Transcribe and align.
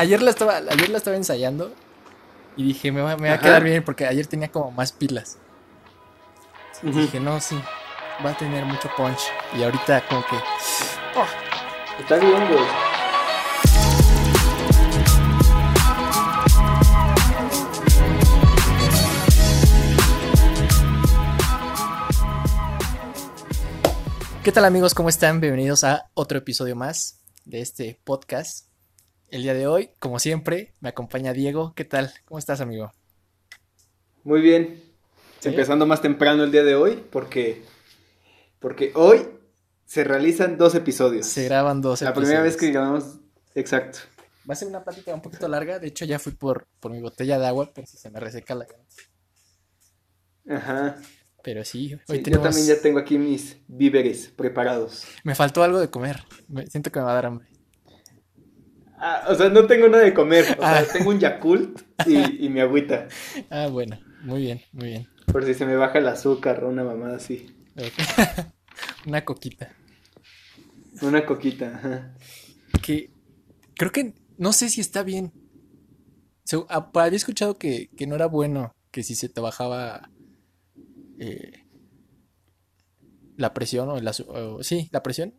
ayer 0.00 0.22
la 0.22 0.30
estaba, 0.30 0.56
ayer 0.56 0.88
la 0.88 0.96
estaba 0.96 1.16
ensayando 1.16 1.74
y 2.56 2.64
dije, 2.64 2.90
me 2.90 3.02
va, 3.02 3.18
me 3.18 3.28
va 3.28 3.34
a 3.34 3.38
quedar 3.38 3.62
bien 3.62 3.84
porque 3.84 4.06
ayer 4.06 4.26
tenía 4.26 4.50
como 4.50 4.70
más 4.70 4.92
pilas. 4.92 5.36
Dije, 6.82 7.20
no, 7.20 7.38
sí, 7.38 7.60
va 8.24 8.30
a 8.30 8.36
tener 8.38 8.64
mucho 8.64 8.90
punch. 8.96 9.20
Y 9.54 9.62
ahorita 9.62 10.06
como 10.08 10.22
que... 10.22 10.36
oh, 11.16 11.26
Está 12.00 12.16
bien, 12.16 12.48
güey. 12.48 12.64
¿Qué 24.42 24.50
tal 24.50 24.64
amigos? 24.64 24.94
¿Cómo 24.94 25.10
están? 25.10 25.42
Bienvenidos 25.42 25.84
a 25.84 26.10
otro 26.14 26.38
episodio 26.38 26.74
más 26.74 27.20
de 27.44 27.60
este 27.60 28.00
podcast. 28.02 28.69
El 29.30 29.42
día 29.42 29.54
de 29.54 29.66
hoy, 29.66 29.90
como 30.00 30.18
siempre, 30.18 30.74
me 30.80 30.88
acompaña 30.88 31.32
Diego. 31.32 31.72
¿Qué 31.74 31.84
tal? 31.84 32.12
¿Cómo 32.24 32.38
estás, 32.38 32.60
amigo? 32.60 32.92
Muy 34.24 34.40
bien. 34.40 34.82
¿Sí? 35.38 35.48
Empezando 35.50 35.86
más 35.86 36.02
temprano 36.02 36.44
el 36.44 36.50
día 36.52 36.64
de 36.64 36.74
hoy, 36.74 37.02
porque, 37.10 37.62
porque 38.58 38.90
hoy 38.94 39.26
se 39.86 40.04
realizan 40.04 40.58
dos 40.58 40.74
episodios. 40.74 41.26
Se 41.26 41.44
graban 41.44 41.80
dos 41.80 42.02
La 42.02 42.12
primera 42.12 42.42
vez 42.42 42.56
que 42.56 42.70
grabamos, 42.70 43.18
exacto. 43.54 44.00
Va 44.48 44.54
a 44.54 44.56
ser 44.56 44.68
una 44.68 44.82
plática 44.82 45.14
un 45.14 45.22
poquito 45.22 45.46
larga. 45.48 45.78
De 45.78 45.86
hecho, 45.88 46.04
ya 46.04 46.18
fui 46.18 46.32
por, 46.32 46.66
por 46.80 46.90
mi 46.90 47.00
botella 47.00 47.38
de 47.38 47.46
agua, 47.46 47.72
por 47.72 47.86
si 47.86 47.96
se 47.96 48.10
me 48.10 48.18
reseca 48.20 48.54
la. 48.54 48.66
Ajá. 50.48 50.96
Pero 51.42 51.64
sí, 51.64 51.88
Sí, 51.88 51.94
hoy 52.08 52.18
Yo 52.18 52.22
tenemos... 52.24 52.44
también 52.48 52.66
ya 52.66 52.82
tengo 52.82 52.98
aquí 52.98 53.16
mis 53.16 53.56
víveres 53.68 54.28
preparados. 54.36 55.04
Me 55.24 55.34
faltó 55.34 55.62
algo 55.62 55.78
de 55.80 55.88
comer. 55.88 56.24
Me- 56.48 56.66
siento 56.66 56.90
que 56.90 56.98
me 56.98 57.04
va 57.06 57.12
a 57.12 57.14
dar 57.14 57.26
hambre. 57.26 57.46
Ah, 59.02 59.24
o 59.28 59.34
sea, 59.34 59.48
no 59.48 59.66
tengo 59.66 59.88
nada 59.88 60.04
de 60.04 60.12
comer. 60.14 60.44
O 60.58 60.62
Ah. 60.62 60.82
sea, 60.84 60.92
tengo 60.92 61.10
un 61.10 61.18
Yakult 61.18 61.80
y, 62.06 62.44
y 62.46 62.48
mi 62.48 62.60
agüita. 62.60 63.08
Ah, 63.50 63.66
bueno. 63.68 63.98
Muy 64.22 64.42
bien, 64.42 64.60
muy 64.72 64.88
bien. 64.88 65.08
Por 65.32 65.44
si 65.46 65.54
se 65.54 65.64
me 65.64 65.74
baja 65.76 65.98
el 65.98 66.06
azúcar 66.08 66.62
o 66.64 66.68
una 66.68 66.84
mamada 66.84 67.16
así. 67.16 67.46
Una 69.06 69.24
coquita. 69.24 69.72
Una 71.02 71.24
coquita, 71.24 71.74
ajá. 71.76 72.14
Que 72.82 73.10
creo 73.74 73.90
que 73.92 74.12
no 74.36 74.52
sé 74.52 74.68
si 74.68 74.80
está 74.82 75.02
bien. 75.02 75.32
Se- 76.44 76.62
ah, 76.68 76.90
había 76.94 77.16
escuchado 77.16 77.56
que, 77.58 77.88
que 77.96 78.06
no 78.06 78.14
era 78.16 78.26
bueno 78.26 78.74
que 78.90 79.02
si 79.02 79.14
se 79.14 79.28
te 79.28 79.40
bajaba 79.40 80.10
eh, 81.18 81.64
la 83.36 83.54
presión 83.54 83.88
o 83.88 83.96
el 83.96 84.06
azu- 84.06 84.26
o- 84.28 84.62
sí, 84.62 84.88
la 84.92 85.02
presión, 85.02 85.34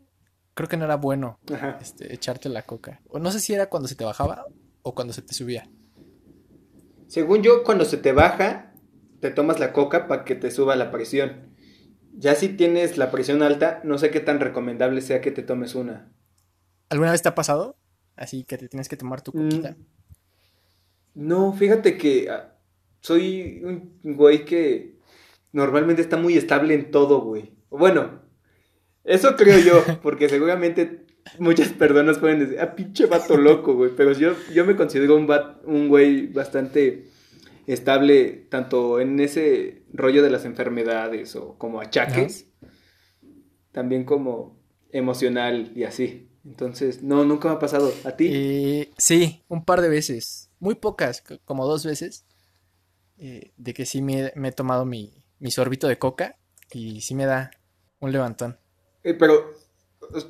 creo 0.54 0.68
que 0.70 0.78
no 0.78 0.86
era 0.86 0.96
bueno 0.98 1.40
este, 1.80 2.14
echarte 2.14 2.50
la 2.50 2.64
coca. 2.64 3.02
O 3.10 3.20
no 3.20 3.32
sé 3.32 3.40
si 3.40 3.54
era 3.54 3.70
cuando 3.70 3.88
se 3.88 3.96
te 3.96 4.04
bajaba 4.06 4.46
o 4.84 4.94
cuando 4.96 5.14
se 5.14 5.22
te 5.22 5.34
subía. 5.34 5.70
Según 7.08 7.42
yo, 7.44 7.64
cuando 7.64 7.86
se 7.86 7.98
te 7.98 8.12
baja, 8.14 8.74
te 9.20 9.32
tomas 9.32 9.60
la 9.60 9.74
coca 9.74 10.08
para 10.08 10.24
que 10.24 10.36
te 10.36 10.50
suba 10.52 10.76
la 10.76 10.92
presión. 10.92 11.52
Ya 12.14 12.36
si 12.36 12.50
tienes 12.50 12.98
la 12.98 13.12
presión 13.12 13.42
alta, 13.44 13.82
no 13.84 13.98
sé 13.98 14.12
qué 14.12 14.20
tan 14.20 14.40
recomendable 14.40 15.02
sea 15.02 15.22
que 15.22 15.32
te 15.32 15.44
tomes 15.44 15.76
una. 15.76 16.12
¿Alguna 16.90 17.12
vez 17.12 17.22
te 17.22 17.30
ha 17.30 17.36
pasado? 17.36 17.78
Así 18.16 18.44
que 18.44 18.58
te 18.58 18.68
tienes 18.68 18.90
que 18.90 18.98
tomar 18.98 19.22
tu 19.22 19.32
Mm. 19.32 19.44
coquita. 19.50 19.76
No, 21.14 21.54
fíjate 21.54 21.98
que 21.98 22.30
ah, 22.30 22.58
soy 23.02 23.62
un 23.64 24.00
güey 24.16 24.46
que 24.46 24.98
normalmente 25.52 26.02
está 26.02 26.18
muy 26.18 26.38
estable 26.38 26.74
en 26.74 26.92
todo, 26.92 27.22
güey. 27.22 27.54
Bueno, 27.70 28.22
eso 29.04 29.36
creo 29.36 29.60
yo, 29.60 29.84
porque 30.04 30.30
seguramente 30.30 31.06
muchas 31.40 31.70
personas 31.70 32.18
pueden 32.20 32.40
decir, 32.40 32.60
ah, 32.60 32.76
pinche 32.76 33.06
vato 33.06 33.38
loco, 33.38 33.74
güey. 33.76 33.92
Pero 33.96 34.12
yo, 34.14 34.34
yo 34.54 34.66
me 34.66 34.76
considero 34.76 35.16
un, 35.16 35.30
va- 35.30 35.60
un 35.66 35.88
güey 35.90 36.28
bastante 36.28 37.08
estable, 37.68 38.48
tanto 38.50 39.00
en 39.00 39.20
ese 39.20 39.84
rollo 39.94 40.24
de 40.24 40.30
las 40.32 40.46
enfermedades 40.46 41.36
o 41.36 41.58
como 41.58 41.80
achaques, 41.80 42.48
también 43.72 44.04
como 44.04 44.60
emocional 44.92 45.72
y 45.76 45.84
así. 45.84 46.28
Entonces, 46.44 47.04
no, 47.04 47.24
nunca 47.24 47.50
me 47.50 47.56
ha 47.56 47.60
pasado. 47.60 47.94
¿A 48.04 48.16
ti? 48.16 48.30
Eh, 48.34 48.92
sí, 48.98 49.44
un 49.48 49.64
par 49.64 49.82
de 49.82 49.90
veces. 49.90 50.50
Muy 50.60 50.76
pocas, 50.76 51.24
como 51.46 51.66
dos 51.68 51.86
veces. 51.86 52.26
eh, 53.18 53.54
de 53.58 53.74
que 53.76 53.86
sí 53.86 54.02
me, 54.02 54.32
me 54.36 54.48
he 54.50 54.52
tomado 54.52 54.84
mi, 54.86 55.24
mi 55.40 55.52
sorbito 55.52 55.88
de 55.88 56.00
coca 56.00 56.38
y 56.72 57.02
sí 57.02 57.14
me 57.14 57.26
da 57.26 57.52
un 58.00 58.12
levantón. 58.12 58.58
Eh, 59.04 59.14
pero, 59.14 59.54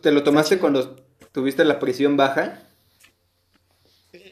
¿te 0.02 0.12
lo 0.12 0.24
tomaste 0.24 0.59
cuando 0.59 0.96
tuviste 1.32 1.64
la 1.66 1.80
presión 1.80 2.18
baja? 2.18 2.62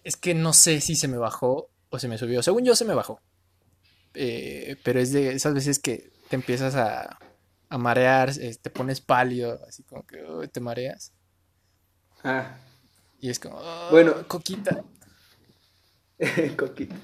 Es 0.04 0.18
que 0.18 0.34
no 0.34 0.54
sé 0.54 0.82
si 0.82 0.96
se 0.96 1.08
me 1.08 1.18
bajó 1.18 1.70
o 1.90 2.00
se 2.00 2.08
me 2.08 2.18
subió. 2.18 2.44
Según 2.44 2.66
yo 2.66 2.76
se 2.76 2.86
me 2.86 2.94
bajó. 2.94 3.22
Eh, 4.14 4.76
pero 4.84 5.00
es 5.00 5.12
de 5.12 5.34
esas 5.34 5.54
veces 5.54 5.80
que 5.80 6.12
te 6.30 6.36
empiezas 6.36 6.76
a, 6.76 7.18
a 7.70 7.78
marear, 7.78 8.32
eh, 8.40 8.56
te 8.62 8.70
pones 8.70 9.02
pálido, 9.02 9.60
así 9.68 9.84
como 9.84 10.04
que 10.04 10.20
te 10.52 10.60
mareas. 10.60 11.12
Ah, 12.24 12.58
Y 13.22 13.30
es 13.30 13.40
como, 13.40 13.58
"Oh, 13.58 13.88
Bueno. 13.92 14.14
coquita. 14.28 14.84
coquita. 16.58 16.96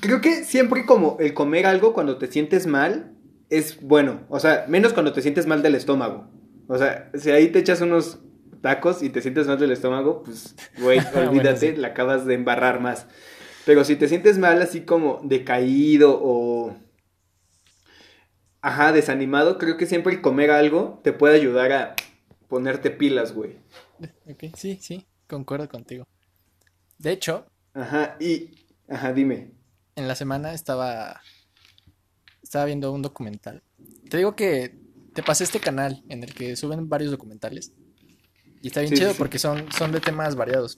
Creo 0.00 0.20
que 0.20 0.44
siempre 0.44 0.86
como 0.86 1.16
el 1.20 1.34
comer 1.34 1.66
algo 1.66 1.92
cuando 1.92 2.16
te 2.18 2.26
sientes 2.30 2.66
mal 2.66 3.11
es 3.52 3.80
bueno. 3.82 4.22
O 4.30 4.40
sea, 4.40 4.64
menos 4.66 4.94
cuando 4.94 5.12
te 5.12 5.20
sientes 5.20 5.46
mal 5.46 5.62
del 5.62 5.74
estómago. 5.74 6.26
O 6.68 6.78
sea, 6.78 7.10
si 7.14 7.30
ahí 7.30 7.48
te 7.48 7.58
echas 7.58 7.82
unos 7.82 8.18
tacos 8.62 9.02
y 9.02 9.10
te 9.10 9.20
sientes 9.20 9.46
mal 9.46 9.58
del 9.58 9.72
estómago, 9.72 10.22
pues, 10.22 10.54
güey, 10.80 11.00
Bueno, 11.12 11.30
olvídate, 11.30 11.74
sí. 11.74 11.76
la 11.76 11.88
acabas 11.88 12.24
de 12.24 12.34
embarrar 12.34 12.80
más. 12.80 13.06
Pero 13.66 13.84
si 13.84 13.94
te 13.96 14.08
sientes 14.08 14.38
mal 14.38 14.60
así 14.62 14.80
como 14.82 15.20
decaído 15.22 16.18
o... 16.22 16.74
Ajá, 18.62 18.92
desanimado, 18.92 19.58
creo 19.58 19.76
que 19.76 19.86
siempre 19.86 20.14
el 20.14 20.22
comer 20.22 20.50
algo 20.50 21.00
te 21.04 21.12
puede 21.12 21.34
ayudar 21.36 21.72
a 21.72 21.94
ponerte 22.48 22.90
pilas, 22.90 23.34
güey. 23.34 23.56
Ok, 24.30 24.44
sí, 24.56 24.78
sí, 24.80 25.06
concuerdo 25.28 25.68
contigo. 25.68 26.06
De 26.98 27.12
hecho, 27.12 27.46
Ajá, 27.74 28.16
y... 28.18 28.50
Ajá, 28.88 29.12
dime. 29.12 29.50
en 29.96 30.08
la 30.08 30.14
semana 30.14 30.54
estaba 30.54 31.20
estaba 32.52 32.66
viendo 32.66 32.92
un 32.92 33.00
documental. 33.00 33.62
Te 34.10 34.18
digo 34.18 34.36
que 34.36 34.74
te 35.14 35.22
pasé 35.22 35.44
este 35.44 35.58
canal 35.58 36.04
en 36.10 36.22
el 36.22 36.34
que 36.34 36.54
suben 36.54 36.86
varios 36.86 37.10
documentales 37.10 37.72
y 38.60 38.66
está 38.68 38.82
bien 38.82 38.90
Sí, 38.90 38.98
chido 38.98 39.12
sí, 39.12 39.18
porque 39.18 39.38
son 39.38 39.72
son 39.72 39.90
de 39.90 40.00
temas 40.00 40.36
variados. 40.36 40.76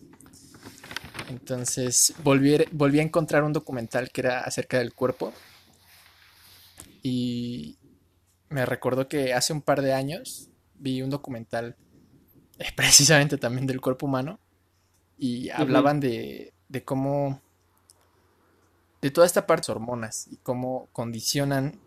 Entonces, 1.28 2.14
volví, 2.22 2.54
a- 2.54 2.64
volví 2.70 3.00
a 3.00 3.02
encontrar 3.02 3.42
un 3.42 3.52
documental 3.52 4.08
que 4.10 4.20
era 4.20 4.40
acerca 4.42 4.78
del 4.78 4.94
cuerpo 4.94 5.32
y 7.02 7.76
me 8.50 8.64
recordó 8.66 9.08
que 9.08 9.34
hace 9.34 9.52
un 9.52 9.62
par 9.62 9.82
de 9.82 9.94
años 9.94 10.48
vi 10.78 11.02
un 11.02 11.10
documental 11.10 11.74
eh, 12.60 12.66
precisamente 12.76 13.36
también 13.36 13.66
del 13.66 13.80
cuerpo 13.80 14.06
humano 14.06 14.38
y 15.18 15.50
hablaban 15.50 15.98
de, 15.98 16.52
de 16.68 16.84
cómo 16.84 17.40
de 19.04 19.10
toda 19.10 19.26
esta 19.26 19.46
parte 19.46 19.66
de 19.66 19.74
las 19.74 19.76
hormonas 19.76 20.28
y 20.30 20.38
cómo 20.38 20.88
condicionan 20.92 21.78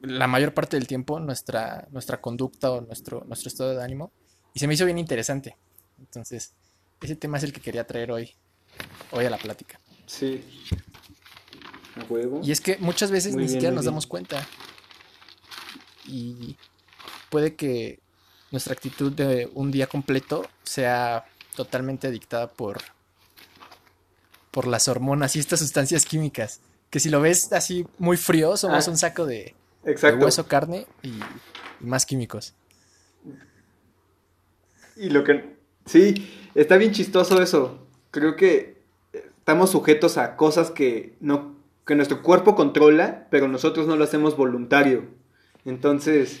la 0.00 0.28
mayor 0.28 0.54
parte 0.54 0.76
del 0.76 0.86
tiempo 0.86 1.18
nuestra, 1.18 1.88
nuestra 1.90 2.20
conducta 2.20 2.70
o 2.70 2.82
nuestro, 2.82 3.24
nuestro 3.24 3.48
estado 3.48 3.74
de 3.74 3.82
ánimo. 3.82 4.12
Y 4.54 4.60
se 4.60 4.68
me 4.68 4.74
hizo 4.74 4.84
bien 4.84 4.98
interesante. 4.98 5.56
Entonces, 5.98 6.54
ese 7.00 7.16
tema 7.16 7.38
es 7.38 7.42
el 7.42 7.52
que 7.52 7.60
quería 7.60 7.84
traer 7.84 8.12
hoy, 8.12 8.30
hoy 9.10 9.24
a 9.24 9.30
la 9.30 9.38
plática. 9.38 9.80
Sí. 10.06 10.44
A 11.96 12.04
huevo. 12.04 12.42
Y 12.44 12.52
es 12.52 12.60
que 12.60 12.76
muchas 12.76 13.10
veces 13.10 13.32
Muy 13.32 13.40
ni 13.40 13.46
bien, 13.48 13.54
siquiera 13.54 13.74
nos 13.74 13.82
bien. 13.82 13.90
damos 13.90 14.06
cuenta. 14.06 14.46
Y 16.06 16.56
puede 17.28 17.56
que 17.56 17.98
nuestra 18.52 18.72
actitud 18.72 19.10
de 19.10 19.50
un 19.52 19.72
día 19.72 19.88
completo 19.88 20.48
sea 20.62 21.24
totalmente 21.56 22.08
dictada 22.12 22.46
por, 22.52 22.78
por 24.54 24.68
las 24.68 24.86
hormonas 24.86 25.34
y 25.34 25.40
estas 25.40 25.58
sustancias 25.58 26.06
químicas. 26.06 26.60
Que 26.88 27.00
si 27.00 27.10
lo 27.10 27.20
ves 27.20 27.52
así 27.52 27.84
muy 27.98 28.16
frío, 28.16 28.56
somos 28.56 28.86
Ah. 28.86 28.90
un 28.92 28.96
saco 28.96 29.26
de, 29.26 29.52
de 29.82 29.90
Exacto. 29.92 30.24
hueso, 30.24 30.46
carne 30.46 30.86
y, 31.02 31.08
y 31.08 31.84
más 31.86 32.06
químicos. 32.06 32.54
Y 34.96 35.10
lo 35.10 35.24
que... 35.24 35.56
Sí, 35.86 36.30
está 36.54 36.76
bien 36.76 36.92
chistoso 36.92 37.42
eso. 37.42 37.84
Creo 38.12 38.36
que 38.36 38.80
estamos 39.12 39.70
sujetos 39.70 40.16
a 40.18 40.36
cosas 40.36 40.70
que, 40.70 41.16
no, 41.20 41.56
que 41.84 41.96
nuestro 41.96 42.22
cuerpo 42.22 42.54
controla, 42.54 43.26
pero 43.30 43.48
nosotros 43.48 43.88
no 43.88 43.96
lo 43.96 44.04
hacemos 44.04 44.36
voluntario. 44.36 45.04
Entonces, 45.64 46.38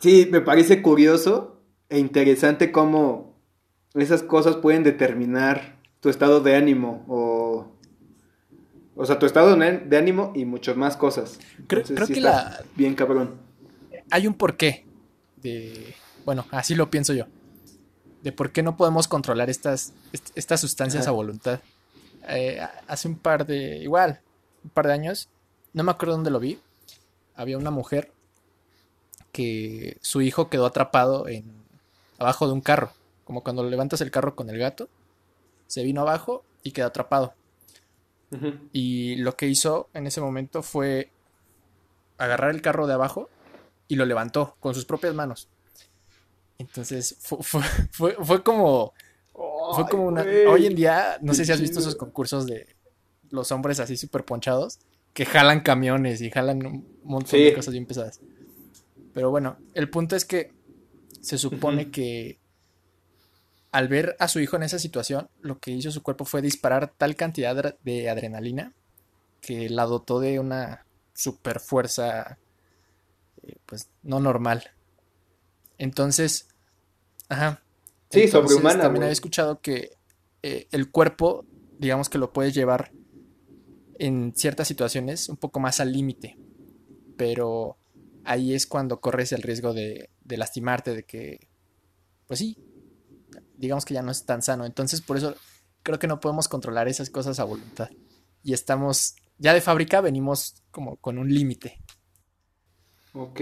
sí, 0.00 0.28
me 0.30 0.42
parece 0.42 0.82
curioso 0.82 1.58
e 1.88 1.98
interesante 1.98 2.70
cómo 2.72 3.34
esas 3.94 4.22
cosas 4.22 4.56
pueden 4.56 4.82
determinar 4.84 5.75
tu 6.06 6.10
estado 6.10 6.38
de 6.40 6.54
ánimo 6.54 7.04
o... 7.08 7.66
O 8.94 9.04
sea, 9.04 9.18
tu 9.18 9.26
estado 9.26 9.56
de 9.56 9.96
ánimo 9.98 10.30
y 10.36 10.44
muchas 10.44 10.76
más 10.76 10.96
cosas. 10.96 11.40
Creo- 11.66 11.80
Entonces, 11.80 11.96
creo 11.96 12.06
sí 12.06 12.14
que 12.14 12.20
la- 12.20 12.62
Bien 12.76 12.94
cabrón. 12.94 13.34
Hay 14.12 14.28
un 14.28 14.34
porqué 14.34 14.86
de... 15.42 15.96
Bueno, 16.24 16.46
así 16.52 16.76
lo 16.76 16.90
pienso 16.90 17.12
yo. 17.12 17.24
de 18.22 18.30
por 18.30 18.52
qué 18.52 18.62
no 18.62 18.76
podemos 18.76 19.08
controlar 19.08 19.50
estas, 19.50 19.92
estas 20.36 20.60
sustancias 20.60 21.08
a 21.08 21.10
voluntad. 21.10 21.58
Eh, 22.28 22.60
hace 22.86 23.08
un 23.08 23.16
par 23.18 23.44
de, 23.46 23.78
igual, 23.78 24.20
un 24.62 24.70
par 24.70 24.86
de 24.86 24.92
años, 24.92 25.28
no 25.72 25.82
me 25.82 25.90
acuerdo 25.90 26.14
dónde 26.14 26.30
lo 26.30 26.38
vi, 26.38 26.60
había 27.34 27.58
una 27.58 27.70
mujer 27.72 28.12
que 29.32 29.98
su 30.02 30.22
hijo 30.22 30.48
quedó 30.50 30.66
atrapado 30.66 31.26
en 31.28 31.44
abajo 32.18 32.46
de 32.46 32.52
un 32.52 32.60
carro, 32.60 32.92
como 33.24 33.42
cuando 33.42 33.62
levantas 33.68 34.00
el 34.00 34.10
carro 34.12 34.34
con 34.36 34.48
el 34.50 34.58
gato, 34.58 34.88
se 35.66 35.82
vino 35.82 36.02
abajo 36.02 36.44
y 36.62 36.72
quedó 36.72 36.86
atrapado. 36.86 37.34
Y 38.72 39.16
lo 39.16 39.36
que 39.36 39.46
hizo 39.46 39.88
en 39.94 40.06
ese 40.06 40.20
momento 40.20 40.62
fue 40.62 41.10
agarrar 42.18 42.50
el 42.50 42.60
carro 42.60 42.86
de 42.86 42.94
abajo 42.94 43.30
y 43.88 43.96
lo 43.96 44.04
levantó 44.04 44.56
con 44.60 44.74
sus 44.74 44.84
propias 44.84 45.14
manos. 45.14 45.48
Entonces 46.58 47.16
fue, 47.20 47.62
fue, 48.12 48.42
como. 48.42 48.92
Fue 49.74 49.88
como 49.88 50.06
una. 50.06 50.24
Hoy 50.48 50.66
en 50.66 50.74
día, 50.74 51.18
no 51.22 51.34
sé 51.34 51.44
si 51.44 51.52
has 51.52 51.60
visto 51.60 51.78
esos 51.78 51.96
concursos 51.96 52.46
de 52.46 52.66
los 53.30 53.50
hombres 53.52 53.80
así 53.80 53.96
súper 53.96 54.24
ponchados 54.24 54.78
que 55.16 55.24
jalan 55.24 55.60
camiones 55.60 56.20
y 56.20 56.30
jalan 56.30 56.66
un 56.66 56.86
montón 57.02 57.40
de 57.40 57.54
cosas 57.54 57.72
bien 57.72 57.86
pesadas. 57.86 58.20
Pero 59.14 59.30
bueno, 59.30 59.56
el 59.72 59.88
punto 59.88 60.14
es 60.14 60.26
que 60.26 60.52
se 61.22 61.38
supone 61.38 61.90
que 61.90 62.38
al 63.76 63.88
ver 63.88 64.16
a 64.20 64.26
su 64.26 64.40
hijo 64.40 64.56
en 64.56 64.62
esa 64.62 64.78
situación, 64.78 65.28
lo 65.42 65.58
que 65.58 65.70
hizo 65.70 65.90
su 65.90 66.02
cuerpo 66.02 66.24
fue 66.24 66.40
disparar 66.40 66.94
tal 66.96 67.14
cantidad 67.14 67.76
de 67.82 68.08
adrenalina 68.08 68.72
que 69.42 69.68
la 69.68 69.84
dotó 69.84 70.18
de 70.18 70.40
una 70.40 70.86
super 71.12 71.60
fuerza, 71.60 72.38
eh, 73.42 73.56
pues 73.66 73.90
no 74.02 74.18
normal. 74.18 74.70
Entonces, 75.76 76.48
ajá. 77.28 77.62
Sí, 78.08 78.28
sobrehumana. 78.28 78.84
También 78.84 79.02
había 79.02 79.12
escuchado 79.12 79.60
que 79.60 79.90
eh, 80.42 80.68
el 80.70 80.90
cuerpo, 80.90 81.44
digamos 81.78 82.08
que 82.08 82.16
lo 82.16 82.32
puedes 82.32 82.54
llevar 82.54 82.92
en 83.98 84.32
ciertas 84.34 84.68
situaciones 84.68 85.28
un 85.28 85.36
poco 85.36 85.60
más 85.60 85.80
al 85.80 85.92
límite, 85.92 86.38
pero 87.18 87.76
ahí 88.24 88.54
es 88.54 88.66
cuando 88.66 89.00
corres 89.02 89.32
el 89.32 89.42
riesgo 89.42 89.74
de, 89.74 90.08
de 90.24 90.36
lastimarte, 90.38 90.94
de 90.94 91.02
que, 91.02 91.46
pues 92.26 92.38
sí, 92.38 92.56
digamos 93.56 93.84
que 93.84 93.94
ya 93.94 94.02
no 94.02 94.10
es 94.10 94.24
tan 94.24 94.42
sano. 94.42 94.64
Entonces, 94.64 95.00
por 95.00 95.16
eso 95.16 95.34
creo 95.82 95.98
que 95.98 96.06
no 96.06 96.20
podemos 96.20 96.48
controlar 96.48 96.88
esas 96.88 97.10
cosas 97.10 97.38
a 97.40 97.44
voluntad. 97.44 97.90
Y 98.42 98.52
estamos, 98.52 99.16
ya 99.38 99.54
de 99.54 99.60
fábrica 99.60 100.00
venimos 100.00 100.62
como 100.70 100.96
con 100.96 101.18
un 101.18 101.32
límite. 101.32 101.80
Ok. 103.12 103.40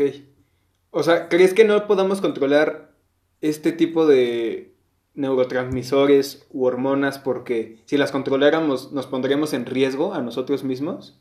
O 0.91 1.03
sea, 1.03 1.29
¿crees 1.29 1.55
que 1.55 1.65
no 1.65 1.87
podamos 1.87 2.21
controlar 2.21 2.95
este 3.41 3.73
tipo 3.73 4.07
de 4.07 4.77
neurotransmisores 5.15 6.47
u 6.51 6.65
hormonas 6.65 7.19
porque 7.19 7.83
si 7.87 7.97
las 7.97 8.13
controláramos 8.13 8.93
nos 8.93 9.07
pondríamos 9.07 9.53
en 9.53 9.67
riesgo 9.67 10.15
a 10.15 10.23
nosotros 10.23 10.65
mismos? 10.65 11.21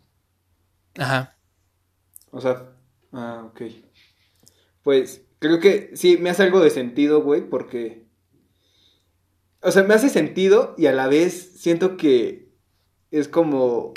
Ajá. 0.98 1.38
O 2.32 2.42
sea, 2.42 2.70
ah, 3.12 3.46
ok. 3.48 3.62
Pues 4.84 5.26
creo 5.40 5.60
que 5.60 5.92
sí, 5.96 6.18
me 6.18 6.30
hace 6.30 6.44
algo 6.44 6.60
de 6.60 6.70
sentido, 6.70 7.22
güey, 7.22 7.42
porque... 7.50 8.03
O 9.64 9.72
sea, 9.72 9.84
me 9.84 9.94
hace 9.94 10.10
sentido 10.10 10.76
y 10.78 10.88
a 10.88 10.92
la 10.92 11.08
vez 11.08 11.54
siento 11.56 11.96
que 11.96 12.50
es 13.12 13.28
como 13.28 13.94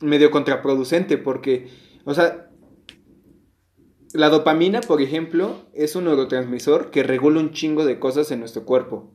medio 0.00 0.30
contraproducente 0.30 1.18
porque, 1.18 1.68
o 2.04 2.14
sea, 2.14 2.50
la 4.14 4.30
dopamina, 4.30 4.80
por 4.80 5.02
ejemplo, 5.02 5.66
es 5.74 5.94
un 5.94 6.04
neurotransmisor 6.04 6.90
que 6.90 7.02
regula 7.02 7.40
un 7.40 7.52
chingo 7.52 7.84
de 7.84 7.98
cosas 7.98 8.30
en 8.30 8.40
nuestro 8.40 8.64
cuerpo. 8.64 9.14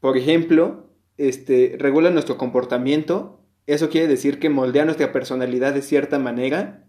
Por 0.00 0.16
ejemplo, 0.16 0.90
este, 1.16 1.76
regula 1.78 2.10
nuestro 2.10 2.36
comportamiento. 2.36 3.40
Eso 3.66 3.88
quiere 3.88 4.08
decir 4.08 4.40
que 4.40 4.50
moldea 4.50 4.84
nuestra 4.84 5.12
personalidad 5.12 5.74
de 5.74 5.82
cierta 5.82 6.18
manera. 6.18 6.88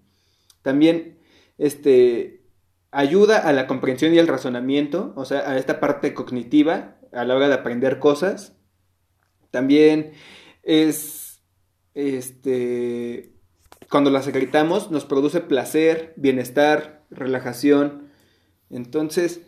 También 0.63 1.19
este, 1.59 2.43
ayuda 2.91 3.37
a 3.37 3.53
la 3.53 3.67
comprensión 3.67 4.13
y 4.13 4.19
al 4.19 4.27
razonamiento, 4.27 5.13
o 5.15 5.25
sea, 5.25 5.49
a 5.49 5.57
esta 5.57 5.79
parte 5.79 6.13
cognitiva 6.15 6.96
a 7.17 7.25
la 7.25 7.35
hora 7.35 7.47
de 7.47 7.55
aprender 7.55 7.99
cosas. 7.99 8.55
También 9.49 10.11
es, 10.61 11.41
este, 11.95 13.33
cuando 13.89 14.11
la 14.11 14.21
secretamos, 14.21 14.91
nos 14.91 15.05
produce 15.05 15.41
placer, 15.41 16.13
bienestar, 16.15 17.05
relajación. 17.09 18.09
Entonces, 18.69 19.41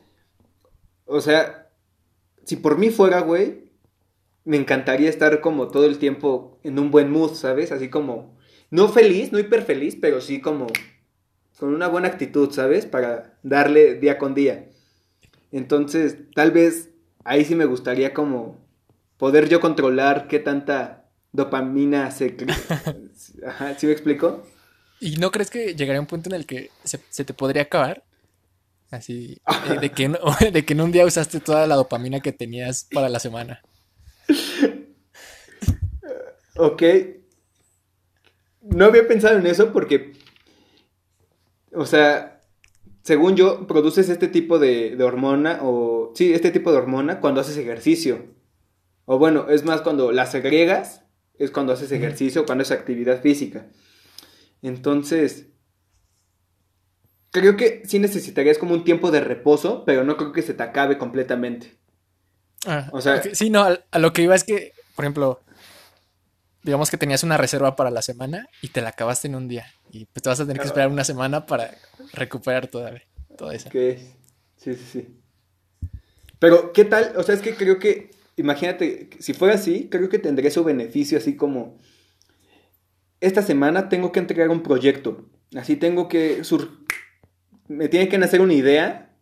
o 1.06 1.21
sea, 1.21 1.69
si 2.44 2.56
por 2.56 2.80
mí 2.80 2.89
fuera, 2.89 3.19
güey, 3.21 3.71
me 4.45 4.57
encantaría 4.57 5.10
estar 5.10 5.39
como 5.39 5.68
todo 5.68 5.86
el 5.86 6.00
tiempo 6.00 6.60
en 6.63 6.80
un 6.80 6.89
buen 6.89 7.12
mood, 7.12 7.33
¿sabes? 7.36 7.71
Así 7.71 7.89
como, 7.89 8.36
no 8.71 8.89
feliz, 8.89 9.31
no 9.31 9.38
hiper 9.38 9.62
feliz, 9.62 9.95
pero 10.01 10.21
sí 10.21 10.42
como 10.42 10.68
con 11.60 11.74
una 11.75 11.88
buena 11.88 12.07
actitud, 12.07 12.50
¿sabes? 12.51 12.88
Para 12.88 13.38
darle 13.44 13.95
día 13.95 14.18
con 14.18 14.33
día. 14.33 14.69
Entonces, 15.51 16.18
tal 16.33 16.51
vez 16.51 16.88
ahí 17.30 17.46
sí 17.46 17.54
me 17.54 17.66
gustaría 17.66 18.12
como 18.12 18.58
poder 19.18 19.50
yo 19.50 19.60
controlar 19.60 20.28
qué 20.28 20.40
tanta 20.40 21.06
dopamina 21.31 22.10
se... 22.10 22.36
Ajá, 23.48 23.78
¿sí 23.78 23.86
me 23.86 23.92
explico? 23.94 24.48
¿Y 25.00 25.18
no 25.18 25.30
crees 25.30 25.52
que 25.52 25.76
llegaría 25.76 26.02
un 26.02 26.08
punto 26.08 26.30
en 26.30 26.36
el 26.36 26.48
que 26.48 26.72
se, 26.84 26.98
te 27.24 27.34
podría 27.36 27.62
acabar? 27.62 28.04
Así, 28.90 29.40
eh, 29.70 29.80
de, 29.80 29.92
que, 29.92 30.10
de 30.52 30.66
que 30.66 30.74
en 30.74 30.81
un 30.81 30.92
día 30.92 31.06
usaste 31.06 31.40
toda 31.40 31.68
la 31.68 31.76
dopamina 31.76 32.20
que 32.20 32.31
tenías 32.31 32.88
para 32.92 33.10
la 33.10 33.20
semana. 33.20 33.62
Ok. 36.62 36.84
No 38.64 38.84
había 38.84 39.08
pensado 39.08 39.40
en 39.40 39.48
eso 39.48 39.72
porque, 39.72 40.12
o 41.72 41.86
sea, 41.86 42.38
según 43.04 43.36
yo, 43.36 43.68
produces 43.68 44.10
este 44.10 44.28
tipo 44.28 44.60
de, 44.60 44.96
de 44.96 45.04
hormona, 45.04 45.60
o 45.62 46.12
sí, 46.16 46.34
este 46.34 46.51
tipo 46.51 46.72
de 46.72 46.78
hormona 46.78 47.19
cuando 47.19 47.42
haces 47.42 47.57
ejercicio. 47.57 48.25
O 49.06 49.18
bueno, 49.18 49.50
es 49.50 49.66
más 49.66 49.81
cuando 49.81 50.12
la 50.12 50.25
segregas, 50.25 51.04
es 51.40 51.51
cuando 51.51 51.74
haces 51.74 51.92
ejercicio, 51.92 52.46
cuando 52.46 52.63
es 52.63 52.72
actividad 52.72 53.22
física. 53.22 53.68
Entonces, 54.62 55.48
creo 57.31 57.56
que 57.56 57.81
sí 57.86 58.00
necesitarías 58.00 58.57
como 58.57 58.74
un 58.74 58.84
tiempo 58.84 59.12
de 59.12 59.22
reposo, 59.22 59.84
pero 59.86 60.04
no 60.04 60.18
creo 60.18 60.31
que 60.31 60.42
se 60.42 60.54
te 60.54 60.63
acabe 60.63 60.98
completamente. 60.98 61.78
Ah, 62.66 62.90
o 62.92 63.02
sea, 63.02 63.24
sí, 63.34 63.50
no, 63.50 63.63
a, 63.63 64.00
lo 64.00 64.13
que 64.13 64.24
iba 64.24 64.36
es 64.36 64.44
que, 64.44 64.74
por 64.95 65.06
ejemplo, 65.06 65.40
digamos 66.63 66.89
que 66.89 66.97
tenías 66.97 67.23
una 67.23 67.37
reserva 67.37 67.75
para 67.75 67.92
la 67.92 68.01
semana 68.01 68.47
y 68.61 68.69
te 68.69 68.81
la 68.81 68.89
acabaste 68.89 69.28
en 69.28 69.35
un 69.35 69.47
día. 69.47 69.66
Y 69.92 70.06
pues 70.06 70.23
te 70.23 70.30
vas 70.30 70.39
a 70.39 70.45
tener 70.45 70.61
que 70.61 70.68
esperar 70.68 70.89
una 70.89 71.04
semana 71.04 71.45
para 71.45 71.75
recuperar 72.13 72.68
toda, 72.68 72.94
toda 73.37 73.54
esa. 73.54 73.71
Sí, 73.71 73.97
sí, 74.57 74.75
sí. 74.75 75.19
Pero, 76.39 76.73
¿qué 76.73 76.85
tal? 76.85 77.13
O 77.18 77.23
sea, 77.23 77.35
es 77.35 77.42
que 77.42 77.56
creo 77.56 77.80
que, 77.80 78.11
imagínate, 78.37 79.09
si 79.19 79.33
fuera 79.33 79.56
así, 79.56 79.89
creo 79.89 80.09
que 80.09 80.19
tendría 80.19 80.51
su 80.51 80.63
beneficio 80.63 81.18
así 81.18 81.35
como 81.35 81.78
esta 83.21 83.42
semana 83.42 83.89
tengo 83.89 84.11
que 84.11 84.19
entregar 84.19 84.49
un 84.49 84.63
proyecto. 84.63 85.25
Así 85.56 85.75
tengo 85.75 86.07
que... 86.07 86.42
Me 87.68 87.87
tiene 87.89 88.09
que 88.09 88.18
nacer 88.18 88.42
una 88.42 88.54
idea. 88.54 89.13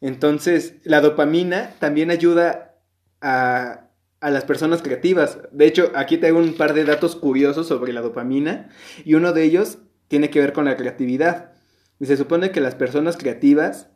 Entonces, 0.00 0.76
la 0.84 1.00
dopamina 1.00 1.74
también 1.78 2.10
ayuda 2.10 2.76
a, 3.20 3.88
a 4.22 4.30
las 4.30 4.44
personas 4.44 4.82
creativas. 4.82 5.38
De 5.50 5.66
hecho, 5.66 5.90
aquí 5.96 6.16
tengo 6.16 6.38
un 6.38 6.54
par 6.54 6.74
de 6.74 6.84
datos 6.84 7.16
curiosos 7.16 7.66
sobre 7.66 7.92
la 7.92 8.00
dopamina. 8.00 8.70
Y 9.04 9.14
uno 9.14 9.32
de 9.32 9.42
ellos 9.42 9.78
tiene 10.06 10.30
que 10.30 10.40
ver 10.40 10.52
con 10.52 10.64
la 10.64 10.76
creatividad. 10.76 11.52
Y 11.98 12.06
se 12.06 12.16
supone 12.16 12.52
que 12.52 12.60
las 12.60 12.76
personas 12.76 13.16
creativas... 13.16 13.88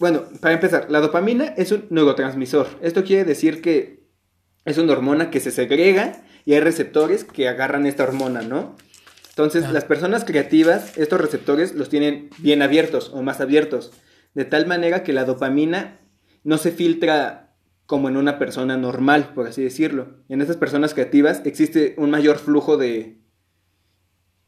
Bueno, 0.00 0.24
para 0.40 0.54
empezar, 0.54 0.90
la 0.90 1.00
dopamina 1.00 1.54
es 1.56 1.70
un 1.70 1.86
neurotransmisor. 1.90 2.66
Esto 2.82 3.04
quiere 3.04 3.24
decir 3.24 3.62
que 3.62 4.08
es 4.64 4.76
una 4.76 4.92
hormona 4.92 5.30
que 5.30 5.40
se 5.40 5.52
segrega 5.52 6.24
y 6.44 6.54
hay 6.54 6.60
receptores 6.60 7.24
que 7.24 7.48
agarran 7.48 7.86
esta 7.86 8.04
hormona, 8.04 8.42
¿no? 8.42 8.76
Entonces, 9.30 9.70
las 9.70 9.84
personas 9.84 10.24
creativas, 10.24 10.98
estos 10.98 11.20
receptores 11.20 11.74
los 11.74 11.88
tienen 11.88 12.30
bien 12.38 12.62
abiertos 12.62 13.12
o 13.14 13.22
más 13.22 13.40
abiertos, 13.40 13.92
de 14.34 14.44
tal 14.44 14.66
manera 14.66 15.04
que 15.04 15.12
la 15.12 15.24
dopamina 15.24 16.00
no 16.42 16.58
se 16.58 16.72
filtra 16.72 17.47
como 17.88 18.10
en 18.10 18.18
una 18.18 18.38
persona 18.38 18.76
normal, 18.76 19.32
por 19.34 19.46
así 19.46 19.62
decirlo. 19.62 20.18
En 20.28 20.42
estas 20.42 20.58
personas 20.58 20.92
creativas 20.92 21.40
existe 21.46 21.94
un 21.96 22.10
mayor 22.10 22.36
flujo 22.36 22.76
de, 22.76 23.22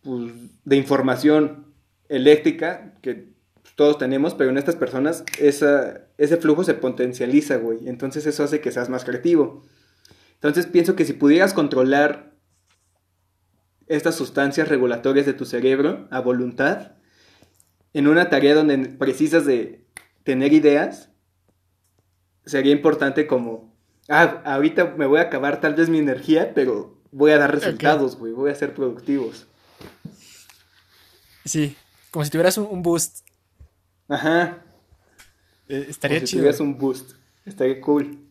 pues, 0.03 0.31
de 0.67 0.77
información 0.77 1.73
eléctrica 2.11 2.99
que 3.01 3.33
todos 3.77 3.97
tenemos, 3.97 4.35
pero 4.35 4.51
en 4.51 4.59
estas 4.59 4.77
personas 4.77 5.25
ese 5.39 6.37
flujo 6.37 6.65
se 6.65 6.75
potencializa, 6.75 7.57
güey. 7.57 7.89
Entonces 7.89 8.27
eso 8.27 8.45
hace 8.45 8.61
que 8.61 8.73
seas 8.73 8.91
más 8.91 9.07
creativo. 9.07 9.63
Entonces 10.35 10.67
pienso 10.67 10.95
que 10.95 11.07
si 11.07 11.15
pudieras 11.15 11.55
controlar 11.55 12.37
estas 13.87 14.17
sustancias 14.17 14.69
regulatorias 14.69 15.25
de 15.25 15.33
tu 15.33 15.47
cerebro 15.47 16.09
a 16.11 16.21
voluntad, 16.21 16.93
en 17.95 18.07
una 18.07 18.29
tarea 18.29 18.55
donde 18.55 18.77
precisas 18.99 19.47
de 19.47 19.87
tener 20.25 20.53
ideas, 20.53 21.10
sería 22.51 22.73
importante 22.73 23.27
como, 23.27 23.73
ah, 24.09 24.43
ahorita 24.45 24.95
me 24.97 25.07
voy 25.07 25.21
a 25.21 25.25
acabar 25.25 25.61
tal 25.61 25.75
vez 25.75 25.89
mi 25.89 25.99
energía, 25.99 26.53
pero 26.55 26.99
voy 27.13 27.31
a 27.33 27.39
dar 27.39 27.55
resultados, 27.55 28.17
güey, 28.17 28.33
voy 28.33 28.51
a 28.51 28.55
ser 28.55 28.75
productivos. 28.75 29.47
Sí, 31.45 31.77
como 32.11 32.25
si 32.25 32.31
tuvieras 32.31 32.59
un, 32.59 32.83
boost. 32.83 33.27
Ajá. 34.09 34.63
Eh, 35.69 35.87
estaría 35.89 36.19
como 36.19 36.27
Si 36.27 36.37
tuvieras 36.37 36.61
un 36.61 36.77
boost, 36.77 37.13
estaría 37.47 37.81
cool. 37.81 38.27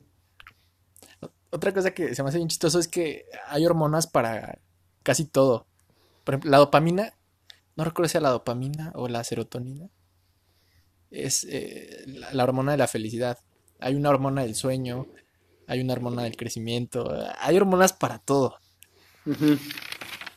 Otra 1.50 1.74
cosa 1.74 1.92
que 1.92 2.14
se 2.14 2.22
me 2.22 2.30
hace 2.30 2.38
bien 2.38 2.50
chistoso 2.50 2.80
es 2.80 2.88
que 2.88 3.26
hay 3.48 3.66
hormonas 3.66 4.06
para 4.06 4.60
casi 5.04 5.26
todo. 5.26 5.66
Por 6.24 6.36
ejemplo, 6.36 6.52
la 6.52 6.58
dopamina, 6.58 7.14
no 7.76 7.84
recuerdo 7.84 8.10
si 8.10 8.18
es 8.18 8.24
la 8.24 8.30
dopamina 8.30 8.92
o 8.94 9.08
la 9.08 9.24
serotonina, 9.24 9.90
es 11.12 11.46
eh, 11.50 12.04
la, 12.06 12.44
hormona 12.44 12.74
de 12.74 12.78
la 12.78 12.88
felicidad. 12.88 13.40
Hay 13.80 13.96
una 13.96 14.10
hormona 14.10 14.44
del 14.44 14.56
sueño, 14.56 15.08
hay 15.68 15.82
una 15.82 15.94
hormona 15.94 16.24
del 16.24 16.36
crecimiento, 16.36 17.12
hay 17.40 17.58
hormonas 17.58 17.94
para 17.94 18.20
todo. 18.20 18.58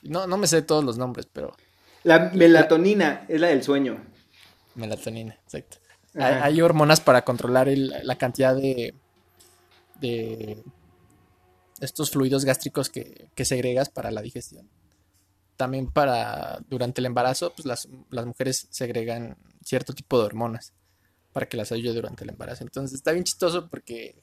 no, 0.03 0.27
no 0.27 0.37
me 0.37 0.47
sé 0.47 0.63
todos 0.63 0.85
los 0.85 0.99
nombres, 0.99 1.27
pero... 1.33 1.57
La 2.05 2.31
melatonina 2.35 3.25
es 3.29 3.41
la 3.41 3.49
del 3.49 3.63
sueño. 3.63 4.05
Melatonina, 4.75 5.35
exacto. 5.35 5.79
Hay, 6.15 6.61
hormonas 6.61 7.01
para 7.01 7.25
controlar 7.25 7.69
la 7.69 8.17
cantidad 8.19 8.55
de, 8.55 8.95
de 10.01 10.63
estos 11.81 12.11
fluidos 12.11 12.45
gástricos 12.45 12.91
que, 12.91 13.29
segregas 13.45 13.89
para 13.89 14.11
la 14.11 14.21
digestión. 14.21 14.69
También 15.57 15.91
para 15.91 16.61
durante 16.69 17.01
el 17.01 17.07
embarazo, 17.07 17.53
pues 17.55 17.67
las, 17.67 17.89
las, 18.11 18.27
mujeres 18.27 18.67
segregan 18.71 19.37
cierto 19.65 19.93
tipo 19.93 20.19
de 20.19 20.27
hormonas 20.27 20.73
para 21.33 21.49
que 21.49 21.57
las 21.57 21.73
ayude 21.73 21.95
durante 21.95 22.25
el 22.25 22.31
embarazo. 22.31 22.65
Entonces 22.65 22.95
está 22.95 23.13
bien 23.13 23.25
chistoso 23.25 23.69
porque 23.69 24.23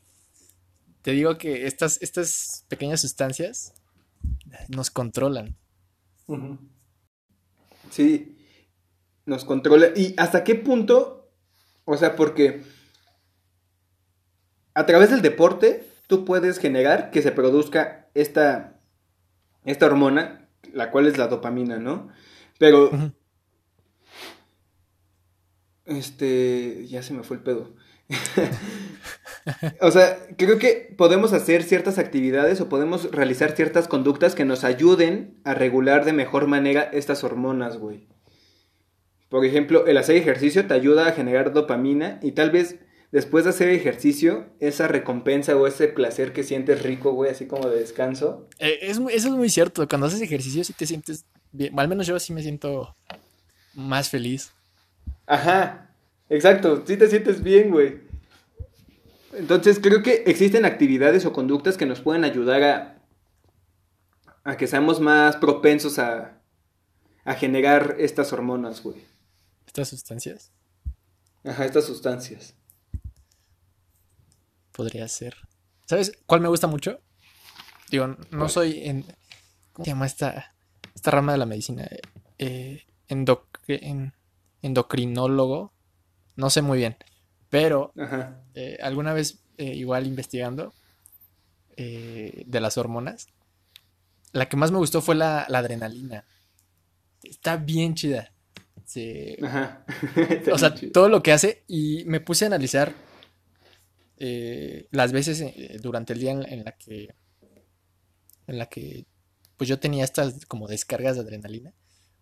te 1.02 1.12
digo 1.12 1.38
que 1.38 1.66
estas, 1.66 2.02
estas 2.02 2.66
pequeñas 2.68 3.02
sustancias 3.02 3.74
nos 4.68 4.90
controlan. 4.90 5.58
Sí, 7.90 8.38
nos 9.26 9.46
controla. 9.46 9.88
¿Y 9.96 10.14
hasta 10.18 10.44
qué 10.44 10.56
punto? 10.56 11.32
O 11.86 11.98
sea, 11.98 12.16
porque 12.16 12.64
a 14.74 14.86
través 14.86 15.10
del 15.10 15.22
deporte 15.22 15.88
tú 16.08 16.26
puedes 16.26 16.60
generar 16.60 17.12
que 17.12 17.22
se 17.22 17.32
produzca 17.32 18.10
esta, 18.14 18.80
esta 19.64 19.86
hormona, 19.86 20.50
la 20.74 20.92
cual 20.92 21.08
es 21.08 21.18
la 21.18 21.28
dopamina, 21.28 21.78
¿no? 21.78 22.10
Pero... 22.58 22.92
Este, 25.90 26.86
ya 26.88 27.04
se 27.04 27.14
me 27.14 27.24
fue 27.24 27.38
el 27.38 27.44
pedo. 27.44 27.74
o 29.82 29.92
sea, 29.92 30.20
creo 30.38 30.58
que 30.58 30.94
podemos 30.98 31.34
hacer 31.34 31.64
ciertas 31.64 31.98
actividades 31.98 32.62
o 32.62 32.70
podemos 32.70 33.12
realizar 33.12 33.52
ciertas 33.52 33.88
conductas 33.88 34.36
que 34.36 34.46
nos 34.46 34.64
ayuden 34.64 35.40
a 35.44 35.54
regular 35.54 36.06
de 36.06 36.14
mejor 36.14 36.48
manera 36.48 36.82
estas 36.82 37.24
hormonas, 37.24 37.78
güey. 37.78 38.08
Por 39.30 39.46
ejemplo, 39.46 39.86
el 39.86 39.98
hacer 39.98 40.16
ejercicio 40.16 40.66
te 40.66 40.74
ayuda 40.74 41.08
a 41.08 41.12
generar 41.12 41.54
dopamina 41.54 42.20
y 42.24 42.32
tal 42.32 42.50
vez 42.50 42.80
después 43.12 43.44
de 43.44 43.52
hacer 43.52 43.70
ejercicio, 43.70 44.48
esa 44.60 44.88
recompensa 44.88 45.56
o 45.56 45.68
ese 45.68 45.88
placer 45.88 46.34
que 46.34 46.44
sientes 46.44 46.82
rico, 46.84 47.12
güey, 47.14 47.32
así 47.32 47.46
como 47.46 47.70
de 47.70 47.80
descanso. 47.80 48.48
Eh, 48.60 48.80
eso 48.82 49.08
es 49.10 49.26
muy 49.28 49.50
cierto. 49.50 49.88
Cuando 49.88 50.08
haces 50.08 50.22
ejercicio 50.22 50.64
sí 50.64 50.74
te 50.74 50.88
sientes 50.88 51.26
bien. 51.52 51.80
Al 51.80 51.88
menos 51.88 52.08
yo 52.08 52.20
sí 52.20 52.34
me 52.34 52.42
siento 52.42 52.96
más 53.76 54.10
feliz. 54.10 54.52
Ajá, 55.30 55.96
exacto. 56.28 56.84
Sí 56.86 56.98
te 56.98 57.08
sientes 57.08 57.42
bien, 57.42 57.72
güey. 57.72 58.02
Entonces 59.34 59.80
creo 59.80 60.04
que 60.04 60.24
existen 60.26 60.66
actividades 60.66 61.26
o 61.26 61.32
conductas 61.32 61.78
que 61.78 61.86
nos 61.86 62.02
pueden 62.02 62.26
ayudar 62.26 62.64
a, 62.64 63.02
a 64.44 64.58
que 64.58 64.68
seamos 64.68 65.00
más 65.00 65.38
propensos 65.38 66.00
a, 66.00 66.42
a 67.24 67.34
generar 67.36 67.96
estas 68.00 68.34
hormonas, 68.34 68.84
güey. 68.84 69.06
¿Estas 69.66 69.88
sustancias? 69.88 70.52
Ajá, 71.46 71.64
estas 71.64 71.86
sustancias 71.86 72.56
podría 74.80 75.06
ser. 75.10 75.36
¿Sabes 75.88 76.14
cuál 76.26 76.40
me 76.40 76.48
gusta 76.48 76.68
mucho? 76.68 77.02
Digo, 77.92 78.16
no 78.32 78.48
soy 78.48 78.88
en. 78.88 79.04
¿Cómo 79.74 79.84
se 79.84 79.92
llama 79.92 80.06
esta, 80.06 80.56
esta 80.96 81.12
rama 81.12 81.34
de 81.34 81.38
la 81.38 81.46
medicina? 81.46 81.86
Eh, 82.38 82.86
endocrinólogo. 84.62 85.74
No 86.36 86.50
sé 86.50 86.62
muy 86.62 86.78
bien. 86.78 86.98
Pero 87.50 87.94
eh, 88.56 88.78
alguna 88.82 89.14
vez, 89.14 89.40
eh, 89.58 89.74
igual 89.76 90.08
investigando 90.08 90.74
eh, 91.78 92.44
de 92.46 92.60
las 92.62 92.78
hormonas, 92.78 93.28
la 94.32 94.48
que 94.48 94.58
más 94.58 94.72
me 94.72 94.78
gustó 94.78 95.02
fue 95.02 95.16
la, 95.16 95.42
adrenalina. 95.44 96.26
Está 97.24 97.58
bien 97.58 97.96
chida. 97.96 98.32
Ajá. 99.44 99.86
o 100.52 100.58
sea, 100.58 100.74
todo 100.94 101.10
lo 101.10 101.22
que 101.22 101.32
hace. 101.32 101.64
Y 101.68 102.04
me 102.06 102.20
puse 102.20 102.46
a 102.46 102.48
analizar 102.48 102.94
eh, 104.18 104.88
las 104.92 105.14
veces 105.14 105.40
eh, 105.40 105.78
durante 105.82 106.12
el 106.12 106.20
día 106.20 106.32
en, 106.32 106.66
la 106.66 106.74
que 106.74 107.16
en 108.48 108.58
la 108.58 108.66
que 108.66 109.06
pues 109.56 109.70
yo 109.70 109.80
tenía 109.80 110.04
estas 110.04 110.46
como 110.46 110.68
descargas 110.68 111.16
de 111.16 111.22
adrenalina. 111.22 111.74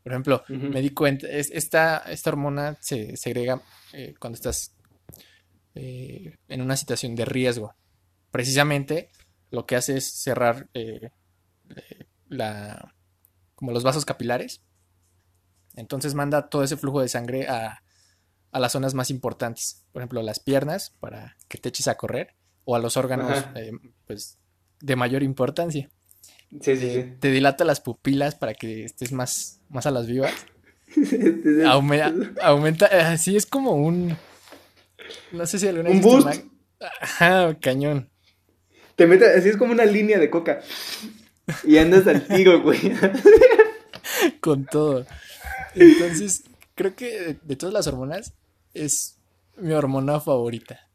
Por 0.07 0.13
ejemplo, 0.13 0.43
me 0.47 0.79
di 0.79 0.91
cuenta, 0.91 1.27
esta, 1.27 1.97
esta 1.97 2.29
hormona 2.29 2.77
se 2.79 3.17
segrega 3.17 3.61
eh, 3.91 4.15
cuando 4.17 4.35
estás 4.35 4.73
en 5.75 6.61
una 6.61 6.77
situación 6.77 7.13
de 7.13 7.25
riesgo. 7.25 7.75
Precisamente 8.31 9.09
lo 9.51 9.65
que 9.65 9.75
hace 9.75 9.97
es 9.97 10.09
cerrar 10.09 10.69
la, 12.29 12.95
como 13.55 13.73
los 13.73 13.83
vasos 13.83 14.05
capilares. 14.05 14.61
Entonces 15.75 16.13
manda 16.13 16.47
todo 16.47 16.63
ese 16.63 16.77
flujo 16.77 17.01
de 17.01 17.09
sangre 17.09 17.49
a, 17.49 17.83
a 18.53 18.59
las 18.59 18.71
zonas 18.71 18.93
más 18.93 19.09
importantes. 19.09 19.83
Por 19.91 20.01
ejemplo, 20.01 20.23
las 20.23 20.39
piernas 20.39 20.95
para 21.01 21.35
que 21.49 21.57
te 21.57 21.67
eches 21.67 21.89
a 21.89 21.95
correr 21.95 22.33
o 22.63 22.77
a 22.77 22.79
los 22.79 22.95
órganos 22.95 23.43
eh, 23.55 23.73
pues, 24.05 24.39
de 24.79 24.95
mayor 24.95 25.21
importancia. 25.21 25.89
Sí, 26.61 26.77
sí, 26.77 26.91
sí. 26.91 27.13
Te 27.19 27.31
dilata 27.31 27.65
las 27.65 27.81
pupilas 27.81 28.35
para 28.35 28.53
que 28.53 28.85
estés 28.85 29.11
más, 29.11 29.59
más 29.69 29.85
a 29.85 29.91
las 29.91 30.07
vivas. 30.07 30.33
aumenta, 32.41 32.85
así 33.11 33.35
es 33.35 33.45
como 33.45 33.73
un... 33.73 34.15
No 35.31 35.45
sé 35.45 35.59
si 35.59 35.67
alguna 35.67 35.89
¿Un 35.89 36.01
boost? 36.01 36.43
Ajá, 37.01 37.57
cañón. 37.59 38.09
Te 38.95 39.07
mete, 39.07 39.27
así 39.27 39.49
es 39.49 39.57
como 39.57 39.71
una 39.71 39.85
línea 39.85 40.19
de 40.19 40.29
coca. 40.29 40.61
Y 41.63 41.77
andas 41.77 42.07
al 42.07 42.27
tiro, 42.27 42.61
güey. 42.61 42.79
Con 44.41 44.65
todo. 44.65 45.05
Entonces, 45.75 46.43
creo 46.75 46.95
que 46.95 47.37
de 47.41 47.55
todas 47.55 47.73
las 47.73 47.87
hormonas 47.87 48.33
es 48.73 49.17
mi 49.55 49.73
hormona 49.73 50.19
favorita. 50.19 50.89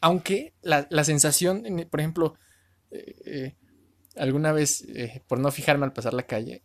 Aunque 0.00 0.52
la, 0.62 1.04
sensación, 1.04 1.86
por 1.90 2.00
ejemplo, 2.00 2.34
eh, 2.90 3.14
eh, 3.24 3.54
alguna 4.16 4.52
vez, 4.52 4.82
eh, 4.88 5.22
por 5.26 5.38
no 5.38 5.50
fijarme 5.50 5.84
al 5.84 5.92
pasar 5.92 6.14
la 6.14 6.26
calle, 6.26 6.62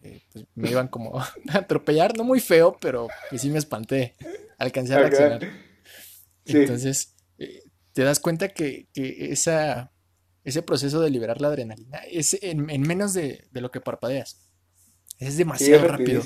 pues 0.00 0.46
me 0.54 0.70
iban 0.70 0.88
como 0.88 1.18
a 1.20 1.32
atropellar, 1.52 2.16
no 2.16 2.24
muy 2.24 2.40
feo, 2.40 2.76
pero 2.80 3.08
sí 3.36 3.50
me 3.50 3.58
espanté. 3.58 4.14
Alcancé 4.58 4.94
a 4.94 4.98
reaccionar. 4.98 5.48
Entonces, 6.44 7.14
te 7.92 8.02
das 8.02 8.20
cuenta 8.20 8.48
que, 8.48 8.88
esa, 8.94 9.92
ese 10.44 10.62
proceso 10.62 11.00
de 11.00 11.10
liberar 11.10 11.40
la 11.40 11.48
adrenalina 11.48 11.98
es 12.10 12.38
en, 12.42 12.66
menos 12.82 13.14
de, 13.14 13.48
lo 13.52 13.70
que 13.70 13.80
parpadeas. 13.80 14.46
Es 15.18 15.36
demasiado 15.36 15.86
rápido. 15.86 16.22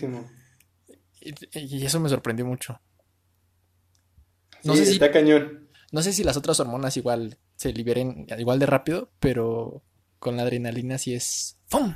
Y, 1.52 1.84
eso 1.84 2.00
me 2.00 2.08
sorprendió 2.08 2.44
mucho. 2.44 2.80
No 4.62 4.76
sé 4.76 4.86
si, 4.86 4.92
está 4.92 5.10
cañón. 5.10 5.68
No 5.92 6.02
sé 6.02 6.12
si 6.12 6.24
las 6.24 6.36
otras 6.36 6.58
hormonas 6.58 6.96
igual 6.96 7.38
se 7.56 7.72
liberen 7.72 8.26
igual 8.38 8.58
de 8.58 8.66
rápido, 8.66 9.12
pero 9.20 9.84
con 10.24 10.36
la 10.36 10.42
adrenalina 10.42 10.98
sí 10.98 11.14
es 11.14 11.58
¡Fum! 11.68 11.94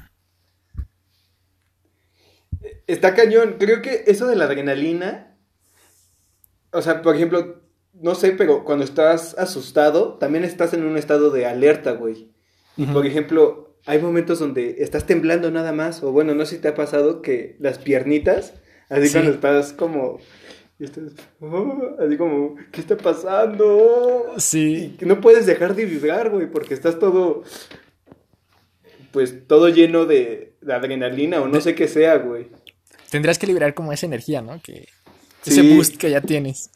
Está 2.87 3.14
cañón. 3.14 3.56
Creo 3.58 3.82
que 3.82 4.04
eso 4.06 4.26
de 4.26 4.37
la 4.37 4.44
adrenalina. 4.44 5.37
O 6.70 6.82
sea, 6.82 7.02
por 7.02 7.16
ejemplo, 7.16 7.62
no 7.94 8.14
sé, 8.14 8.32
pero 8.32 8.64
cuando 8.64 8.85
estás 8.85 9.37
asustado, 9.38 10.18
también 10.18 10.44
estás 10.44 10.75
en 10.75 10.85
un 10.85 10.97
estado 10.97 11.30
de 11.30 11.47
alerta, 11.47 11.92
güey. 11.92 12.30
Por 12.92 13.06
ejemplo, 13.06 13.76
hay 13.87 13.99
momentos 14.00 14.38
donde 14.38 14.76
estás 14.78 15.06
temblando 15.06 15.50
nada 15.50 15.73
más, 15.73 16.02
o 16.02 16.12
bueno, 16.12 16.35
no 16.35 16.47
sé 16.47 16.56
si 16.56 16.62
te 16.62 16.68
ha 16.68 16.75
pasado 16.75 17.23
que 17.23 17.56
las 17.58 17.78
piernitas 17.78 18.52
Así 18.88 19.12
cuando 19.12 19.32
estás 19.32 19.73
como. 19.73 20.18
Oh", 21.40 21.97
así 21.99 22.16
como, 22.16 22.56
¿qué 22.70 22.80
está 22.80 22.97
pasando? 22.97 24.35
Sí. 24.38 24.97
Y 25.00 25.04
no 25.04 25.20
puedes 25.20 25.44
dejar 25.44 25.75
de 25.75 25.85
vibrar, 25.85 26.30
güey, 26.30 26.50
porque 26.50 26.75
estás 26.75 26.99
todo. 26.99 27.42
Pues 29.12 29.47
todo 29.47 29.69
lleno 29.69 30.05
de, 30.05 30.57
adrenalina 30.69 31.41
o 31.41 31.49
no 31.49 31.61
sé 31.61 31.75
qué 31.75 31.88
sea, 31.88 32.17
güey. 32.17 32.49
Tendrás 33.11 33.38
que 33.38 33.47
liberar 33.47 33.75
como 33.75 33.93
esa 33.93 34.07
energía, 34.07 34.43
¿no? 34.43 34.61
Que. 34.61 34.88
Ese 35.47 35.62
boost 35.62 35.97
que 35.97 36.11
ya 36.11 36.21
tienes. 36.21 36.71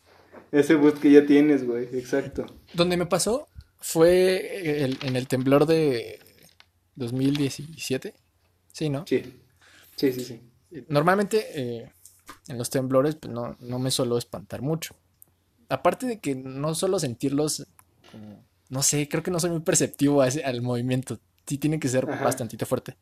Ese 0.51 0.75
boost 0.77 0.99
que 0.99 1.11
ya 1.11 1.27
tienes, 1.27 1.67
güey, 1.67 1.85
exacto. 1.93 2.47
Donde 2.75 2.97
me 2.97 3.07
pasó 3.07 3.49
Fue 3.79 4.87
en 5.03 5.17
el 5.17 5.29
temblor 5.29 5.67
de 5.67 6.21
2017. 6.95 8.15
Sí, 8.73 8.89
¿no? 8.89 9.05
Sí. 9.07 9.23
Sí, 9.97 10.12
sí, 10.12 10.21
sí. 10.25 10.41
Normalmente 10.89 11.47
eh, 11.55 11.93
en 12.49 12.59
los 12.59 12.71
temblores 12.71 13.17
pues 13.17 13.33
no, 13.33 13.57
no 13.61 13.79
me 13.79 13.91
suelo 13.91 14.17
espantar 14.17 14.62
mucho. 14.62 14.97
Aparte 15.69 16.07
de 16.07 16.21
que 16.21 16.35
no 16.35 16.75
suelo 16.75 16.99
sentirlos 16.99 17.67
como, 18.12 18.43
no 18.69 18.83
sé, 18.83 19.09
creo 19.09 19.23
que 19.23 19.31
no 19.31 19.41
soy 19.41 19.51
muy 19.51 19.61
perceptivo 19.61 20.23
al 20.23 20.62
movimiento. 20.62 21.19
Sí 21.47 21.59
tiene 21.59 21.79
que 21.79 21.89
ser 21.89 22.07
bastante 22.07 22.57
fuerte. 22.65 22.97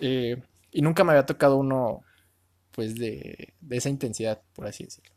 Eh, 0.00 0.42
y 0.70 0.82
nunca 0.82 1.04
me 1.04 1.12
había 1.12 1.26
tocado 1.26 1.56
uno, 1.56 2.02
pues, 2.72 2.94
de, 2.96 3.54
de 3.60 3.76
esa 3.76 3.88
intensidad, 3.88 4.42
por 4.54 4.66
así 4.66 4.84
decirlo. 4.84 5.16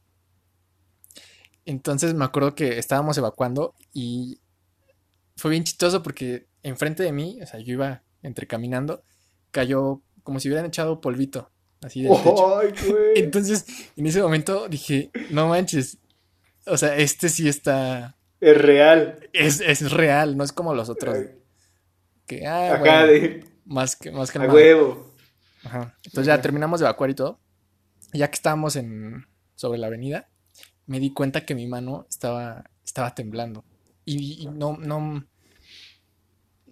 Entonces 1.66 2.14
me 2.14 2.26
acuerdo 2.26 2.56
que 2.56 2.80
estábamos 2.80 3.18
evacuando 3.18 3.76
y 3.94 4.40
fue 5.38 5.52
bien 5.52 5.64
chistoso 5.64 6.02
porque 6.02 6.48
enfrente 6.64 7.04
de 7.04 7.12
mí, 7.12 7.40
o 7.42 7.46
sea, 7.46 7.60
yo 7.60 7.74
iba 7.74 8.04
entre 8.24 8.48
caminando, 8.48 9.04
cayó 9.52 10.02
como 10.24 10.40
si 10.40 10.48
hubieran 10.48 10.66
echado 10.66 11.00
polvito, 11.00 11.52
así 11.82 12.02
del 12.02 12.12
techo. 12.18 12.62
Entonces, 13.16 13.66
en 13.96 14.06
ese 14.06 14.22
momento 14.22 14.68
dije, 14.68 15.12
no 15.30 15.48
manches, 15.48 15.98
o 16.66 16.78
sea, 16.78 16.98
este 16.98 17.30
sí 17.30 17.48
está... 17.48 18.18
Es 18.40 18.58
real. 18.58 19.30
Es, 19.34 19.60
es 19.60 19.92
real, 19.92 20.38
no 20.38 20.44
es 20.44 20.52
como 20.52 20.74
los 20.74 20.90
otros. 20.90 21.18
Que, 22.30 22.46
ah, 22.46 22.76
Acá 22.76 23.08
de... 23.08 23.44
Más 23.66 23.96
que, 23.96 24.12
más 24.12 24.32
que 24.32 24.38
A 24.38 24.44
huevo. 24.44 25.16
Ajá. 25.64 25.98
Entonces 26.06 26.28
ya 26.28 26.40
terminamos 26.40 26.80
de 26.80 26.86
evacuar 26.86 27.10
y 27.10 27.16
todo. 27.16 27.40
Ya 28.14 28.28
que 28.30 28.36
estábamos 28.36 28.76
en, 28.76 29.26
sobre 29.56 29.80
la 29.80 29.88
avenida, 29.88 30.30
me 30.86 31.00
di 31.00 31.12
cuenta 31.12 31.44
que 31.44 31.56
mi 31.56 31.66
mano 31.66 32.06
estaba, 32.08 32.70
estaba 32.86 33.16
temblando. 33.16 33.66
Y, 34.06 34.44
y 34.44 34.46
no, 34.46 34.78
no, 34.78 35.26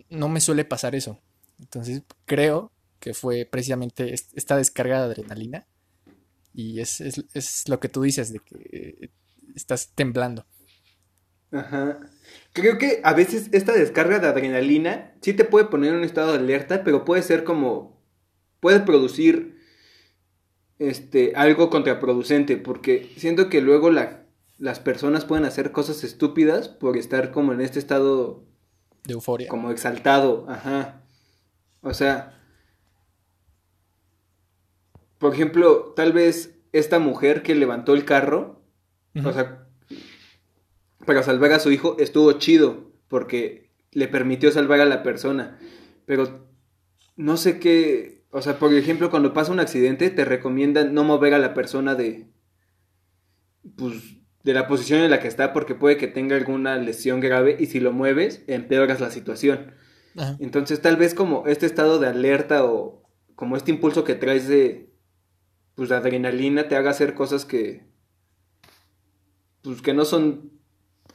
no 0.10 0.30
me 0.30 0.42
suele 0.42 0.64
pasar 0.64 0.94
eso. 0.94 1.20
Entonces 1.60 2.04
creo 2.26 2.72
que 3.00 3.16
fue 3.16 3.46
precisamente 3.46 4.14
esta 4.14 4.58
descarga 4.58 5.00
de 5.00 5.06
adrenalina. 5.06 5.68
Y 6.54 6.80
es, 6.80 7.68
lo 7.68 7.80
que 7.80 7.90
tú 7.90 8.04
dices, 8.04 8.32
de 8.32 8.40
que 8.40 9.12
estás 9.56 9.90
temblando. 9.94 10.46
Ajá. 11.52 12.00
Creo 12.54 12.78
que 12.78 13.02
a 13.04 13.14
veces 13.14 13.50
esta 13.52 13.74
descarga 13.74 14.20
de 14.20 14.28
adrenalina 14.28 15.14
sí 15.22 15.34
te 15.34 15.46
puede 15.46 15.66
poner 15.66 15.92
en 15.92 15.98
un 15.98 16.04
estado 16.04 16.34
de 16.34 16.40
alerta, 16.40 16.84
pero 16.84 17.06
puede 17.06 17.22
ser 17.22 17.44
como. 17.44 18.02
puede 18.60 18.80
producir 18.80 19.58
este, 20.80 21.34
algo 21.36 21.70
contraproducente, 21.70 22.58
porque 22.58 23.12
siento 23.18 23.50
que 23.50 23.62
luego 23.62 23.90
la, 23.90 24.26
las 24.58 24.80
personas 24.80 25.26
pueden 25.26 25.46
hacer 25.46 25.72
cosas 25.72 26.04
estúpidas 26.04 26.68
por 26.68 26.98
estar 26.98 27.32
como 27.32 27.54
en 27.54 27.62
este 27.62 27.80
estado 27.80 28.44
de 29.06 29.14
euforia. 29.14 29.48
Como 29.48 29.72
exaltado, 29.72 30.46
ajá. 30.50 31.04
O 31.82 31.94
sea, 31.94 32.42
por 35.18 35.34
ejemplo, 35.34 35.94
tal 35.96 36.12
vez 36.14 36.60
esta 36.74 37.00
mujer 37.00 37.44
que 37.44 37.56
levantó 37.56 37.94
el 37.94 38.06
carro, 38.06 38.62
o 39.24 39.32
sea, 39.32 39.67
para 41.08 41.24
salvar 41.24 41.54
a 41.54 41.60
su 41.60 41.72
hijo, 41.72 41.96
estuvo 41.98 42.34
chido, 42.34 42.92
porque 43.08 43.72
le 43.92 44.08
permitió 44.08 44.52
salvar 44.52 44.82
a 44.82 44.86
la 44.86 45.02
persona. 45.02 45.58
Pero 46.06 46.48
no 47.16 47.38
sé 47.38 47.60
qué, 47.60 48.26
o 48.30 48.44
sea, 48.44 48.60
por 48.60 48.74
ejemplo, 48.74 49.10
cuando 49.10 49.34
pasa 49.34 49.52
un 49.52 49.60
accidente, 49.60 50.12
te 50.12 50.26
recomiendan 50.26 50.94
no 50.94 51.04
mover 51.04 51.34
a 51.34 51.40
la 51.40 51.56
persona 51.56 51.96
de, 51.96 52.28
pues, 53.76 54.18
de 54.44 54.54
la 54.54 54.68
posición 54.68 55.02
en 55.02 55.10
la 55.10 55.20
que 55.20 55.28
está 55.28 55.54
porque 55.54 55.76
puede 55.76 55.98
que 55.98 56.08
tenga 56.08 56.36
alguna 56.36 56.78
lesión 56.78 57.22
grave 57.22 57.56
y 57.60 57.66
si 57.66 57.80
lo 57.80 57.92
mueves 57.92 58.44
empeoras 58.48 59.02
la 59.02 59.10
situación. 59.10 59.74
Entonces 60.40 60.82
tal 60.82 60.98
vez 60.98 61.14
como 61.14 61.46
este 61.48 61.68
estado 61.68 62.00
de 62.00 62.08
alerta 62.08 62.66
o 62.66 63.04
como 63.36 63.56
este 63.56 63.72
impulso 63.72 64.04
que 64.04 64.16
traes 64.16 64.48
de 64.48 64.92
pues 65.76 65.90
de 65.90 65.96
adrenalina 65.96 66.68
te 66.68 66.76
haga 66.76 66.90
hacer 66.90 67.14
cosas 67.14 67.46
que 67.46 67.86
pues 69.62 69.82
que 69.84 69.94
no 69.94 70.06
son 70.06 70.57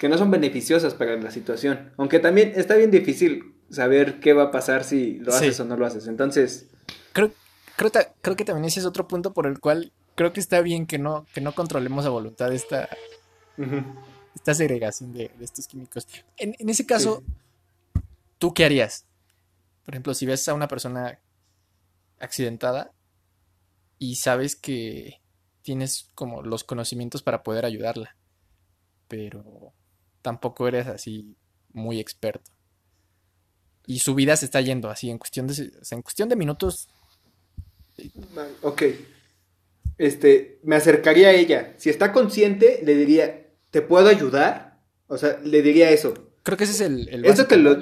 que 0.03 0.09
no 0.09 0.19
son 0.19 0.33
beneficiosas 0.33 0.95
para 0.95 1.15
la 1.15 1.31
situación. 1.31 1.93
Aunque 1.97 2.19
también 2.19 2.55
está 2.57 2.75
bien 2.75 2.91
difícil 2.91 3.55
saber 3.71 4.19
qué 4.19 4.33
va 4.33 4.43
a 4.43 4.51
pasar 4.51 4.83
si 4.83 5.21
lo 5.21 5.33
haces 5.33 5.61
o 5.61 5.65
no 5.65 5.77
lo 5.77 5.87
haces. 5.87 6.09
Entonces, 6.09 6.67
creo 7.13 7.31
creo, 7.77 7.93
creo 8.21 8.35
que 8.35 8.45
también 8.45 8.65
ese 8.65 8.81
es 8.81 8.87
otro 8.87 9.07
punto 9.07 9.33
por 9.33 9.47
el 9.47 9.61
cual 9.61 9.93
creo 10.17 10.33
que 10.33 10.41
está 10.41 10.61
bien 10.61 10.89
que 10.89 10.99
no 10.99 11.25
que 11.33 11.41
no 11.41 11.55
controlemos 11.55 12.05
a 12.05 12.09
voluntad 12.09 12.53
esta 12.53 12.89
esta 14.35 14.55
segregación 14.55 15.13
de, 15.13 15.31
estos 15.41 15.69
químicos. 15.69 16.09
En, 16.37 16.69
ese 16.69 16.85
caso, 16.85 17.23
¿tú 18.39 18.53
qué 18.55 18.65
harías? 18.65 19.07
Por 19.85 19.95
ejemplo, 19.95 20.15
si 20.15 20.27
ves 20.27 20.49
a 20.49 20.55
una 20.55 20.67
persona 20.67 21.21
accidentada 22.19 22.91
y 24.01 24.17
sabes 24.17 24.57
que 24.57 25.21
tienes 25.63 26.11
como 26.17 26.43
los 26.43 26.65
conocimientos 26.65 27.23
para 27.23 27.45
poder 27.45 27.65
ayudarla, 27.65 28.17
pero 29.07 29.73
tampoco 30.23 30.67
eres 30.69 30.87
así 30.87 31.37
muy 31.73 32.01
experto. 32.01 32.51
Y 33.87 33.99
su 33.99 34.15
vida 34.15 34.37
se 34.37 34.45
está 34.45 34.61
yendo 34.61 34.89
así 34.89 35.11
en 35.11 35.19
cuestión 35.19 35.47
de, 35.49 35.71
en 35.91 36.03
cuestión 36.03 36.29
de 36.29 36.37
minutos. 36.37 36.89
Ok. 38.63 38.83
Este, 39.99 40.61
me 40.63 40.77
acercaría 40.77 41.29
a 41.29 41.33
ella. 41.33 41.75
Si 41.79 41.91
está 41.91 42.13
consciente, 42.13 42.81
le 42.85 42.95
diría, 42.95 43.49
¿te 43.71 43.83
puedo 43.83 44.09
ayudar? 44.09 44.81
O 45.09 45.19
sea, 45.19 45.39
le 45.45 45.63
diría 45.63 45.91
eso. 45.91 46.15
Creo 46.43 46.57
que 46.57 46.65
ese 46.65 46.73
es 46.73 46.81
el... 46.81 47.09
el 47.09 47.25
Eso 47.25 47.47
te 47.47 47.57
lo... 47.57 47.77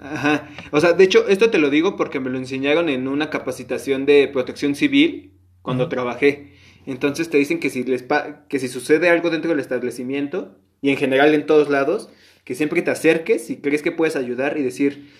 Ajá. 0.00 0.48
O 0.72 0.80
sea, 0.80 0.92
de 0.92 1.04
hecho, 1.04 1.26
esto 1.28 1.50
te 1.50 1.58
lo 1.58 1.70
digo 1.70 1.96
porque 1.96 2.20
me 2.20 2.30
lo 2.30 2.38
enseñaron 2.38 2.88
en 2.88 3.08
una 3.08 3.30
capacitación 3.30 4.06
de 4.06 4.28
protección 4.28 4.74
civil 4.74 5.32
cuando 5.62 5.88
trabajé. 5.88 6.54
Entonces 6.84 7.28
te 7.30 7.38
dicen 7.38 7.58
que 7.58 7.70
si, 7.70 7.82
les 7.82 8.04
que 8.48 8.58
si 8.58 8.68
sucede 8.68 9.08
algo 9.08 9.30
dentro 9.30 9.50
del 9.50 9.60
establecimiento, 9.60 10.56
y 10.86 10.90
en 10.90 10.96
general 10.98 11.34
en 11.34 11.46
todos 11.46 11.68
lados, 11.68 12.10
que 12.44 12.54
siempre 12.54 12.80
te 12.80 12.92
acerques 12.92 13.50
y 13.50 13.56
crees 13.56 13.82
que 13.82 13.90
puedes 13.90 14.14
ayudar 14.14 14.56
y 14.56 14.62
decir, 14.62 15.10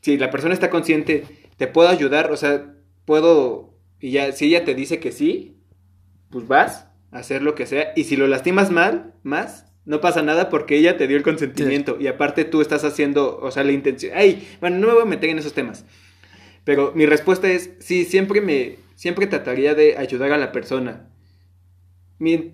si 0.00 0.18
la 0.18 0.32
persona 0.32 0.52
está 0.52 0.68
consciente, 0.68 1.22
te 1.56 1.68
puedo 1.68 1.88
ayudar, 1.88 2.32
o 2.32 2.36
sea, 2.36 2.74
puedo, 3.04 3.72
y 4.00 4.10
ya, 4.10 4.32
si 4.32 4.46
ella 4.46 4.64
te 4.64 4.74
dice 4.74 4.98
que 4.98 5.12
sí, 5.12 5.58
pues 6.28 6.48
vas, 6.48 6.88
hacer 7.12 7.40
lo 7.40 7.54
que 7.54 7.66
sea. 7.66 7.92
Y 7.94 8.02
si 8.02 8.16
lo 8.16 8.26
lastimas 8.26 8.72
mal, 8.72 9.14
más, 9.22 9.66
no 9.84 10.00
pasa 10.00 10.22
nada 10.22 10.48
porque 10.48 10.76
ella 10.76 10.96
te 10.96 11.06
dio 11.06 11.16
el 11.16 11.22
consentimiento. 11.22 11.98
Y 12.00 12.08
aparte 12.08 12.44
tú 12.44 12.60
estás 12.60 12.82
haciendo, 12.82 13.38
o 13.38 13.52
sea, 13.52 13.62
la 13.62 13.70
intención. 13.70 14.10
Ay, 14.16 14.48
bueno, 14.60 14.78
no 14.78 14.88
me 14.88 14.94
voy 14.94 15.02
a 15.02 15.06
meter 15.06 15.30
en 15.30 15.38
esos 15.38 15.52
temas. 15.52 15.84
Pero 16.64 16.90
mi 16.96 17.06
respuesta 17.06 17.48
es, 17.48 17.70
sí, 17.78 18.04
siempre 18.06 18.40
me, 18.40 18.78
siempre 18.96 19.28
trataría 19.28 19.76
de 19.76 19.98
ayudar 19.98 20.32
a 20.32 20.36
la 20.36 20.50
persona. 20.50 21.08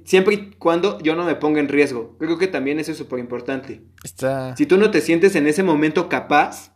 Siempre 0.05 0.35
y 0.35 0.51
cuando 0.53 0.99
yo 1.01 1.15
no 1.15 1.25
me 1.25 1.37
ponga 1.37 1.61
en 1.61 1.69
riesgo. 1.69 2.17
Creo 2.19 2.39
que 2.39 2.49
también 2.49 2.81
eso 2.81 2.93
es 2.93 2.99
súper 2.99 3.21
importante. 3.21 3.83
Está... 4.03 4.57
Si 4.57 4.67
tú 4.67 4.77
no 4.77 4.91
te 4.91 5.01
sientes 5.01 5.37
en 5.37 5.47
ese 5.47 5.63
momento 5.63 6.09
capaz 6.09 6.75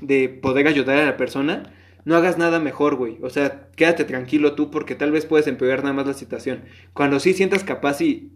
de 0.00 0.28
poder 0.28 0.66
ayudar 0.66 0.98
a 0.98 1.04
la 1.04 1.16
persona, 1.16 1.74
no 2.04 2.16
hagas 2.16 2.38
nada 2.38 2.58
mejor, 2.58 2.96
güey. 2.96 3.18
O 3.22 3.30
sea, 3.30 3.68
quédate 3.76 4.04
tranquilo 4.04 4.54
tú 4.54 4.70
porque 4.70 4.94
tal 4.94 5.12
vez 5.12 5.26
puedes 5.26 5.46
empeorar 5.46 5.82
nada 5.82 5.94
más 5.94 6.06
la 6.06 6.14
situación. 6.14 6.64
Cuando 6.94 7.20
sí 7.20 7.34
sientas 7.34 7.64
capaz 7.64 8.00
y, 8.00 8.32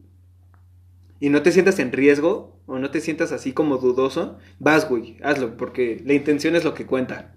y 1.18 1.30
no 1.30 1.42
te 1.42 1.52
sientas 1.52 1.78
en 1.78 1.92
riesgo 1.92 2.60
o 2.66 2.78
no 2.78 2.90
te 2.90 3.00
sientas 3.00 3.32
así 3.32 3.52
como 3.52 3.78
dudoso, 3.78 4.38
vas, 4.58 4.88
güey, 4.88 5.16
hazlo 5.22 5.56
porque 5.56 6.02
la 6.04 6.14
intención 6.14 6.54
es 6.54 6.64
lo 6.64 6.74
que 6.74 6.86
cuenta. 6.86 7.34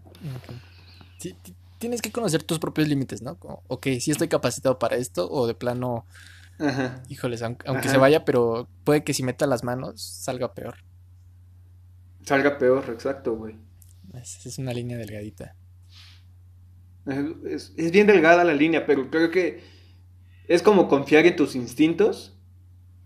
tienes 1.78 2.02
que 2.02 2.12
conocer 2.12 2.44
tus 2.44 2.60
propios 2.60 2.88
límites, 2.88 3.22
¿no? 3.22 3.38
ok, 3.42 3.88
sí 4.00 4.12
estoy 4.12 4.28
capacitado 4.28 4.78
para 4.78 4.98
esto 4.98 5.30
o 5.30 5.48
de 5.48 5.56
plano... 5.56 6.06
Ajá. 6.60 7.02
Híjoles, 7.08 7.42
aunque, 7.42 7.90
se 7.90 7.98
vaya, 7.98 8.26
pero 8.26 8.68
puede 8.84 9.04
que 9.04 9.14
si 9.14 9.24
meta 9.24 9.48
las 9.48 9.64
manos 9.64 10.02
salga 10.02 10.54
peor. 10.54 10.76
Salga 12.24 12.58
peor, 12.58 12.84
exacto, 12.90 13.36
güey. 13.36 13.56
es 14.14 14.58
una 14.58 14.74
línea 14.74 14.98
delgadita. 14.98 15.56
Es, 17.46 17.74
bien 17.92 18.08
delgada 18.08 18.44
la 18.44 18.54
línea, 18.54 18.86
pero 18.86 19.10
creo 19.10 19.32
que 19.32 19.62
es 20.48 20.62
como 20.62 20.88
confiar 20.88 21.26
en 21.26 21.36
tus 21.36 21.56
instintos, 21.56 22.38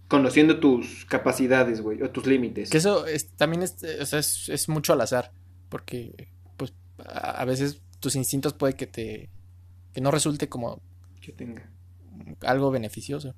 conociendo 0.07 0.59
tus 0.59 1.05
capacidades, 1.05 1.81
güey, 1.81 2.01
o 2.01 2.09
tus 2.09 2.25
límites. 2.25 2.69
Que 2.69 2.77
eso 2.77 3.05
también 3.37 3.63
es, 3.63 3.81
es, 3.83 4.69
mucho 4.69 4.93
al 4.93 5.01
azar, 5.01 5.31
porque 5.69 6.27
pues 6.57 6.73
a 7.05 7.45
veces 7.45 7.81
tus 7.99 8.15
instintos 8.15 8.53
puede 8.53 8.73
que 8.73 8.87
te 8.87 9.29
que 9.93 10.01
no 10.01 10.09
resulte 10.09 10.49
como 10.49 10.81
que 11.21 11.31
tenga 11.31 11.69
algo 12.41 12.71
beneficioso. 12.71 13.35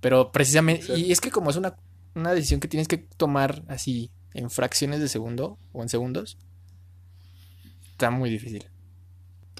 Pero 0.00 0.30
precisamente, 0.32 0.96
y 0.96 1.10
es 1.12 1.20
que 1.20 1.30
como 1.30 1.50
es 1.50 1.56
una, 1.56 1.76
una 2.14 2.32
decisión 2.32 2.60
que 2.60 2.68
tienes 2.68 2.88
que 2.88 2.98
tomar 2.98 3.62
así 3.68 4.10
en 4.32 4.50
fracciones 4.50 5.00
de 5.00 5.08
segundo 5.08 5.58
o 5.72 5.82
en 5.82 5.88
segundos, 5.88 6.38
está 7.92 8.10
muy 8.10 8.30
difícil. 8.30 8.64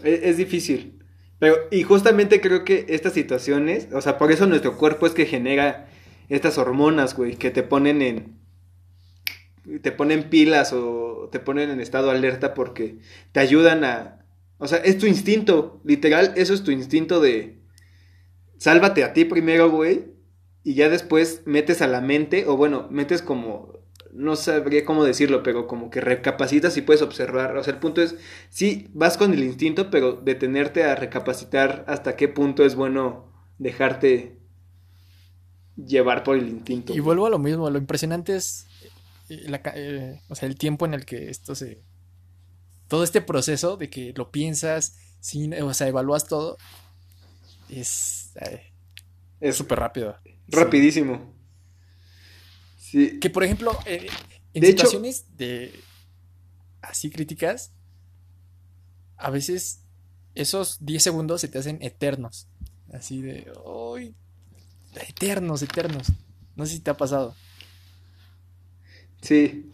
Es, 0.02 0.36
difícil. 0.36 1.02
Pero, 1.40 1.56
y 1.70 1.82
justamente 1.82 2.40
creo 2.40 2.64
que 2.64 2.86
estas 2.88 3.12
situaciones, 3.12 3.88
o 3.92 4.00
sea, 4.00 4.16
por 4.18 4.30
eso 4.30 4.46
nuestro 4.46 4.76
cuerpo 4.76 5.06
es 5.06 5.12
que 5.12 5.26
genera 5.26 5.88
estas 6.28 6.58
hormonas, 6.58 7.16
güey, 7.16 7.36
que 7.36 7.50
te 7.50 7.62
ponen 7.62 8.02
en 8.02 8.38
te 9.82 9.92
ponen 9.92 10.30
pilas 10.30 10.72
o 10.72 11.28
te 11.30 11.40
ponen 11.40 11.68
en 11.68 11.80
estado 11.80 12.10
alerta 12.10 12.54
porque 12.54 12.98
te 13.32 13.40
ayudan 13.40 13.84
a 13.84 14.24
o 14.58 14.68
sea, 14.68 14.78
es 14.78 14.98
tu 14.98 15.06
instinto, 15.06 15.80
literal, 15.84 16.32
eso 16.36 16.54
es 16.54 16.62
tu 16.62 16.70
instinto 16.70 17.20
de 17.20 17.60
sálvate 18.58 19.04
a 19.04 19.12
ti 19.12 19.24
primero, 19.24 19.70
güey, 19.70 20.12
y 20.64 20.74
ya 20.74 20.88
después 20.88 21.42
metes 21.46 21.80
a 21.80 21.86
la 21.86 22.00
mente 22.00 22.46
o 22.46 22.56
bueno, 22.56 22.88
metes 22.90 23.22
como 23.22 23.78
no 24.12 24.36
sabría 24.36 24.84
cómo 24.84 25.04
decirlo, 25.04 25.42
pero 25.42 25.66
como 25.66 25.90
que 25.90 26.00
recapacitas 26.00 26.76
y 26.76 26.82
puedes 26.82 27.02
observar. 27.02 27.56
O 27.56 27.62
sea, 27.62 27.74
el 27.74 27.78
punto 27.78 28.02
es, 28.02 28.16
sí, 28.48 28.88
vas 28.92 29.16
con 29.16 29.32
el 29.32 29.44
instinto, 29.44 29.90
pero 29.90 30.12
detenerte 30.14 30.82
a 30.82 30.96
recapacitar 30.96 31.84
hasta 31.86 32.16
qué 32.16 32.26
punto 32.26 32.64
es 32.64 32.74
bueno 32.74 33.30
dejarte 33.58 34.38
llevar 35.76 36.24
por 36.24 36.36
el 36.36 36.48
instinto. 36.48 36.94
Y 36.94 37.00
vuelvo 37.00 37.26
a 37.26 37.30
lo 37.30 37.38
mismo, 37.38 37.70
lo 37.70 37.78
impresionante 37.78 38.34
es 38.34 38.66
eh, 39.28 39.60
eh, 39.74 40.20
o 40.28 40.34
sea, 40.34 40.48
el 40.48 40.56
tiempo 40.56 40.86
en 40.86 40.94
el 40.94 41.04
que 41.04 41.30
esto 41.30 41.54
se... 41.54 41.82
Todo 42.88 43.04
este 43.04 43.20
proceso 43.20 43.76
de 43.76 43.90
que 43.90 44.12
lo 44.16 44.30
piensas, 44.30 44.96
sin, 45.20 45.54
o 45.54 45.74
sea, 45.74 45.88
evalúas 45.88 46.26
todo, 46.26 46.56
es... 47.68 48.32
Eh, 48.40 48.62
es 49.40 49.56
súper 49.56 49.78
rápido. 49.78 50.16
Rapidísimo. 50.48 51.34
Que 52.90 53.30
por 53.30 53.44
ejemplo, 53.44 53.78
en 53.84 54.64
situaciones 54.64 55.26
de 55.36 55.78
así 56.80 57.10
críticas, 57.10 57.72
a 59.16 59.30
veces 59.30 59.82
esos 60.34 60.78
10 60.84 61.02
segundos 61.02 61.40
se 61.40 61.48
te 61.48 61.58
hacen 61.58 61.78
eternos. 61.82 62.48
Así 62.92 63.20
de, 63.20 63.52
¡ay! 63.96 64.14
Eternos, 65.08 65.62
eternos. 65.62 66.08
No 66.56 66.64
sé 66.64 66.74
si 66.74 66.80
te 66.80 66.90
ha 66.90 66.96
pasado. 66.96 67.34
Sí. 69.20 69.70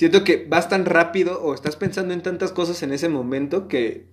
Siento 0.00 0.24
que 0.24 0.46
vas 0.48 0.70
tan 0.70 0.86
rápido 0.86 1.42
o 1.42 1.52
estás 1.52 1.76
pensando 1.76 2.14
en 2.14 2.22
tantas 2.22 2.52
cosas 2.52 2.82
en 2.82 2.90
ese 2.90 3.10
momento 3.10 3.68
que... 3.68 4.08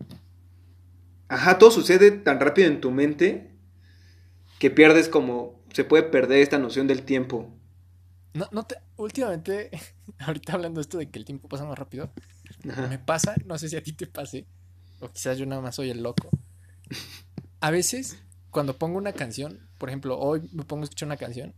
Ajá, 1.29 1.57
todo 1.59 1.71
sucede 1.71 2.11
tan 2.11 2.41
rápido 2.41 2.67
en 2.67 2.81
tu 2.81 2.91
mente 2.91 3.55
que 4.59 4.69
pierdes 4.69 5.07
como... 5.07 5.63
Se 5.71 5.85
puede 5.85 6.03
perder 6.03 6.39
esta 6.39 6.57
noción 6.57 6.87
del 6.87 7.03
tiempo. 7.03 7.49
No, 8.33 8.49
no 8.51 8.63
te, 8.63 8.75
últimamente, 8.97 9.71
ahorita 10.19 10.51
hablando 10.51 10.81
esto 10.81 10.97
de 10.97 11.09
que 11.09 11.19
el 11.19 11.23
tiempo 11.23 11.47
pasa 11.47 11.63
más 11.63 11.79
rápido, 11.79 12.11
me 12.89 12.99
pasa, 12.99 13.35
no 13.45 13.57
sé 13.57 13.69
si 13.69 13.77
a 13.77 13.81
ti 13.81 13.93
te 13.93 14.07
pase, 14.07 14.45
o 14.99 15.09
quizás 15.09 15.37
yo 15.37 15.45
nada 15.45 15.61
más 15.61 15.75
soy 15.75 15.89
el 15.89 16.03
loco. 16.03 16.29
A 17.61 17.71
veces, 17.71 18.21
cuando 18.51 18.77
pongo 18.77 18.97
una 18.97 19.13
canción, 19.13 19.69
por 19.77 19.87
ejemplo, 19.87 20.19
hoy 20.19 20.49
me 20.51 20.65
pongo 20.65 20.81
a 20.81 20.83
escuchar 20.83 21.07
una 21.07 21.15
canción, 21.15 21.55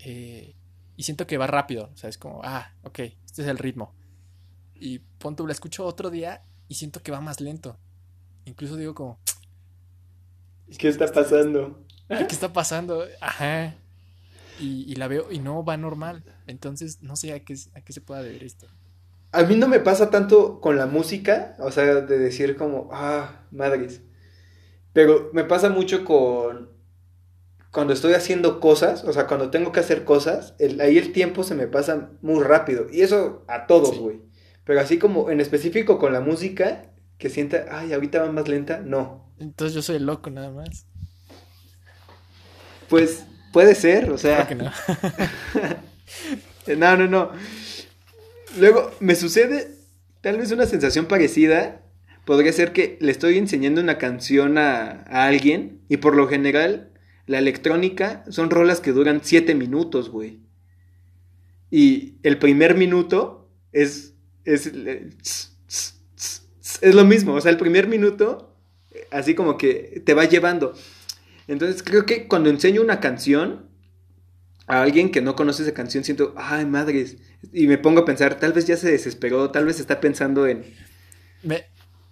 eh, 0.00 0.56
y 0.96 1.02
siento 1.02 1.26
que 1.26 1.38
va 1.38 1.46
rápido, 1.46 1.90
o 1.92 1.96
sea, 1.96 2.10
es 2.10 2.18
como, 2.18 2.40
ah, 2.44 2.72
ok, 2.82 2.98
este 2.98 3.42
es 3.42 3.48
el 3.48 3.58
ritmo. 3.58 3.94
Y 4.74 4.98
ponto, 5.18 5.46
la 5.46 5.52
escucho 5.52 5.84
otro 5.84 6.10
día 6.10 6.42
y 6.68 6.74
siento 6.74 7.02
que 7.02 7.12
va 7.12 7.20
más 7.20 7.40
lento. 7.40 7.78
Incluso 8.44 8.76
digo 8.76 8.94
como... 8.94 9.18
¿Qué 10.78 10.88
está 10.88 11.06
pasando? 11.06 11.84
¿Qué 12.08 12.26
está 12.30 12.52
pasando? 12.52 13.04
Ajá 13.20 13.76
y, 14.58 14.94
la 14.94 15.08
veo 15.08 15.30
y 15.30 15.38
no 15.38 15.64
va 15.64 15.76
normal. 15.76 16.22
Entonces, 16.46 17.02
no 17.02 17.16
sé 17.16 17.32
a 17.32 17.40
qué, 17.40 17.56
a 17.74 17.80
qué 17.80 17.92
se 17.92 18.00
pueda 18.00 18.22
deber 18.22 18.44
esto. 18.44 18.66
A 19.32 19.42
mí 19.42 19.56
no 19.56 19.68
me 19.68 19.80
pasa 19.80 20.10
tanto 20.10 20.60
con 20.60 20.76
la 20.76 20.86
música, 20.86 21.56
o 21.58 21.70
sea, 21.70 22.00
de 22.00 22.18
decir 22.18 22.56
como, 22.56 22.88
ah, 22.92 23.42
madres. 23.50 24.02
Pero 24.92 25.30
me 25.32 25.44
pasa 25.44 25.68
mucho 25.68 26.04
con 26.04 26.70
cuando 27.76 27.92
estoy 27.92 28.14
haciendo 28.14 28.58
cosas, 28.58 29.04
o 29.04 29.12
sea, 29.12 29.26
cuando 29.26 29.50
tengo 29.50 29.70
que 29.70 29.80
hacer 29.80 30.04
cosas, 30.04 30.54
ahí 30.80 30.96
el 30.96 31.12
tiempo 31.12 31.44
se 31.44 31.54
me 31.54 31.66
pasa 31.66 32.08
muy 32.22 32.42
rápido. 32.42 32.86
Y 32.90 33.02
eso 33.02 33.44
a 33.48 33.66
todos, 33.66 33.98
güey. 33.98 34.22
Pero 34.64 34.80
así 34.80 34.98
como 34.98 35.30
en 35.30 35.42
específico 35.42 35.98
con 35.98 36.14
la 36.14 36.20
música, 36.20 36.90
que 37.18 37.28
sienta, 37.28 37.66
ay, 37.70 37.92
ahorita 37.92 38.22
va 38.22 38.32
más 38.32 38.48
lenta, 38.48 38.80
no. 38.80 39.30
Entonces 39.38 39.74
yo 39.74 39.82
soy 39.82 39.96
el 39.96 40.06
loco 40.06 40.30
nada 40.30 40.50
más. 40.50 40.86
Pues 42.88 43.26
Puede 43.56 43.74
ser, 43.74 44.10
o 44.10 44.18
sea. 44.18 44.46
no. 44.54 44.70
no, 46.76 46.96
no, 46.98 47.06
no. 47.06 47.30
Luego, 48.58 48.90
me 49.00 49.14
sucede 49.14 49.68
tal 50.20 50.36
vez 50.36 50.52
una 50.52 50.66
sensación 50.66 51.06
parecida. 51.06 51.80
Podría 52.26 52.52
ser 52.52 52.74
que 52.74 52.98
le 53.00 53.10
estoy 53.10 53.38
enseñando 53.38 53.80
una 53.80 53.96
canción 53.96 54.58
a, 54.58 55.04
alguien 55.08 55.80
y 55.88 55.96
por 55.96 56.14
lo 56.16 56.28
general 56.28 56.90
la 57.26 57.38
electrónica 57.38 58.24
son 58.30 58.50
rolas 58.50 58.80
que 58.80 58.92
duran 58.92 59.20
7 59.22 59.54
minutos, 59.54 60.10
güey. 60.10 60.40
Y 61.70 62.14
el 62.22 62.38
primer 62.38 62.76
minuto 62.76 63.50
es, 63.72 64.14
es, 64.44 64.70
es 66.80 66.94
lo 66.94 67.04
mismo, 67.04 67.34
o 67.34 67.40
sea, 67.40 67.50
el 67.50 67.58
primer 67.58 67.88
minuto 67.88 68.56
así 69.10 69.34
como 69.34 69.58
que 69.58 70.02
te 70.04 70.14
va 70.14 70.24
llevando. 70.24 70.74
Entonces 71.48 71.82
creo 71.82 72.06
que 72.06 72.26
cuando 72.26 72.50
enseño 72.50 72.82
una 72.82 73.00
canción 73.00 73.66
a 74.66 74.82
alguien 74.82 75.10
que 75.10 75.20
no 75.20 75.36
conoce 75.36 75.62
esa 75.62 75.74
canción, 75.74 76.04
siento, 76.04 76.34
ay 76.36 76.66
madres, 76.66 77.18
y 77.52 77.66
me 77.66 77.78
pongo 77.78 78.00
a 78.00 78.04
pensar, 78.04 78.38
tal 78.38 78.52
vez 78.52 78.66
ya 78.66 78.76
se 78.76 78.90
desesperó, 78.90 79.50
tal 79.50 79.64
vez 79.64 79.78
está 79.78 80.00
pensando 80.00 80.46
en... 80.46 80.64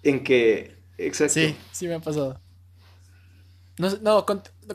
En 0.03 0.23
que... 0.23 0.75
Exacto. 0.97 1.33
Sí, 1.33 1.55
sí 1.71 1.87
me 1.87 1.95
ha 1.95 1.99
pasado. 1.99 2.39
No, 3.77 4.25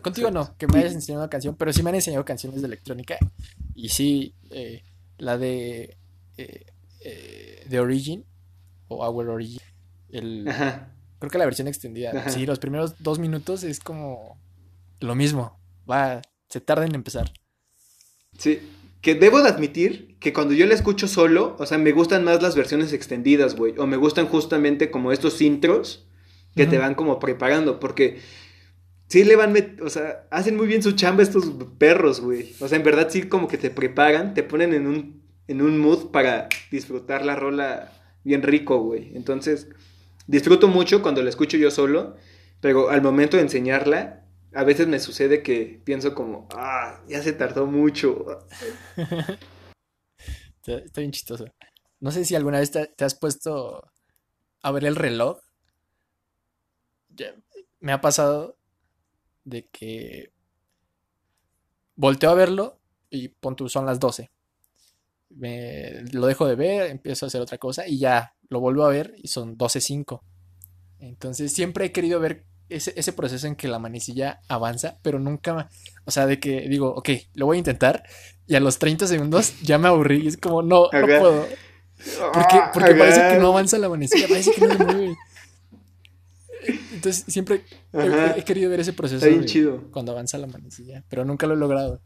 contigo 0.03 0.31
no, 0.31 0.57
que 0.59 0.67
me 0.67 0.81
hayas 0.81 0.93
enseñado 0.93 1.25
una 1.25 1.31
canción, 1.31 1.57
pero 1.57 1.73
sí 1.73 1.83
me 1.83 1.91
han 1.91 1.97
enseñado 1.97 2.25
canciones 2.25 2.61
de 2.61 2.67
electrónica. 2.67 3.17
Y 3.75 3.89
sí, 3.89 4.35
eh, 4.51 4.83
la 5.19 5.39
de... 5.39 5.97
Eh, 6.37 6.67
eh, 7.03 7.67
The 7.69 7.81
Origin, 7.81 8.25
o 8.89 9.07
Our 9.07 9.29
Origin, 9.29 9.61
el... 10.11 10.45
Creo 11.19 11.31
que 11.31 11.39
la 11.39 11.45
versión 11.45 11.69
extendida. 11.69 12.31
Sí, 12.31 12.47
los 12.47 12.59
primeros 12.59 12.95
dos 12.99 13.19
minutos 13.19 13.63
es 13.63 13.79
como 13.79 14.41
lo 15.01 15.15
mismo. 15.15 15.61
Va, 15.89 16.23
se 16.49 16.61
tarda 16.61 16.87
en 16.87 16.95
empezar. 16.95 17.31
Sí, 18.39 18.59
que 19.03 19.15
debo 19.15 19.43
de 19.43 19.51
admitir 19.51 20.17
que 20.19 20.33
cuando 20.33 20.55
yo 20.55 20.67
la 20.67 20.75
escucho 20.75 21.09
solo, 21.09 21.57
o 21.59 21.67
sea, 21.67 21.77
me 21.77 21.93
gustan 21.93 22.25
más 22.25 22.43
las 22.43 22.57
versiones 22.57 22.95
extendidas, 22.95 23.55
güey. 23.55 23.75
O 23.79 23.87
me 23.87 23.99
gustan 23.99 24.29
justamente 24.29 24.91
como 24.91 25.13
estos 25.13 25.43
intros 25.43 26.07
que 26.57 26.67
te 26.67 26.79
van 26.79 26.95
como 26.95 27.19
preparando, 27.19 27.79
porque 27.81 28.21
sí 29.11 29.25
le 29.25 29.35
van, 29.37 29.55
o 29.83 29.91
sea, 29.91 30.27
hacen 30.31 30.57
muy 30.57 30.69
bien 30.69 30.83
su 30.83 30.93
chamba 30.93 31.25
estos 31.25 31.53
perros, 31.79 32.21
güey. 32.21 32.55
O 32.61 32.69
sea, 32.69 32.79
en 32.79 32.85
verdad 32.85 33.09
sí 33.11 33.23
como 33.29 33.49
que 33.49 33.59
te 33.59 33.71
preparan, 33.71 34.35
te 34.35 34.45
ponen 34.45 34.73
en 34.73 34.87
un, 34.87 35.23
en 35.49 35.61
un 35.61 35.79
mood 35.79 36.13
para 36.13 36.49
disfrutar 36.71 37.27
la 37.27 37.35
rola 37.35 37.93
bien 38.23 38.43
rico, 38.43 38.79
güey. 38.79 39.15
Entonces, 39.17 39.69
disfruto 40.29 40.69
mucho 40.69 41.03
cuando 41.03 41.23
la 41.23 41.29
escucho 41.29 41.57
yo 41.57 41.73
solo, 41.73 42.17
pero 42.61 42.91
al 42.91 43.03
momento 43.03 43.37
de 43.37 43.43
enseñarla, 43.43 44.25
a 44.55 44.63
veces 44.63 44.87
me 44.87 45.01
sucede 45.01 45.43
que 45.43 45.81
pienso 45.85 46.15
como, 46.15 46.49
ah, 46.55 47.03
ya 47.09 47.21
se 47.21 47.33
tardó 47.33 47.67
mucho. 47.67 48.47
Está 50.65 51.01
bien 51.01 51.11
chistoso. 51.11 51.47
No 51.99 52.13
sé 52.13 52.25
si 52.25 52.37
alguna 52.37 52.61
vez 52.61 52.71
te, 52.71 53.05
has 53.05 53.17
puesto 53.17 53.91
a 54.63 54.71
ver 54.71 54.85
el 54.85 54.95
reloj. 54.95 55.41
me 57.81 57.91
ha 57.93 58.01
pasado 58.01 58.60
de 59.45 59.67
que 59.69 60.33
volteo 61.97 62.31
a 62.31 62.35
verlo 62.35 62.79
y 63.11 63.29
punto, 63.29 63.69
son 63.69 63.87
las 63.87 64.01
12. 64.01 64.31
Me, 65.31 66.03
lo 66.13 66.27
dejo 66.27 66.47
de 66.47 66.57
ver, 66.57 66.91
empiezo 66.91 67.27
a 67.27 67.29
hacer 67.29 67.41
otra 67.41 67.59
cosa 67.59 67.87
y 67.87 67.99
ya 67.99 68.35
lo 68.49 68.61
vuelvo 68.61 68.85
a 68.85 68.89
ver 68.89 69.15
y 69.19 69.29
son 69.29 69.57
12.05. 69.57 70.21
Entonces 70.99 71.53
siempre 71.53 71.87
he 71.87 71.93
querido 71.93 72.21
ver 72.21 72.45
ese, 72.69 72.93
ese, 72.97 73.13
proceso 73.13 73.47
en 73.47 73.57
que 73.57 73.69
la 73.69 73.79
manecilla 73.79 74.41
avanza, 74.49 74.99
pero 75.03 75.19
nunca, 75.19 75.69
o 76.05 76.11
sea, 76.11 76.27
de 76.27 76.39
que 76.39 76.69
digo, 76.69 76.89
ok, 76.95 77.11
lo 77.35 77.47
voy 77.47 77.57
a 77.57 77.59
intentar, 77.59 78.05
y 78.47 78.55
a 78.55 78.61
los 78.61 78.79
30 78.79 79.07
segundos 79.09 79.61
ya 79.63 79.77
me 79.79 79.89
aburrí, 79.89 80.23
y 80.23 80.29
es 80.29 80.37
como, 80.37 80.63
no, 80.63 80.89
no 80.93 81.07
puedo. 81.07 81.47
Porque, 82.33 82.61
porque 82.73 82.95
parece 82.95 83.29
que 83.29 83.39
no 83.41 83.49
avanza 83.49 83.77
la 83.79 83.89
manecilla, 83.89 84.29
parece 84.29 84.53
que 84.53 84.61
no 84.61 84.77
se 84.77 84.85
mueve. 84.85 85.17
Entonces 87.01 87.25
siempre 87.33 87.65
he, 87.95 88.45
querido 88.45 88.69
ver 88.69 88.81
ese 88.81 88.93
proceso 88.93 89.27
cuando 89.91 90.13
avanza 90.13 90.37
la 90.37 90.47
manecilla, 90.47 91.03
pero 91.09 91.25
nunca 91.25 91.47
lo 91.47 91.55
he 91.55 91.57
logrado. 91.57 92.03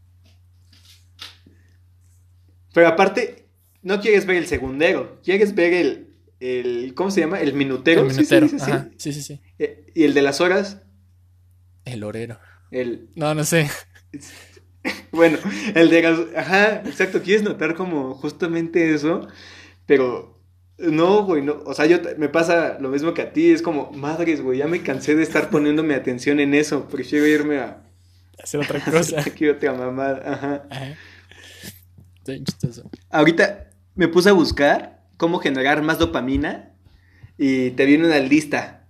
Pero 2.73 2.87
aparte, 2.87 3.49
no 3.81 3.99
quieres 3.99 4.25
ver 4.25 4.37
el 4.37 4.47
segundero, 4.47 5.19
quieres 5.21 5.53
ver 5.53 5.73
el, 5.73 6.15
el 6.39 6.93
¿cómo 6.95 7.11
se 7.11 7.19
llama? 7.19 7.41
El 7.41 7.55
minutero. 7.55 8.03
El 8.03 8.07
minutero. 8.07 8.47
Sí, 8.47 8.57
sí, 8.95 9.11
sí, 9.11 9.21
sí, 9.21 9.41
eh, 9.59 9.85
¿Y 9.93 10.05
el 10.05 10.13
de 10.13 10.21
las 10.21 10.39
horas? 10.39 10.81
El 11.83 12.01
horero. 12.05 12.39
El... 12.71 13.09
No, 13.15 13.35
no 13.35 13.43
sé. 13.43 13.69
bueno, 15.11 15.37
el 15.75 15.89
de 15.89 16.03
las... 16.03 16.19
Ajá, 16.37 16.83
exacto, 16.85 17.21
quieres 17.21 17.43
notar 17.43 17.75
como 17.75 18.13
justamente 18.15 18.93
eso, 18.93 19.27
pero 19.85 20.39
no, 20.77 21.23
güey, 21.23 21.41
no. 21.41 21.61
O 21.65 21.73
sea, 21.73 21.85
yo 21.85 21.99
me 22.17 22.29
pasa 22.29 22.77
lo 22.79 22.89
mismo 22.89 23.13
que 23.13 23.21
a 23.21 23.33
ti, 23.33 23.51
es 23.51 23.61
como, 23.61 23.91
madres, 23.91 24.41
güey, 24.41 24.59
ya 24.59 24.67
me 24.67 24.81
cansé 24.81 25.15
de 25.15 25.23
estar 25.23 25.49
poniéndome 25.49 25.93
atención 25.95 26.39
en 26.39 26.53
eso, 26.53 26.87
prefiero 26.87 27.25
irme 27.25 27.59
a, 27.59 27.83
hacer 28.41 28.59
otra 28.59 28.79
cosa. 28.91 29.21
Aquí 29.21 29.47
otra 29.47 29.73
mamada, 29.73 30.21
ajá. 30.25 30.67
Ajá. 30.69 30.95
Está 32.17 32.43
chistoso. 32.43 32.89
Ahorita 33.09 33.69
me 33.95 34.07
puse 34.07 34.29
a 34.29 34.33
buscar 34.33 35.03
cómo 35.17 35.39
generar 35.39 35.81
más 35.81 35.99
dopamina 35.99 36.73
y 37.37 37.71
te 37.71 37.85
viene 37.85 38.05
una 38.05 38.19
lista. 38.19 38.87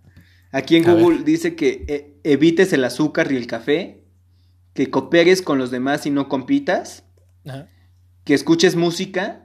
Aquí 0.52 0.78
en 0.78 0.90
A 0.90 0.94
Google 0.94 1.24
dice 1.24 1.56
que 1.56 1.86
eh, 1.88 2.16
evites 2.24 2.72
el 2.74 2.84
azúcar 2.84 3.32
y 3.32 3.36
el 3.36 3.46
café, 3.46 4.06
que 4.74 4.90
cooperes 4.90 5.42
con 5.42 5.58
los 5.60 5.70
demás 5.70 6.06
y 6.06 6.12
no 6.12 6.30
compitas, 6.30 7.04
Ajá. 7.46 7.68
que 8.24 8.34
escuches 8.34 8.76
música, 8.76 9.45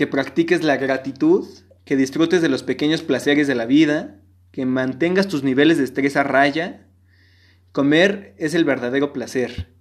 que 0.00 0.06
practiques 0.06 0.64
la 0.64 0.78
gratitud, 0.78 1.46
que 1.84 1.94
disfrutes 1.94 2.40
de 2.40 2.48
los 2.48 2.62
pequeños 2.62 3.02
placeres 3.02 3.46
de 3.46 3.54
la 3.54 3.66
vida, 3.66 4.16
que 4.50 4.64
mantengas 4.64 5.28
tus 5.28 5.42
niveles 5.42 5.76
de 5.76 5.84
estrés 5.84 6.16
a 6.16 6.22
raya. 6.22 6.86
Comer 7.72 8.34
es 8.38 8.54
el 8.54 8.64
verdadero 8.64 9.12
placer. 9.12 9.74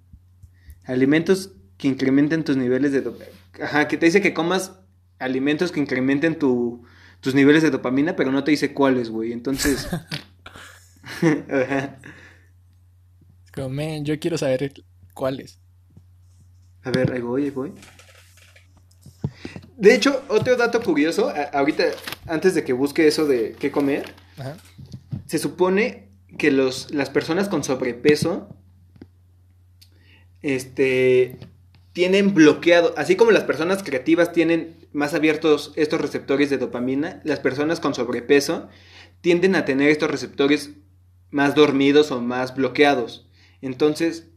Alimentos 0.84 1.54
que 1.78 1.88
incrementen 1.88 2.44
tus 2.44 2.58
niveles 2.58 2.92
de 2.92 3.00
dopamina. 3.00 3.32
Ajá, 3.64 3.88
que 3.88 3.96
te 3.96 4.08
dice 4.08 4.20
que 4.20 4.34
comas 4.34 4.74
alimentos 5.20 5.72
que 5.72 5.80
incrementen 5.80 6.38
tu- 6.38 6.84
tus 7.22 7.34
niveles 7.34 7.64
de 7.64 7.70
dopamina, 7.72 8.18
pero 8.18 8.34
no 8.34 8.44
te 8.44 8.52
dice 8.52 8.74
cuáles, 8.74 9.10
güey. 9.10 9.32
Entonces... 9.32 9.88
Ajá. 11.50 11.98
Como, 13.56 13.70
"Men, 13.70 14.04
yo 14.04 14.20
quiero 14.20 14.38
saber 14.38 14.74
cuáles. 15.14 15.60
A 16.84 16.92
ver, 16.92 17.10
ahí 17.14 17.22
voy, 17.22 17.46
ahí 17.46 17.52
voy. 17.52 17.72
De 19.80 19.96
hecho, 19.96 20.24
otro 20.28 20.58
dato 20.58 20.82
curioso, 20.84 21.32
ahorita, 21.54 21.86
antes 22.28 22.54
de 22.54 22.66
que 22.66 22.74
busque 22.74 23.08
eso 23.08 23.26
de 23.26 23.56
qué 23.58 23.72
comer, 23.72 24.14
Ajá. 24.38 24.58
se 25.26 25.40
supone 25.40 26.10
que 26.38 26.52
los, 26.52 26.94
las 26.94 27.10
personas 27.10 27.48
con 27.48 27.64
sobrepeso, 27.64 28.50
este, 30.42 31.38
tienen 31.94 32.34
bloqueado, 32.34 32.94
así 32.98 33.16
como 33.16 33.32
las 33.32 33.46
personas 33.46 33.82
creativas 33.82 34.34
tienen 34.34 34.76
más 34.92 35.14
abiertos 35.14 35.72
estos 35.78 36.02
receptores 36.02 36.50
de 36.50 36.58
dopamina, 36.58 37.22
las 37.24 37.40
personas 37.40 37.80
con 37.80 37.94
sobrepeso 37.94 38.68
tienden 39.22 39.56
a 39.56 39.64
tener 39.64 39.90
estos 39.90 40.12
receptores 40.12 40.72
más 41.30 41.56
dormidos 41.56 42.12
o 42.12 42.20
más 42.20 42.54
bloqueados. 42.54 43.30
Entonces, 43.62 44.28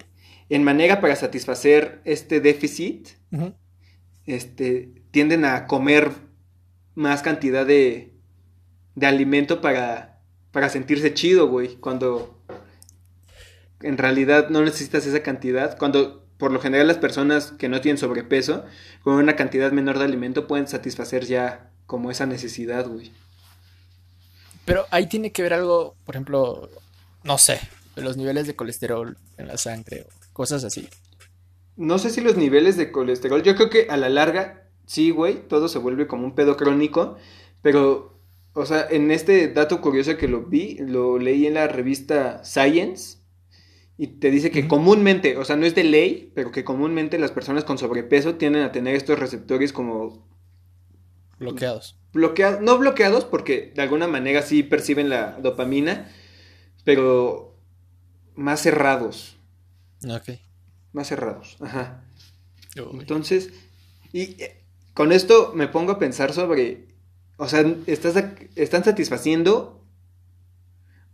en 0.48 0.62
manera 0.62 1.00
para 1.00 1.16
satisfacer 1.16 2.00
este 2.04 2.40
déficit, 2.40 3.08
este, 4.24 5.01
tienden 5.12 5.44
a 5.44 5.68
comer 5.68 6.10
más 6.96 7.22
cantidad 7.22 7.64
de, 7.64 8.12
de 8.96 9.06
alimento 9.06 9.60
para, 9.60 10.20
para 10.50 10.68
sentirse 10.68 11.14
chido, 11.14 11.46
güey. 11.46 11.76
Cuando 11.76 12.42
en 13.80 13.98
realidad 13.98 14.48
no 14.48 14.62
necesitas 14.62 15.06
esa 15.06 15.22
cantidad. 15.22 15.78
Cuando 15.78 16.26
por 16.38 16.50
lo 16.50 16.60
general 16.60 16.88
las 16.88 16.98
personas 16.98 17.52
que 17.52 17.68
no 17.68 17.80
tienen 17.80 17.98
sobrepeso, 17.98 18.64
con 19.02 19.14
una 19.14 19.36
cantidad 19.36 19.70
menor 19.70 19.98
de 19.98 20.06
alimento 20.06 20.48
pueden 20.48 20.66
satisfacer 20.66 21.24
ya 21.24 21.70
como 21.86 22.10
esa 22.10 22.26
necesidad, 22.26 22.86
güey. 22.88 23.12
Pero 24.64 24.86
ahí 24.90 25.06
tiene 25.06 25.32
que 25.32 25.42
ver 25.42 25.54
algo, 25.54 25.94
por 26.04 26.14
ejemplo, 26.14 26.68
no 27.24 27.38
sé, 27.38 27.60
los 27.96 28.16
niveles 28.16 28.46
de 28.46 28.56
colesterol 28.56 29.16
en 29.36 29.48
la 29.48 29.56
sangre 29.56 30.06
o 30.08 30.32
cosas 30.32 30.64
así. 30.64 30.88
No 31.76 31.98
sé 31.98 32.10
si 32.10 32.20
los 32.20 32.36
niveles 32.36 32.76
de 32.76 32.92
colesterol, 32.92 33.42
yo 33.42 33.54
creo 33.54 33.70
que 33.70 33.86
a 33.88 33.96
la 33.96 34.08
larga, 34.08 34.61
sí, 34.86 35.10
güey, 35.10 35.46
todo 35.48 35.68
se 35.68 35.78
vuelve 35.78 36.06
como 36.06 36.24
un 36.26 36.34
pedo 36.34 36.56
crónico, 36.56 37.16
pero, 37.62 38.18
o 38.54 38.66
sea, 38.66 38.86
en 38.90 39.10
este 39.10 39.48
dato 39.48 39.80
curioso 39.80 40.16
que 40.16 40.28
lo 40.28 40.42
vi, 40.44 40.76
lo 40.78 41.18
leí 41.18 41.46
en 41.46 41.54
la 41.54 41.68
revista 41.68 42.44
Science, 42.44 43.18
y 43.98 44.06
te 44.08 44.30
dice 44.30 44.50
que 44.50 44.66
comúnmente, 44.66 45.36
o 45.36 45.44
sea, 45.44 45.56
no 45.56 45.66
es 45.66 45.74
de 45.74 45.84
ley, 45.84 46.32
pero 46.34 46.50
que 46.50 46.64
comúnmente 46.64 47.18
las 47.18 47.30
personas 47.30 47.64
con 47.64 47.78
sobrepeso 47.78 48.34
tienden 48.36 48.62
a 48.62 48.72
tener 48.72 48.94
estos 48.96 49.18
receptores 49.18 49.72
como 49.72 50.26
Bloqueados. 51.38 51.96
bloqueados, 52.12 52.60
no 52.62 52.78
bloqueados 52.78 53.24
porque 53.24 53.72
de 53.74 53.82
alguna 53.82 54.06
manera 54.08 54.42
sí 54.42 54.62
perciben 54.62 55.08
la 55.08 55.32
dopamina, 55.40 56.10
pero 56.84 57.56
más 58.34 58.60
cerrados, 58.60 59.36
Ok. 60.08 60.30
más 60.92 61.08
cerrados, 61.08 61.56
ajá. 61.60 62.04
Entonces, 62.74 63.52
y 64.12 64.36
con 64.94 65.12
esto 65.12 65.52
me 65.54 65.68
pongo 65.68 65.92
a 65.92 65.98
pensar 65.98 66.32
sobre, 66.32 66.86
o 67.36 67.48
sea, 67.48 67.64
estás, 67.86 68.22
están 68.56 68.84
satisfaciendo 68.84 69.84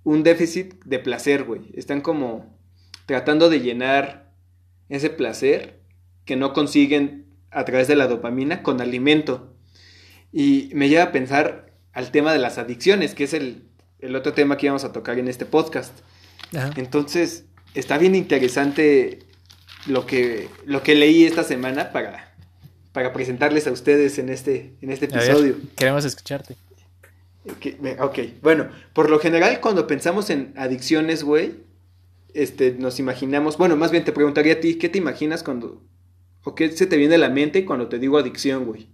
un 0.04 0.22
déficit 0.22 0.82
de 0.84 0.98
placer, 0.98 1.44
güey. 1.44 1.70
Están 1.74 2.00
como 2.00 2.58
tratando 3.06 3.48
de 3.50 3.60
llenar 3.60 4.32
ese 4.88 5.10
placer 5.10 5.80
que 6.24 6.36
no 6.36 6.52
consiguen 6.52 7.26
a 7.50 7.64
través 7.64 7.88
de 7.88 7.96
la 7.96 8.06
dopamina 8.06 8.62
con 8.62 8.80
alimento. 8.80 9.54
Y 10.32 10.70
me 10.74 10.88
lleva 10.88 11.04
a 11.04 11.12
pensar 11.12 11.72
al 11.92 12.10
tema 12.10 12.32
de 12.32 12.38
las 12.38 12.58
adicciones, 12.58 13.14
que 13.14 13.24
es 13.24 13.34
el, 13.34 13.68
el 13.98 14.14
otro 14.16 14.32
tema 14.32 14.56
que 14.56 14.66
íbamos 14.66 14.84
a 14.84 14.92
tocar 14.92 15.18
en 15.18 15.28
este 15.28 15.46
podcast. 15.46 15.98
Ajá. 16.54 16.70
Entonces, 16.76 17.46
está 17.74 17.98
bien 17.98 18.14
interesante 18.14 19.20
lo 19.86 20.06
que, 20.06 20.48
lo 20.64 20.82
que 20.82 20.94
leí 20.94 21.24
esta 21.24 21.44
semana 21.44 21.92
para, 21.92 22.27
para 22.92 23.12
presentarles 23.12 23.66
a 23.66 23.72
ustedes 23.72 24.18
en 24.18 24.28
este, 24.28 24.74
en 24.80 24.90
este 24.90 25.06
ver, 25.06 25.18
episodio. 25.18 25.56
queremos 25.76 26.04
escucharte. 26.04 26.56
Ok, 28.00 28.18
bueno, 28.42 28.68
por 28.92 29.08
lo 29.08 29.18
general 29.18 29.60
cuando 29.60 29.86
pensamos 29.86 30.28
en 30.30 30.52
adicciones, 30.56 31.22
güey, 31.22 31.54
este, 32.34 32.72
nos 32.72 32.98
imaginamos, 32.98 33.56
bueno, 33.56 33.76
más 33.76 33.90
bien 33.90 34.04
te 34.04 34.12
preguntaría 34.12 34.54
a 34.54 34.60
ti, 34.60 34.76
¿qué 34.76 34.88
te 34.88 34.98
imaginas 34.98 35.42
cuando, 35.42 35.82
o 36.44 36.54
qué 36.54 36.70
se 36.70 36.86
te 36.86 36.96
viene 36.96 37.14
a 37.14 37.18
la 37.18 37.30
mente 37.30 37.64
cuando 37.64 37.88
te 37.88 37.98
digo 37.98 38.18
adicción, 38.18 38.66
güey? 38.66 38.90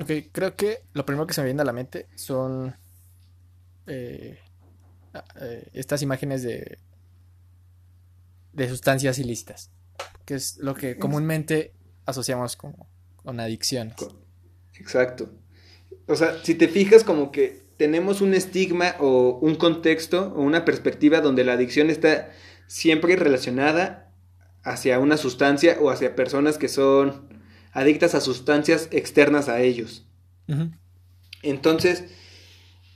Ok, 0.00 0.10
creo 0.32 0.56
que 0.56 0.80
lo 0.92 1.06
primero 1.06 1.26
que 1.26 1.34
se 1.34 1.40
me 1.40 1.46
viene 1.46 1.62
a 1.62 1.64
la 1.64 1.72
mente 1.72 2.06
son 2.16 2.74
eh, 3.86 4.38
ah, 5.14 5.24
eh, 5.40 5.68
estas 5.72 6.02
imágenes 6.02 6.42
de, 6.42 6.78
de 8.52 8.68
sustancias 8.68 9.18
ilícitas, 9.18 9.70
que 10.24 10.34
es 10.34 10.58
lo 10.58 10.74
que 10.74 10.98
comúnmente 10.98 11.72
asociamos 12.06 12.56
como, 12.56 12.88
con 13.16 13.38
adicciones. 13.40 13.96
Exacto. 14.78 15.28
O 16.06 16.16
sea, 16.16 16.42
si 16.42 16.54
te 16.54 16.68
fijas 16.68 17.04
como 17.04 17.32
que 17.32 17.66
tenemos 17.76 18.20
un 18.20 18.32
estigma 18.32 18.94
o 19.00 19.38
un 19.42 19.56
contexto 19.56 20.32
o 20.34 20.42
una 20.42 20.64
perspectiva 20.64 21.20
donde 21.20 21.44
la 21.44 21.54
adicción 21.54 21.90
está 21.90 22.30
siempre 22.66 23.16
relacionada 23.16 24.12
hacia 24.62 24.98
una 24.98 25.16
sustancia 25.16 25.76
o 25.80 25.90
hacia 25.90 26.16
personas 26.16 26.58
que 26.58 26.68
son 26.68 27.28
adictas 27.72 28.14
a 28.14 28.20
sustancias 28.20 28.88
externas 28.90 29.48
a 29.48 29.60
ellos. 29.60 30.06
Entonces, 31.42 32.04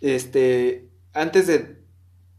este, 0.01 0.89
antes 1.13 1.47
de, 1.47 1.77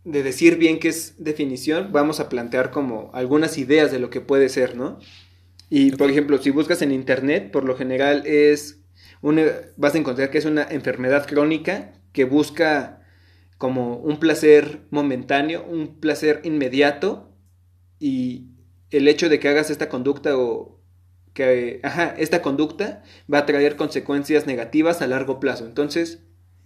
de 0.03 0.23
decir 0.23 0.57
bien 0.57 0.79
qué 0.79 0.89
es 0.89 1.15
definición, 1.17 1.91
vamos 1.91 2.19
a 2.19 2.29
plantear 2.29 2.71
como 2.71 3.11
algunas 3.13 3.57
ideas 3.57 3.91
de 3.91 3.99
lo 3.99 4.09
que 4.09 4.21
puede 4.21 4.49
ser, 4.49 4.75
¿no? 4.75 4.99
Y, 5.73 5.91
por 5.91 6.11
ejemplo, 6.11 6.37
si 6.37 6.49
buscas 6.49 6.81
en 6.81 6.91
internet, 6.91 7.49
por 7.49 7.63
lo 7.63 7.77
general 7.77 8.23
es 8.25 8.83
una, 9.21 9.43
vas 9.77 9.95
a 9.95 9.99
encontrar 9.99 10.29
que 10.29 10.37
es 10.37 10.43
una 10.43 10.63
enfermedad 10.63 11.25
crónica 11.25 11.93
que 12.11 12.25
busca 12.25 13.01
como 13.57 13.95
un 13.95 14.19
placer 14.19 14.81
momentáneo, 14.89 15.65
un 15.65 16.01
placer 16.01 16.41
inmediato 16.43 17.33
y 17.99 18.49
el 18.89 19.07
hecho 19.07 19.29
de 19.29 19.39
que 19.39 19.47
hagas 19.47 19.69
esta 19.69 19.87
conducta 19.87 20.37
o 20.37 20.77
que, 21.33 21.79
ajá, 21.83 22.15
esta 22.17 22.41
conducta 22.41 23.01
va 23.33 23.37
a 23.37 23.45
traer 23.45 23.77
consecuencias 23.77 24.45
negativas 24.45 25.01
a 25.01 25.07
largo 25.07 25.39
plazo. 25.39 25.65
Entonces, 25.65 26.19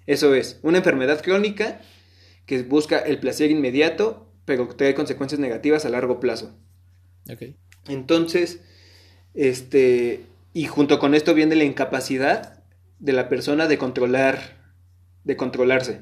eso 0.08 0.34
es, 0.34 0.60
una 0.64 0.80
enfermedad 0.80 1.22
crónica 1.22 1.80
que 2.48 2.64
busca 2.64 2.98
el 2.98 3.20
placer 3.20 3.52
inmediato, 3.52 4.34
pero 4.46 4.68
trae 4.70 4.96
consecuencias 4.96 5.40
negativas 5.40 5.86
a 5.86 5.90
largo 5.90 6.20
plazo. 6.20 6.58
Ok. 7.32 7.56
Entonces, 7.88 8.62
este, 9.36 10.26
y 10.54 10.66
junto 10.66 11.00
con 11.00 11.14
esto 11.14 11.34
viene 11.34 11.56
la 11.56 11.64
incapacidad 11.64 12.64
de 13.00 13.14
la 13.14 13.30
persona 13.30 13.68
de 13.68 13.78
controlar, 13.78 14.40
de 15.24 15.36
controlarse. 15.36 16.02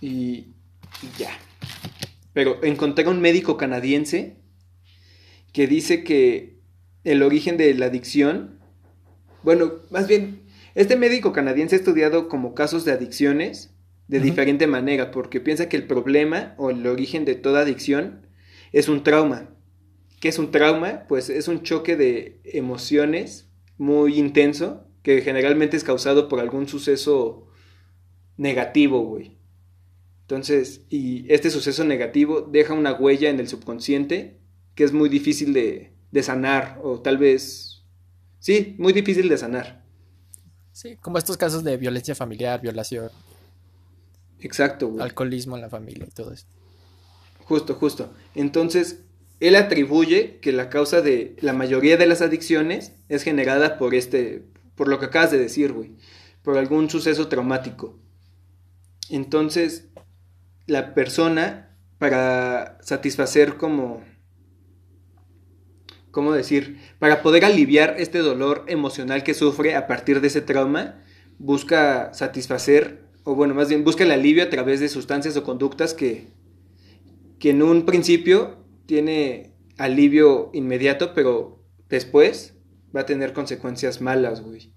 Y, 0.00 0.54
y 1.02 1.18
ya. 1.18 1.30
Pero 2.32 2.62
encontré 2.62 3.06
un 3.08 3.20
médico 3.20 3.56
canadiense 3.56 4.36
que 5.52 5.66
dice 5.66 6.02
que 6.02 6.60
el 7.04 7.22
origen 7.22 7.56
de 7.56 7.74
la 7.74 7.86
adicción, 7.86 8.58
bueno, 9.42 9.72
más 9.90 10.08
bien, 10.08 10.42
este 10.74 10.96
médico 10.96 11.32
canadiense 11.32 11.76
ha 11.76 11.78
estudiado 11.78 12.28
como 12.28 12.54
casos 12.54 12.84
de 12.84 12.92
adicciones 12.92 13.74
de 14.08 14.20
diferente 14.20 14.66
manera, 14.66 15.10
porque 15.10 15.40
piensa 15.40 15.68
que 15.68 15.76
el 15.76 15.86
problema 15.86 16.54
o 16.58 16.70
el 16.70 16.86
origen 16.86 17.24
de 17.24 17.34
toda 17.34 17.62
adicción 17.62 18.26
es 18.72 18.88
un 18.88 19.02
trauma. 19.02 19.48
¿Qué 20.22 20.28
es 20.28 20.38
un 20.38 20.52
trauma? 20.52 21.02
Pues 21.08 21.28
es 21.28 21.48
un 21.48 21.64
choque 21.64 21.96
de 21.96 22.40
emociones 22.44 23.48
muy 23.76 24.20
intenso 24.20 24.86
que 25.02 25.20
generalmente 25.20 25.76
es 25.76 25.82
causado 25.82 26.28
por 26.28 26.38
algún 26.38 26.68
suceso 26.68 27.48
negativo, 28.36 29.00
güey. 29.00 29.36
Entonces, 30.20 30.82
y 30.88 31.26
este 31.28 31.50
suceso 31.50 31.82
negativo 31.82 32.40
deja 32.40 32.72
una 32.72 32.92
huella 32.92 33.30
en 33.30 33.40
el 33.40 33.48
subconsciente 33.48 34.38
que 34.76 34.84
es 34.84 34.92
muy 34.92 35.08
difícil 35.08 35.52
de, 35.52 35.92
de 36.12 36.22
sanar, 36.22 36.78
o 36.84 37.00
tal 37.00 37.18
vez, 37.18 37.82
sí, 38.38 38.76
muy 38.78 38.92
difícil 38.92 39.28
de 39.28 39.38
sanar. 39.38 39.84
Sí, 40.70 40.98
como 40.98 41.18
estos 41.18 41.36
casos 41.36 41.64
de 41.64 41.76
violencia 41.76 42.14
familiar, 42.14 42.60
violación. 42.60 43.10
Exacto, 44.38 44.86
güey. 44.86 45.02
Alcoholismo 45.02 45.56
en 45.56 45.62
la 45.62 45.68
familia 45.68 46.06
y 46.08 46.12
todo 46.12 46.32
eso. 46.32 46.46
Justo, 47.44 47.74
justo. 47.74 48.14
Entonces, 48.36 49.00
él 49.42 49.56
atribuye 49.56 50.38
que 50.40 50.52
la 50.52 50.70
causa 50.70 51.00
de 51.00 51.34
la 51.40 51.52
mayoría 51.52 51.96
de 51.96 52.06
las 52.06 52.22
adicciones 52.22 52.92
es 53.08 53.24
generada 53.24 53.76
por 53.76 53.92
este, 53.92 54.44
por 54.76 54.86
lo 54.86 55.00
que 55.00 55.06
acabas 55.06 55.32
de 55.32 55.38
decir, 55.38 55.72
güey, 55.72 55.96
por 56.42 56.56
algún 56.56 56.88
suceso 56.88 57.26
traumático. 57.26 57.98
Entonces, 59.10 59.88
la 60.68 60.94
persona, 60.94 61.76
para 61.98 62.78
satisfacer 62.82 63.56
como, 63.56 64.04
¿cómo 66.12 66.32
decir? 66.34 66.78
Para 67.00 67.20
poder 67.20 67.44
aliviar 67.44 67.96
este 67.98 68.18
dolor 68.18 68.64
emocional 68.68 69.24
que 69.24 69.34
sufre 69.34 69.74
a 69.74 69.88
partir 69.88 70.20
de 70.20 70.28
ese 70.28 70.40
trauma, 70.40 71.02
busca 71.40 72.14
satisfacer, 72.14 73.08
o 73.24 73.34
bueno, 73.34 73.54
más 73.54 73.68
bien 73.68 73.82
busca 73.82 74.04
el 74.04 74.12
alivio 74.12 74.44
a 74.44 74.50
través 74.50 74.78
de 74.78 74.88
sustancias 74.88 75.36
o 75.36 75.42
conductas 75.42 75.94
que, 75.94 76.28
que 77.40 77.50
en 77.50 77.64
un 77.64 77.86
principio 77.86 78.61
tiene 78.86 79.54
alivio 79.78 80.50
inmediato, 80.52 81.14
pero 81.14 81.64
después 81.88 82.54
va 82.94 83.02
a 83.02 83.06
tener 83.06 83.32
consecuencias 83.32 84.00
malas, 84.00 84.40
güey. 84.40 84.72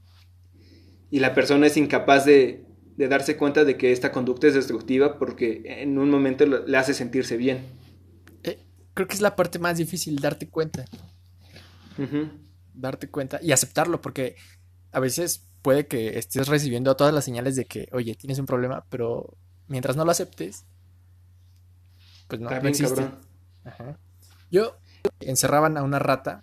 Y 1.11 1.19
la 1.19 1.33
persona 1.33 1.67
es 1.67 1.77
incapaz 1.77 2.25
de, 2.25 2.65
de 2.97 3.07
darse 3.07 3.37
cuenta 3.37 3.65
de 3.65 3.77
que 3.77 3.91
esta 3.91 4.11
conducta 4.11 4.47
es 4.47 4.53
destructiva 4.53 5.17
porque 5.19 5.61
en 5.65 5.97
un 5.97 6.09
momento 6.09 6.45
le 6.45 6.77
hace 6.77 6.93
sentirse 6.93 7.37
bien. 7.37 7.59
Eh, 8.43 8.59
creo 8.93 9.07
que 9.07 9.15
es 9.15 9.21
la 9.21 9.35
parte 9.35 9.59
más 9.59 9.77
difícil, 9.77 10.15
darte 10.17 10.47
cuenta. 10.47 10.85
Darte 12.73 13.09
cuenta 13.09 13.39
y 13.41 13.51
aceptarlo, 13.51 14.01
porque 14.01 14.35
a 14.91 14.99
veces 14.99 15.47
puede 15.61 15.87
que 15.87 16.17
estés 16.17 16.47
recibiendo 16.47 16.95
todas 16.95 17.13
las 17.13 17.25
señales 17.25 17.55
de 17.55 17.65
que, 17.65 17.87
oye, 17.91 18.15
tienes 18.15 18.39
un 18.39 18.45
problema, 18.45 18.85
pero 18.89 19.37
mientras 19.67 19.95
no 19.95 20.05
lo 20.05 20.11
aceptes, 20.11 20.65
pues 22.27 22.41
no, 22.41 22.49
no 22.49 22.67
existe. 22.67 23.03
Yo 24.51 24.77
encerraban 25.19 25.77
a 25.77 25.83
una 25.83 25.99
rata 25.99 26.41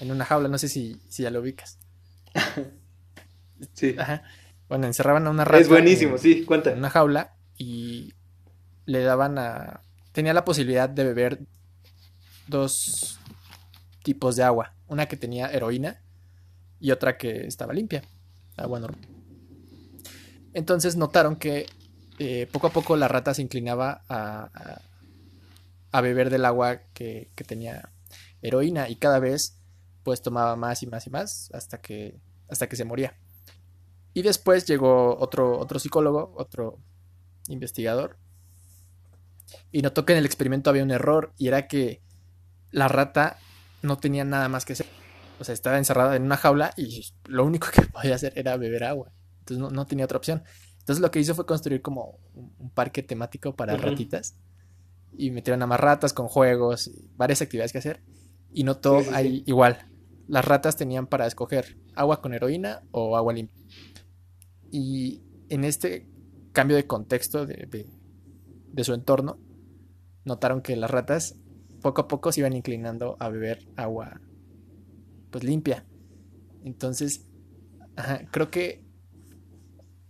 en 0.00 0.10
una 0.10 0.24
jaula, 0.24 0.48
no 0.48 0.58
sé 0.58 0.68
si, 0.68 1.00
si 1.08 1.22
ya 1.22 1.30
lo 1.30 1.40
ubicas. 1.40 1.78
sí. 3.72 3.96
Bueno, 4.68 4.86
encerraban 4.86 5.26
a 5.26 5.30
una 5.30 5.44
rata. 5.44 5.58
Es 5.58 5.68
buenísimo, 5.68 6.18
sí, 6.18 6.44
cuenta. 6.44 6.72
En 6.72 6.78
una 6.78 6.90
jaula 6.90 7.36
y 7.56 8.14
le 8.84 9.02
daban 9.02 9.38
a. 9.38 9.80
Tenía 10.12 10.34
la 10.34 10.44
posibilidad 10.44 10.88
de 10.88 11.04
beber 11.04 11.40
dos 12.48 13.18
tipos 14.02 14.36
de 14.36 14.42
agua. 14.42 14.74
Una 14.88 15.06
que 15.06 15.16
tenía 15.16 15.50
heroína 15.50 16.02
y 16.80 16.90
otra 16.90 17.16
que 17.16 17.46
estaba 17.46 17.72
limpia. 17.72 18.02
Agua 18.56 18.80
normal. 18.80 19.06
Entonces 20.52 20.96
notaron 20.96 21.36
que 21.36 21.66
eh, 22.18 22.48
poco 22.50 22.68
a 22.68 22.70
poco 22.70 22.96
la 22.96 23.08
rata 23.08 23.34
se 23.34 23.42
inclinaba 23.42 24.02
a, 24.08 24.50
a, 24.54 24.80
beber 26.00 26.30
del 26.30 26.44
agua 26.44 26.82
que, 26.92 27.30
que, 27.34 27.44
tenía 27.44 27.92
heroína 28.42 28.88
y 28.88 28.96
cada 28.96 29.18
vez 29.18 29.60
pues 30.02 30.22
tomaba 30.22 30.56
más 30.56 30.82
y 30.82 30.86
más 30.86 31.06
y 31.06 31.10
más 31.10 31.50
hasta 31.52 31.80
que, 31.80 32.20
hasta 32.48 32.68
que 32.68 32.76
se 32.76 32.84
moría. 32.84 33.16
Y 34.14 34.22
después 34.22 34.66
llegó 34.66 35.18
otro, 35.18 35.58
otro 35.58 35.78
psicólogo, 35.78 36.32
otro 36.36 36.78
investigador, 37.48 38.16
y 39.72 39.82
notó 39.82 40.04
que 40.04 40.12
en 40.12 40.18
el 40.18 40.26
experimento 40.26 40.70
había 40.70 40.82
un 40.82 40.90
error 40.90 41.32
y 41.36 41.48
era 41.48 41.68
que 41.68 42.02
la 42.70 42.88
rata 42.88 43.38
no 43.82 43.98
tenía 43.98 44.24
nada 44.24 44.48
más 44.48 44.64
que 44.64 44.72
hacer. 44.72 44.86
O 45.38 45.44
sea, 45.44 45.52
estaba 45.52 45.78
encerrada 45.78 46.16
en 46.16 46.22
una 46.22 46.36
jaula 46.36 46.72
y 46.76 47.04
lo 47.26 47.44
único 47.44 47.68
que 47.72 47.82
podía 47.92 48.14
hacer 48.14 48.32
era 48.36 48.56
beber 48.56 48.84
agua. 48.84 49.12
Entonces 49.40 49.58
no, 49.58 49.70
no 49.70 49.86
tenía 49.86 50.04
otra 50.04 50.18
opción. 50.18 50.42
Entonces 50.78 51.00
lo 51.02 51.10
que 51.10 51.20
hizo 51.20 51.34
fue 51.34 51.46
construir 51.46 51.82
como 51.82 52.18
un, 52.34 52.70
parque 52.70 53.02
temático 53.02 53.56
para 53.56 53.76
ratitas. 53.76 54.36
Y 55.16 55.30
metieron 55.30 55.62
a 55.62 55.66
más 55.66 55.80
ratas 55.80 56.12
con 56.12 56.28
juegos, 56.28 56.90
varias 57.16 57.42
actividades 57.42 57.72
que 57.72 57.78
hacer. 57.78 58.02
Y 58.52 58.64
notó 58.64 59.02
ahí 59.12 59.42
igual. 59.46 59.90
Las 60.28 60.44
ratas 60.44 60.76
tenían 60.76 61.06
para 61.06 61.26
escoger 61.26 61.78
agua 61.94 62.20
con 62.20 62.34
heroína 62.34 62.82
o 62.90 63.16
agua 63.16 63.32
limpia. 63.32 63.56
Y 64.70 65.22
en 65.48 65.64
este 65.64 66.08
cambio 66.52 66.76
de 66.76 66.86
contexto 66.86 67.46
de, 67.46 67.86
de, 68.72 68.84
su 68.84 68.94
entorno, 68.94 69.38
notaron 70.24 70.60
que 70.62 70.76
las 70.76 70.90
ratas 70.90 71.36
poco 71.80 72.02
a 72.02 72.08
poco 72.08 72.32
se 72.32 72.40
iban 72.40 72.54
inclinando 72.54 73.16
a 73.20 73.28
beber 73.28 73.68
agua 73.76 74.20
pues 75.30 75.44
limpia. 75.44 75.86
Entonces, 76.64 77.26
creo 78.30 78.50
que 78.50 78.84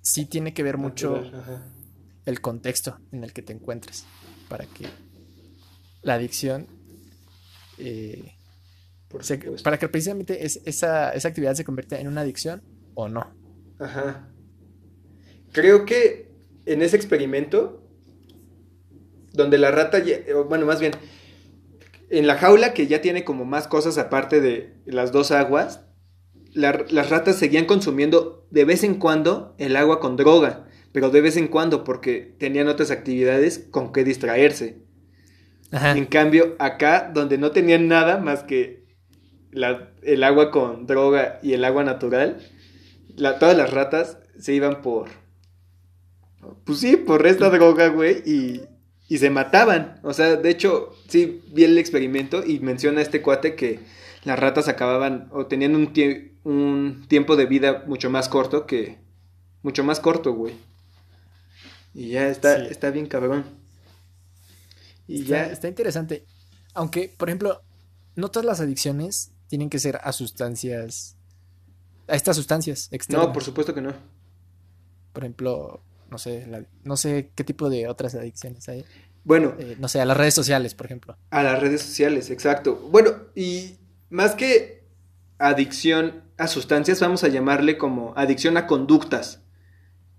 sí 0.01 0.25
tiene 0.25 0.55
que 0.55 0.63
ver 0.63 0.79
mucho 0.79 1.23
el 2.25 2.41
contexto 2.41 2.99
en 3.13 3.25
el 3.25 3.33
que 3.33 3.43
te 3.43 3.53
encuentres 3.53 4.07
para 4.49 4.67
que 4.67 4.87
la 6.03 6.15
adicción 6.15 6.67
eh, 7.79 8.33
para 9.63 9.79
que 9.79 9.89
precisamente 9.89 10.45
esa, 10.45 11.11
esa 11.11 11.29
actividad 11.29 11.55
se 11.55 11.65
convierta 11.65 11.99
en 11.99 12.09
una 12.09 12.23
adicción 12.23 12.63
o 12.95 13.09
no. 13.09 13.27
Ajá. 13.79 14.29
Creo 15.53 15.87
que 15.87 16.33
en 16.67 16.83
ese 16.83 16.97
experimento, 16.97 17.83
donde 19.33 19.59
la 19.59 19.71
rata, 19.71 20.03
bueno, 20.49 20.67
más 20.67 20.81
bien, 20.81 20.93
en 22.11 22.27
la 22.27 22.37
jaula 22.37 22.75
que 22.75 22.87
ya 22.87 23.01
tiene 23.01 23.25
como 23.25 23.45
más 23.45 23.69
cosas 23.69 23.97
aparte 23.99 24.41
de 24.41 24.75
las 24.85 25.13
dos 25.13 25.31
aguas, 25.31 25.83
las 26.53 27.11
ratas 27.11 27.37
seguían 27.37 27.67
consumiendo 27.67 28.47
de 28.51 28.65
vez 28.65 28.83
en 28.83 28.95
cuando 28.99 29.55
el 29.59 29.77
agua 29.77 30.01
con 30.01 30.17
droga, 30.17 30.66
pero 30.97 31.11
de 31.11 31.21
vez 31.21 31.37
en 31.37 31.49
cuando 31.49 31.85
porque 31.85 32.35
tenían 32.39 32.69
otras 32.69 32.91
actividades 32.91 33.59
con 33.71 33.93
que 33.93 34.03
distraerse. 34.03 34.79
En 35.71 36.07
cambio, 36.07 36.57
acá, 36.59 37.11
donde 37.13 37.37
no 37.37 37.51
tenían 37.51 37.87
nada 37.87 38.17
más 38.17 38.45
que 38.45 38.87
el 39.53 40.25
agua 40.25 40.51
con 40.51 40.87
droga 40.87 41.39
y 41.43 41.53
el 41.53 41.67
agua 41.67 41.85
natural, 41.85 42.39
todas 43.39 43.55
las 43.59 43.75
ratas 43.75 44.17
se 44.39 44.55
iban 44.55 44.81
por, 44.81 45.11
pues 46.65 46.79
sí, 46.79 46.97
por 46.97 47.27
esta 47.27 47.51
droga, 47.51 47.89
güey, 47.89 48.23
y, 48.25 48.63
y 49.07 49.19
se 49.19 49.29
mataban. 49.29 50.01
O 50.03 50.15
sea, 50.15 50.37
de 50.37 50.49
hecho, 50.49 50.95
sí, 51.09 51.43
vi 51.53 51.65
el 51.65 51.77
experimento 51.77 52.43
y 52.43 52.61
menciona 52.61 53.03
este 53.03 53.21
cuate 53.21 53.55
que 53.55 53.81
las 54.25 54.39
ratas 54.39 54.67
acababan 54.69 55.29
o 55.31 55.45
tenían 55.45 55.77
un, 55.77 55.93
un 56.45 57.05
tiempo 57.07 57.37
de 57.37 57.45
vida 57.45 57.85
mucho 57.87 58.09
más 58.09 58.31
corto 58.31 58.65
que... 58.65 58.97
Mucho 59.63 59.85
más 59.85 60.01
corto, 60.01 60.33
güey. 60.33 60.55
Y 61.97 62.11
ya 62.11 62.29
está, 62.29 62.59
está 62.59 62.91
bien 62.91 63.07
cabrón. 63.07 63.47
Y 65.07 65.25
ya... 65.25 65.47
Está 65.47 65.67
interesante. 65.67 66.27
Aunque, 66.75 67.11
por 67.17 67.31
ejemplo, 67.31 67.63
no 68.17 68.31
todas 68.31 68.45
las 68.45 68.61
adicciones 68.61 69.33
tienen 69.47 69.71
que 69.71 69.79
ser 69.79 69.99
a 70.03 70.13
sustancias... 70.13 71.17
A 72.07 72.15
estas 72.15 72.37
sustancias 72.37 72.89
externas. 72.91 73.29
No, 73.29 73.33
por 73.33 73.43
supuesto 73.43 73.73
que 73.73 73.81
no. 73.81 73.95
Por 75.15 75.25
ejemplo, 75.25 75.83
no 76.11 76.19
sé, 76.19 76.47
no 76.85 76.99
sé 76.99 77.33
qué 77.35 77.45
tipo 77.45 77.71
de 77.71 77.89
otras 77.89 78.15
adicciones 78.15 78.69
hay. 78.69 78.85
Bueno. 79.25 79.55
Eh, 79.59 79.77
no 79.79 79.89
sé, 79.89 79.99
a 79.99 80.05
las 80.05 80.19
redes 80.19 80.35
sociales, 80.35 80.75
por 80.75 80.85
ejemplo. 80.85 81.17
A 81.31 81.43
las 81.43 81.59
redes 81.59 81.81
sociales, 81.81 82.29
exacto. 82.29 82.77
Bueno, 82.91 83.13
y 83.35 83.79
más 84.11 84.35
que 84.35 84.85
adicción 85.39 86.25
a 86.37 86.47
sustancias, 86.47 87.01
vamos 87.01 87.25
a 87.25 87.29
llamarle 87.29 87.79
como 87.79 88.13
adicción 88.17 88.59
a 88.59 88.67
conductas. 88.67 89.41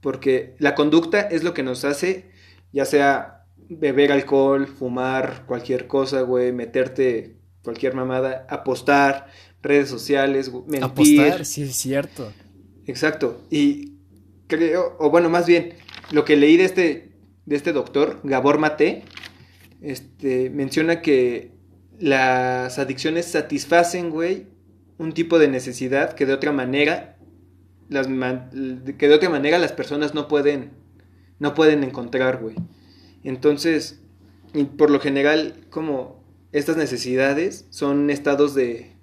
Porque 0.07 0.55
la 0.57 0.73
conducta 0.73 1.19
es 1.19 1.43
lo 1.43 1.53
que 1.53 1.63
nos 1.63 1.83
hace, 1.83 2.29
ya 2.71 2.85
sea 2.85 3.43
beber 3.67 4.13
alcohol, 4.13 4.65
fumar, 4.65 5.43
cualquier 5.45 5.85
cosa, 5.87 6.21
güey, 6.21 6.53
meterte 6.53 7.35
cualquier 7.61 7.93
mamada, 7.93 8.47
apostar, 8.49 9.27
redes 9.61 9.89
sociales, 9.89 10.49
mentir. 10.65 10.83
Apostar, 10.85 11.43
sí, 11.43 11.63
es 11.63 11.75
cierto. 11.75 12.31
Exacto. 12.85 13.41
Y 13.49 13.95
creo, 14.47 14.95
o 14.97 15.09
bueno, 15.09 15.29
más 15.29 15.45
bien, 15.45 15.73
lo 16.11 16.23
que 16.23 16.37
leí 16.37 16.55
de 16.55 16.63
este, 16.63 17.11
de 17.45 17.55
este 17.57 17.73
doctor, 17.73 18.21
Gabor 18.23 18.59
Mate, 18.59 19.03
este, 19.81 20.49
menciona 20.51 21.01
que 21.01 21.51
las 21.99 22.79
adicciones 22.79 23.25
satisfacen, 23.25 24.09
güey, 24.09 24.47
un 24.97 25.11
tipo 25.11 25.37
de 25.37 25.49
necesidad 25.49 26.13
que 26.13 26.25
de 26.25 26.31
otra 26.31 26.53
manera, 26.53 27.16
las, 27.89 28.07
que 28.97 29.07
de 29.07 29.13
otra 29.13 29.29
manera 29.29 29.59
las 29.59 29.71
personas 29.71 30.13
no 30.13 30.27
pueden, 30.27 30.71
no 31.39 31.53
pueden 31.53 31.83
encontrar, 31.83 32.41
güey. 32.41 32.55
Entonces, 33.23 34.01
por 34.77 34.89
lo 34.89 34.99
general, 34.99 35.65
como 35.69 36.23
estas 36.51 36.77
necesidades 36.77 37.65
son 37.69 38.09
estados 38.09 38.53
de, 38.55 38.95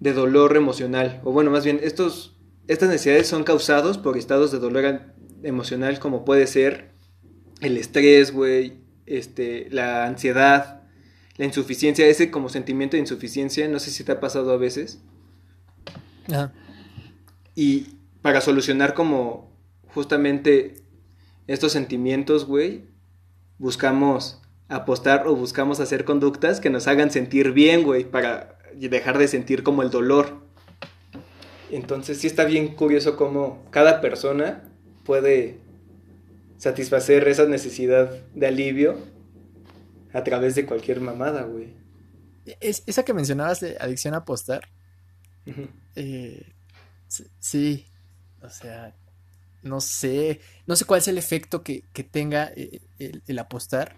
de 0.00 0.12
dolor 0.12 0.56
emocional, 0.56 1.20
o 1.24 1.32
bueno, 1.32 1.50
más 1.50 1.64
bien, 1.64 1.80
estos 1.82 2.36
estas 2.68 2.88
necesidades 2.88 3.28
son 3.28 3.44
causados 3.44 3.96
por 3.96 4.16
estados 4.16 4.50
de 4.50 4.58
dolor 4.58 5.14
emocional 5.42 5.98
como 6.00 6.24
puede 6.24 6.46
ser 6.46 6.90
el 7.60 7.76
estrés, 7.76 8.32
güey, 8.32 8.80
este, 9.06 9.68
la 9.70 10.06
ansiedad, 10.06 10.82
la 11.36 11.44
insuficiencia, 11.44 12.06
ese 12.06 12.30
como 12.30 12.48
sentimiento 12.48 12.96
de 12.96 13.02
insuficiencia, 13.02 13.68
no 13.68 13.78
sé 13.78 13.90
si 13.90 14.04
te 14.04 14.12
ha 14.12 14.20
pasado 14.20 14.52
a 14.52 14.56
veces. 14.56 15.00
Ajá. 16.28 16.52
Y 17.56 17.96
para 18.22 18.40
solucionar 18.40 18.94
como 18.94 19.50
justamente 19.88 20.76
estos 21.48 21.72
sentimientos, 21.72 22.44
güey, 22.44 22.84
buscamos 23.58 24.40
apostar 24.68 25.26
o 25.26 25.34
buscamos 25.34 25.80
hacer 25.80 26.04
conductas 26.04 26.60
que 26.60 26.70
nos 26.70 26.86
hagan 26.86 27.10
sentir 27.10 27.52
bien, 27.52 27.82
güey, 27.82 28.04
para 28.04 28.58
dejar 28.74 29.18
de 29.18 29.26
sentir 29.26 29.62
como 29.62 29.82
el 29.82 29.90
dolor. 29.90 30.44
Entonces 31.70 32.18
sí 32.18 32.26
está 32.26 32.44
bien 32.44 32.74
curioso 32.74 33.16
cómo 33.16 33.64
cada 33.70 34.00
persona 34.00 34.62
puede 35.04 35.58
satisfacer 36.58 37.26
esa 37.28 37.46
necesidad 37.46 38.10
de 38.34 38.46
alivio 38.46 38.98
a 40.12 40.24
través 40.24 40.54
de 40.54 40.66
cualquier 40.66 41.00
mamada, 41.00 41.42
güey. 41.42 41.72
Es, 42.60 42.82
esa 42.86 43.04
que 43.04 43.14
mencionabas 43.14 43.60
de 43.60 43.76
adicción 43.80 44.14
a 44.14 44.18
apostar. 44.18 44.68
Eh, 45.94 46.55
sí, 47.08 47.86
o 48.42 48.50
sea, 48.50 48.94
no 49.62 49.80
sé, 49.80 50.40
no 50.66 50.76
sé 50.76 50.84
cuál 50.84 50.98
es 50.98 51.08
el 51.08 51.18
efecto 51.18 51.62
que, 51.62 51.82
tenga 52.10 52.52
eh, 52.56 52.80
el, 52.98 53.38
apostar 53.38 53.94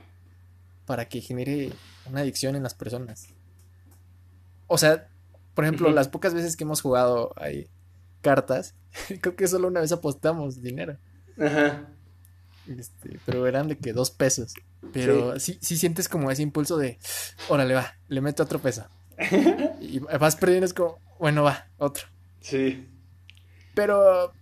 para 0.87 1.09
que 1.09 1.21
genere 1.21 1.73
una 2.07 2.21
adicción 2.21 2.57
en 2.57 2.63
las 2.63 2.75
personas. 2.75 3.29
O 4.67 4.79
sea, 4.79 5.09
por 5.55 5.65
ejemplo, 5.65 5.91
las 5.91 6.09
pocas 6.09 6.35
veces 6.35 6.57
que 6.57 6.65
hemos 6.65 6.81
jugado 6.81 7.33
ahí 7.37 7.69
cartas, 8.21 8.75
creo 9.21 9.37
que 9.37 9.49
solo 9.49 9.69
una 9.69 9.81
vez 9.81 9.93
apostamos 9.93 10.63
dinero. 10.63 10.99
Ajá. 11.39 11.89
Este, 12.67 13.19
pero 13.25 13.47
eran 13.47 13.69
de 13.69 13.79
que 13.79 13.93
dos 13.93 14.11
pesos. 14.11 14.55
Pero 14.93 15.39
sí. 15.41 15.59
sí, 15.61 15.77
sientes 15.77 16.09
como 16.09 16.31
ese 16.31 16.43
impulso 16.43 16.77
de, 16.77 16.99
órale, 17.49 17.75
va, 17.75 17.95
le 18.09 18.21
meto 18.21 18.43
otro 18.43 18.59
peso. 18.59 18.87
y 19.81 19.99
vas 19.99 20.37
perdiendo, 20.37 20.67
es 20.67 20.75
como, 20.75 20.99
bueno, 21.19 21.43
va, 21.43 21.69
otro. 21.79 22.07
Sí. 22.41 22.87
Pero, 23.79 24.33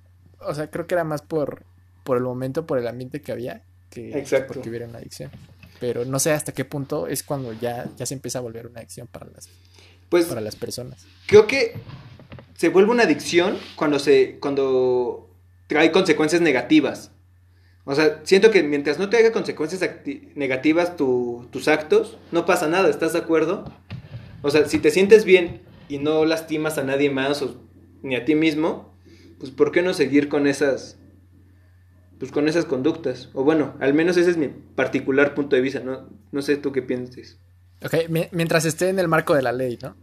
o 0.40 0.54
sea, 0.54 0.70
creo 0.70 0.86
que 0.86 0.94
era 0.94 1.04
más 1.04 1.20
por, 1.20 1.62
por 2.04 2.16
el 2.16 2.22
momento, 2.22 2.64
por 2.64 2.78
el 2.78 2.86
ambiente 2.86 3.20
que 3.20 3.32
había, 3.32 3.62
que 3.90 4.24
porque 4.48 4.70
hubiera 4.70 4.86
una 4.86 4.96
adicción. 4.96 5.30
Pero 5.78 6.06
no 6.06 6.18
sé 6.18 6.32
hasta 6.32 6.52
qué 6.52 6.64
punto 6.64 7.06
es 7.06 7.22
cuando 7.22 7.52
ya, 7.52 7.86
ya 7.98 8.06
se 8.06 8.14
empieza 8.14 8.38
a 8.38 8.40
volver 8.40 8.66
una 8.66 8.78
adicción 8.78 9.06
para 9.06 9.26
las, 9.26 9.50
pues, 10.08 10.24
para 10.24 10.40
las 10.40 10.56
personas. 10.56 11.04
Creo 11.26 11.46
que 11.46 11.74
se 12.54 12.70
vuelve 12.70 12.92
una 12.92 13.02
adicción 13.02 13.58
cuando 13.74 13.98
se, 13.98 14.38
cuando 14.40 15.28
trae 15.66 15.92
consecuencias 15.92 16.40
negativas. 16.40 17.10
O 17.84 17.94
sea, 17.94 18.22
siento 18.24 18.50
que 18.50 18.62
mientras 18.62 18.98
no 18.98 19.10
te 19.10 19.18
haga 19.18 19.32
consecuencias 19.32 19.82
negativas 20.34 20.96
tus 20.96 21.68
actos, 21.68 22.16
no 22.32 22.46
pasa 22.46 22.68
nada, 22.68 22.88
¿estás 22.88 23.12
de 23.12 23.18
acuerdo? 23.18 23.70
O 24.40 24.50
sea, 24.50 24.66
si 24.66 24.78
te 24.78 24.90
sientes 24.90 25.26
bien 25.26 25.60
y 25.90 25.98
no 25.98 26.24
lastimas 26.24 26.78
a 26.78 26.84
nadie 26.84 27.10
más 27.10 27.42
o, 27.42 27.62
ni 28.02 28.16
a 28.16 28.24
ti 28.24 28.34
mismo, 28.34 28.95
pues 29.38 29.50
¿por 29.50 29.72
qué 29.72 29.82
no 29.82 29.94
seguir 29.94 30.28
con 30.28 30.46
esas 30.46 30.98
pues 32.18 32.32
con 32.32 32.48
esas 32.48 32.64
conductas? 32.64 33.28
O 33.34 33.44
bueno, 33.44 33.74
al 33.80 33.94
menos 33.94 34.16
ese 34.16 34.30
es 34.30 34.36
mi 34.36 34.48
particular 34.48 35.34
punto 35.34 35.56
de 35.56 35.62
vista, 35.62 35.80
no, 35.80 36.08
no 36.32 36.42
sé 36.42 36.56
tú 36.56 36.72
qué 36.72 36.82
piensas. 36.82 37.38
Ok, 37.84 37.94
mientras 38.32 38.64
esté 38.64 38.88
en 38.88 38.98
el 38.98 39.08
marco 39.08 39.34
de 39.34 39.42
la 39.42 39.52
ley, 39.52 39.78
¿no? 39.82 39.96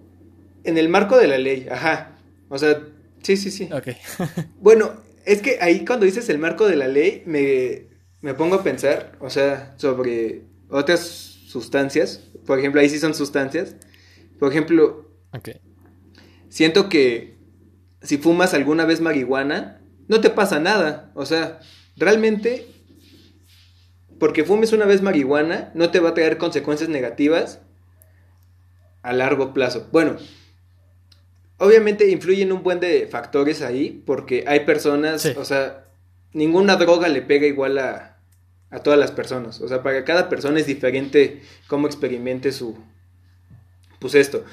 En 0.64 0.78
el 0.78 0.90
marco 0.90 1.18
de 1.18 1.28
la 1.28 1.38
ley, 1.38 1.68
ajá. 1.70 2.18
O 2.50 2.58
sea, 2.58 2.84
sí, 3.24 3.36
sí, 3.36 3.50
sí. 3.50 3.70
Ok. 3.74 3.88
bueno, 4.62 4.94
es 5.26 5.42
que 5.42 5.58
ahí 5.60 5.84
cuando 5.84 6.06
dices 6.06 6.30
el 6.30 6.38
marco 6.38 6.68
de 6.68 6.76
la 6.76 6.88
ley, 6.88 7.24
me, 7.26 7.88
me 8.22 8.36
pongo 8.36 8.56
a 8.56 8.64
pensar, 8.64 9.18
o 9.20 9.30
sea, 9.30 9.74
sobre 9.78 10.44
otras 10.70 11.02
sustancias. 11.48 12.30
Por 12.46 12.60
ejemplo, 12.60 12.80
ahí 12.80 12.90
sí 12.90 13.00
son 13.00 13.16
sustancias. 13.16 13.76
Por 14.40 14.52
ejemplo, 14.52 15.10
okay. 15.32 15.60
siento 16.50 16.90
que 16.90 17.33
si 18.04 18.18
fumas 18.18 18.54
alguna 18.54 18.86
vez 18.86 19.02
marihuana, 19.02 19.82
no 20.08 20.22
te 20.22 20.30
pasa 20.30 20.60
nada. 20.60 21.12
O 21.16 21.26
sea, 21.26 21.60
realmente, 21.96 22.68
porque 24.20 24.44
fumes 24.44 24.74
una 24.74 24.86
vez 24.86 25.02
marihuana, 25.02 25.72
no 25.74 25.90
te 25.90 26.00
va 26.00 26.10
a 26.10 26.14
traer 26.14 26.38
consecuencias 26.38 26.90
negativas 26.90 27.60
a 29.02 29.14
largo 29.14 29.54
plazo. 29.54 29.88
Bueno, 29.92 30.18
obviamente 31.58 32.10
influyen 32.10 32.52
un 32.52 32.64
buen 32.64 32.80
de 32.80 33.08
factores 33.08 33.62
ahí, 33.62 34.04
porque 34.06 34.44
hay 34.48 34.62
personas, 34.62 35.26
o 35.38 35.46
sea, 35.46 35.86
ninguna 36.34 36.76
droga 36.76 37.08
le 37.08 37.22
pega 37.22 37.48
igual 37.48 37.78
a, 37.78 38.18
a 38.70 38.80
todas 38.80 39.00
las 39.00 39.12
personas. 39.12 39.62
O 39.62 39.68
sea, 39.68 39.84
para 39.84 40.04
cada 40.04 40.30
persona 40.30 40.60
es 40.60 40.68
diferente 40.68 41.42
cómo 41.68 41.88
experimente 41.88 42.52
su, 42.52 42.78
pues 44.00 44.16
esto. 44.16 44.44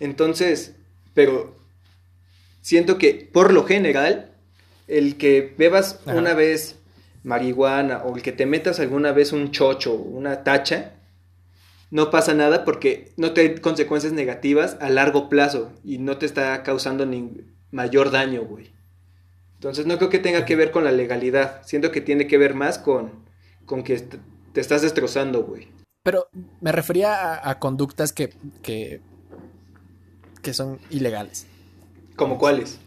Entonces, 0.00 0.74
pero 1.14 1.56
siento 2.60 2.98
que 2.98 3.28
por 3.32 3.52
lo 3.52 3.64
general, 3.64 4.32
el 4.86 5.16
que 5.16 5.54
bebas 5.56 6.00
una 6.06 6.34
vez 6.34 6.76
marihuana 7.22 8.02
o 8.04 8.16
el 8.16 8.22
que 8.22 8.32
te 8.32 8.46
metas 8.46 8.80
alguna 8.80 9.12
vez 9.12 9.32
un 9.32 9.50
chocho 9.50 9.94
o 9.94 10.02
una 10.02 10.44
tacha, 10.44 10.94
no 11.90 12.10
pasa 12.10 12.34
nada 12.34 12.64
porque 12.64 13.12
no 13.16 13.32
te 13.32 13.40
hay 13.40 13.54
consecuencias 13.56 14.12
negativas 14.12 14.76
a 14.80 14.90
largo 14.90 15.28
plazo 15.28 15.72
y 15.84 15.98
no 15.98 16.18
te 16.18 16.26
está 16.26 16.62
causando 16.62 17.06
ni 17.06 17.30
mayor 17.70 18.10
daño, 18.10 18.44
güey. 18.44 18.72
Entonces 19.54 19.86
no 19.86 19.96
creo 19.96 20.10
que 20.10 20.18
tenga 20.18 20.44
que 20.44 20.56
ver 20.56 20.70
con 20.70 20.84
la 20.84 20.92
legalidad, 20.92 21.62
siento 21.64 21.90
que 21.90 22.00
tiene 22.00 22.26
que 22.26 22.38
ver 22.38 22.54
más 22.54 22.78
con, 22.78 23.10
con 23.66 23.82
que 23.82 23.98
te 24.52 24.60
estás 24.60 24.82
destrozando, 24.82 25.42
güey. 25.44 25.68
Pero 26.02 26.28
me 26.60 26.72
refería 26.72 27.48
a, 27.48 27.58
conductas 27.58 28.12
que, 28.12 28.32
que, 28.62 29.00
que, 30.42 30.54
son 30.54 30.78
ilegales. 30.90 31.46
¿Como 32.18 32.36
cuáles? 32.36 32.80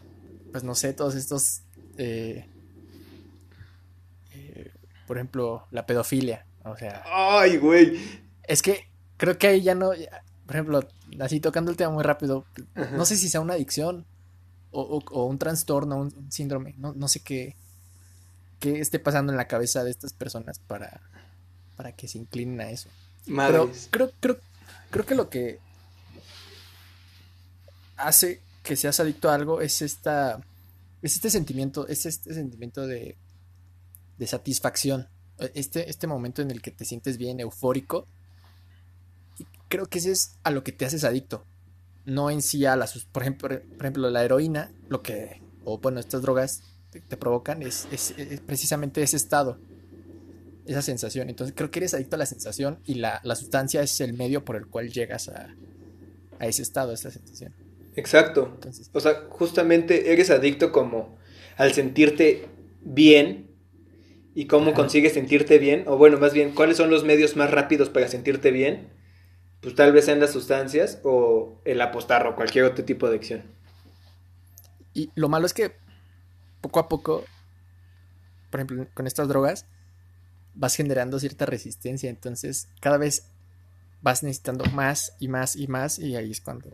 Pues 0.52 0.62
no 0.62 0.74
sé, 0.74 0.92
todos 0.92 1.14
estos... 1.14 1.62
Eh, 1.96 2.46
eh, 4.34 4.70
por 5.06 5.16
ejemplo, 5.16 5.66
la 5.70 5.86
pedofilia. 5.86 6.44
O 6.64 6.76
sea... 6.76 7.02
Ay, 7.06 7.56
güey. 7.56 7.98
Es 8.42 8.60
que 8.60 8.90
creo 9.16 9.38
que 9.38 9.46
ahí 9.46 9.62
ya 9.62 9.74
no, 9.74 9.92
por 10.44 10.56
ejemplo, 10.56 10.86
así 11.18 11.40
tocando 11.40 11.70
el 11.70 11.78
tema 11.78 11.92
muy 11.92 12.02
rápido, 12.02 12.44
no 12.92 13.06
sé 13.06 13.16
si 13.16 13.30
sea 13.30 13.40
una 13.40 13.54
adicción 13.54 14.04
o, 14.70 15.24
un 15.24 15.38
trastorno, 15.38 15.96
un, 15.96 16.30
síndrome, 16.30 16.74
no, 16.76 16.92
no 16.92 17.08
sé 17.08 17.20
qué, 17.20 17.56
qué 18.60 18.80
esté 18.80 18.98
pasando 18.98 19.32
en 19.32 19.38
la 19.38 19.48
cabeza 19.48 19.82
de 19.82 19.90
estas 19.90 20.12
personas 20.12 20.58
para, 20.58 21.00
para 21.76 21.92
que 21.92 22.06
se 22.06 22.18
inclinen 22.18 22.60
a 22.60 22.70
eso. 22.70 22.90
Pero 23.24 23.70
creo, 23.90 24.10
creo, 24.20 24.36
creo 24.90 25.06
que 25.06 25.14
lo 25.14 25.30
que 25.30 25.58
hace 27.96 28.42
que 28.62 28.76
seas 28.76 29.00
adicto 29.00 29.30
a 29.30 29.34
algo 29.34 29.60
es 29.60 29.82
esta 29.82 30.40
es 31.02 31.16
este 31.16 31.30
sentimiento, 31.30 31.88
es 31.88 32.06
este 32.06 32.32
sentimiento 32.32 32.86
de, 32.86 33.16
de 34.18 34.26
satisfacción. 34.26 35.08
Este, 35.54 35.90
este 35.90 36.06
momento 36.06 36.42
en 36.42 36.52
el 36.52 36.62
que 36.62 36.70
te 36.70 36.84
sientes 36.84 37.18
bien, 37.18 37.40
eufórico, 37.40 38.06
creo 39.68 39.86
que 39.86 39.98
ese 39.98 40.12
es 40.12 40.36
a 40.44 40.50
lo 40.52 40.62
que 40.62 40.70
te 40.70 40.84
haces 40.84 41.02
adicto. 41.02 41.44
No 42.04 42.30
en 42.30 42.42
sí 42.42 42.64
a 42.66 42.76
las, 42.76 43.04
por 43.06 43.22
ejemplo, 43.22 43.48
por 43.48 43.80
ejemplo 43.80 44.10
la 44.10 44.24
heroína, 44.24 44.70
lo 44.88 45.02
que, 45.02 45.42
o 45.64 45.78
bueno, 45.78 45.98
estas 45.98 46.22
drogas 46.22 46.62
te, 46.90 47.16
provocan 47.16 47.62
es, 47.62 47.88
precisamente 48.46 49.02
ese 49.02 49.16
estado, 49.16 49.58
esa 50.66 50.82
sensación. 50.82 51.28
Entonces 51.28 51.54
creo 51.56 51.70
que 51.70 51.80
eres 51.80 51.94
adicto 51.94 52.14
a 52.14 52.18
la 52.18 52.26
sensación 52.26 52.78
y 52.84 52.94
la, 52.94 53.20
sustancia 53.34 53.82
es 53.82 54.00
el 54.00 54.12
medio 54.12 54.44
por 54.44 54.54
el 54.54 54.68
cual 54.68 54.90
llegas 54.90 55.28
a, 55.28 55.48
a 56.38 56.46
ese 56.46 56.62
estado, 56.62 56.92
a 56.92 56.94
esa 56.94 57.10
sensación. 57.10 57.54
Exacto. 57.94 58.58
o 58.92 59.00
sea, 59.00 59.26
justamente 59.28 60.12
eres 60.12 60.30
adicto 60.30 60.72
como 60.72 61.16
al 61.56 61.72
sentirte 61.72 62.48
bien 62.80 63.50
y 64.34 64.46
cómo 64.46 64.72
consigues 64.72 65.12
sentirte 65.12 65.58
bien, 65.58 65.84
o 65.86 65.98
bueno, 65.98 66.18
más 66.18 66.32
bien, 66.32 66.54
cuáles 66.54 66.78
son 66.78 66.90
los 66.90 67.04
medios 67.04 67.36
más 67.36 67.50
rápidos 67.50 67.90
para 67.90 68.08
sentirte 68.08 68.50
bien 68.50 68.88
pues 69.62 69.76
tal 69.76 69.92
vez 69.92 70.04
sean 70.06 70.18
las 70.18 70.32
sustancias 70.32 70.98
o 71.04 71.60
el 71.64 71.80
apostar 71.80 72.26
o 72.26 72.34
cualquier 72.34 72.64
otro 72.64 72.84
tipo 72.84 73.06
de 73.06 73.16
adicción. 73.16 73.44
Y 74.92 75.10
lo 75.14 75.28
malo 75.28 75.46
es 75.46 75.54
que 75.54 75.72
poco 76.60 76.80
a 76.80 76.88
poco, 76.88 77.24
por 78.50 78.60
ejemplo, 78.60 78.86
con 78.92 79.06
estas 79.06 79.28
drogas, 79.28 79.66
vas 80.54 80.74
generando 80.74 81.18
cierta 81.20 81.46
resistencia, 81.46 82.10
entonces 82.10 82.68
cada 82.80 82.98
vez 82.98 83.28
vas 84.02 84.24
necesitando 84.24 84.64
más 84.72 85.14
y 85.20 85.28
más 85.28 85.54
y 85.54 85.68
más 85.68 85.98
y 85.98 86.16
ahí 86.16 86.32
es 86.32 86.40
cuando... 86.40 86.70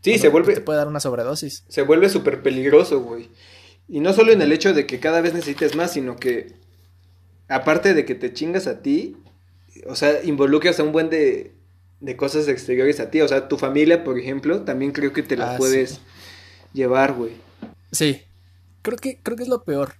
sí, 0.00 0.18
se 0.18 0.28
vuelve... 0.28 0.54
Te 0.54 0.60
puede 0.60 0.78
dar 0.78 0.88
una 0.88 1.00
sobredosis. 1.00 1.64
Se 1.68 1.82
vuelve 1.82 2.08
súper 2.08 2.42
peligroso, 2.42 3.00
güey. 3.00 3.30
Y 3.88 4.00
no 4.00 4.12
solo 4.12 4.32
en 4.32 4.42
el 4.42 4.52
hecho 4.52 4.72
de 4.72 4.86
que 4.86 5.00
cada 5.00 5.20
vez 5.20 5.34
necesites 5.34 5.76
más, 5.76 5.92
sino 5.92 6.16
que 6.16 6.54
aparte 7.48 7.94
de 7.94 8.04
que 8.04 8.14
te 8.14 8.32
chingas 8.32 8.66
a 8.66 8.80
ti, 8.80 9.16
o 9.86 9.94
sea, 9.94 10.22
involucras 10.24 10.80
a 10.80 10.82
un 10.82 10.92
buen 10.92 11.10
de, 11.10 11.52
de 12.00 12.16
cosas 12.16 12.48
exteriores 12.48 13.00
a 13.00 13.10
ti. 13.10 13.20
O 13.20 13.28
sea, 13.28 13.48
tu 13.48 13.58
familia, 13.58 14.04
por 14.04 14.18
ejemplo, 14.18 14.62
también 14.62 14.92
creo 14.92 15.12
que 15.12 15.22
te 15.22 15.36
la 15.36 15.54
ah, 15.54 15.56
puedes 15.58 16.00
llevar, 16.72 17.12
güey. 17.12 17.32
Sí, 17.92 18.22
creo 18.82 18.98
que, 18.98 19.18
creo 19.22 19.36
que 19.36 19.42
es 19.42 19.48
lo 19.48 19.64
peor. 19.64 19.94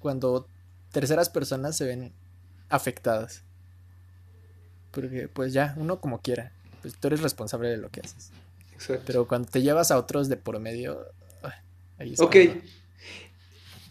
cuando 0.00 0.46
terceras 0.92 1.28
personas 1.30 1.76
se 1.76 1.84
ven 1.84 2.12
afectadas. 2.68 3.42
Porque 4.90 5.28
pues 5.28 5.52
ya, 5.52 5.74
uno 5.76 6.00
como 6.00 6.20
quiera, 6.20 6.52
pues 6.82 6.94
tú 6.94 7.08
eres 7.08 7.20
responsable 7.20 7.68
de 7.68 7.78
lo 7.78 7.88
que 7.88 8.00
haces. 8.00 8.30
Exacto. 8.74 9.04
Pero 9.06 9.26
cuando 9.26 9.48
te 9.48 9.62
llevas 9.62 9.90
a 9.90 9.98
otros 9.98 10.28
de 10.28 10.36
por 10.36 10.58
medio, 10.60 11.06
ahí 11.98 12.12
está. 12.12 12.24
Ok. 12.24 12.36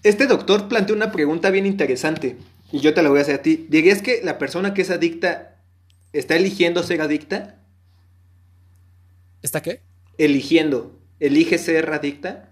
Este 0.03 0.27
doctor 0.27 0.67
plantea 0.67 0.95
una 0.95 1.11
pregunta 1.11 1.49
bien 1.49 1.65
interesante 1.65 2.37
y 2.71 2.79
yo 2.79 2.93
te 2.93 3.01
la 3.01 3.09
voy 3.09 3.19
a 3.19 3.21
hacer 3.21 3.35
a 3.35 3.41
ti. 3.41 3.67
¿Dirías 3.69 4.01
que 4.01 4.21
la 4.23 4.37
persona 4.37 4.73
que 4.73 4.81
es 4.81 4.89
adicta 4.89 5.55
está 6.11 6.35
eligiendo 6.35 6.83
ser 6.83 7.01
adicta? 7.01 7.59
¿Está 9.41 9.61
qué? 9.61 9.81
Eligiendo. 10.17 10.99
¿Elige 11.19 11.57
ser 11.57 11.91
adicta? 11.93 12.49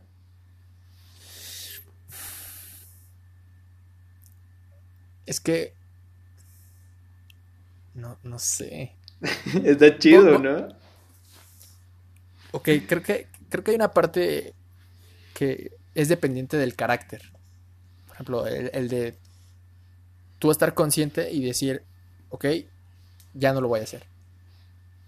Es 5.26 5.40
que. 5.40 5.74
No, 7.94 8.18
no 8.24 8.40
sé. 8.40 8.96
Está 9.64 9.98
chido, 9.98 10.40
¿no? 10.40 10.81
Ok, 12.52 12.70
creo 12.88 13.02
que, 13.02 13.28
creo 13.50 13.64
que 13.64 13.72
hay 13.72 13.76
una 13.76 13.92
parte 13.92 14.54
que 15.34 15.78
es 15.96 16.10
dependiente 16.10 16.58
del 16.58 16.76
carácter. 16.76 17.22
Por 18.08 18.16
ejemplo, 18.16 18.48
el, 18.48 18.90
de 18.90 19.18
tú 20.40 20.52
estar 20.52 20.74
consciente 20.74 21.32
y 21.32 21.44
decir, 21.44 21.84
ok, 22.30 22.46
ya 23.34 23.54
no 23.54 23.62
lo 23.62 23.68
voy 23.68 23.80
a 23.80 23.84
hacer. 23.84 24.06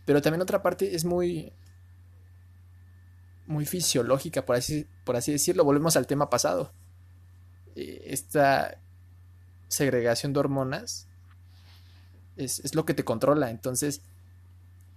Pero 0.06 0.22
también 0.22 0.42
otra 0.42 0.62
parte 0.62 0.96
es 0.96 1.06
muy 1.06 1.52
muy 3.46 3.66
fisiológica, 3.66 4.46
por 4.46 4.56
así, 4.56 4.88
por 5.04 5.16
así 5.16 5.32
decirlo. 5.32 5.64
Volvemos 5.64 5.98
al 5.98 6.08
tema 6.08 6.30
pasado. 6.30 6.72
Eh, 7.76 8.04
esta 8.08 8.78
segregación 9.68 10.34
de 10.34 10.40
hormonas 10.40 11.08
es, 12.38 12.76
lo 12.76 12.86
que 12.86 12.94
te 12.94 13.04
controla. 13.04 13.50
Entonces, 13.50 14.02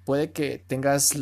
puede 0.04 0.32
que 0.32 0.62
tengas 0.66 1.14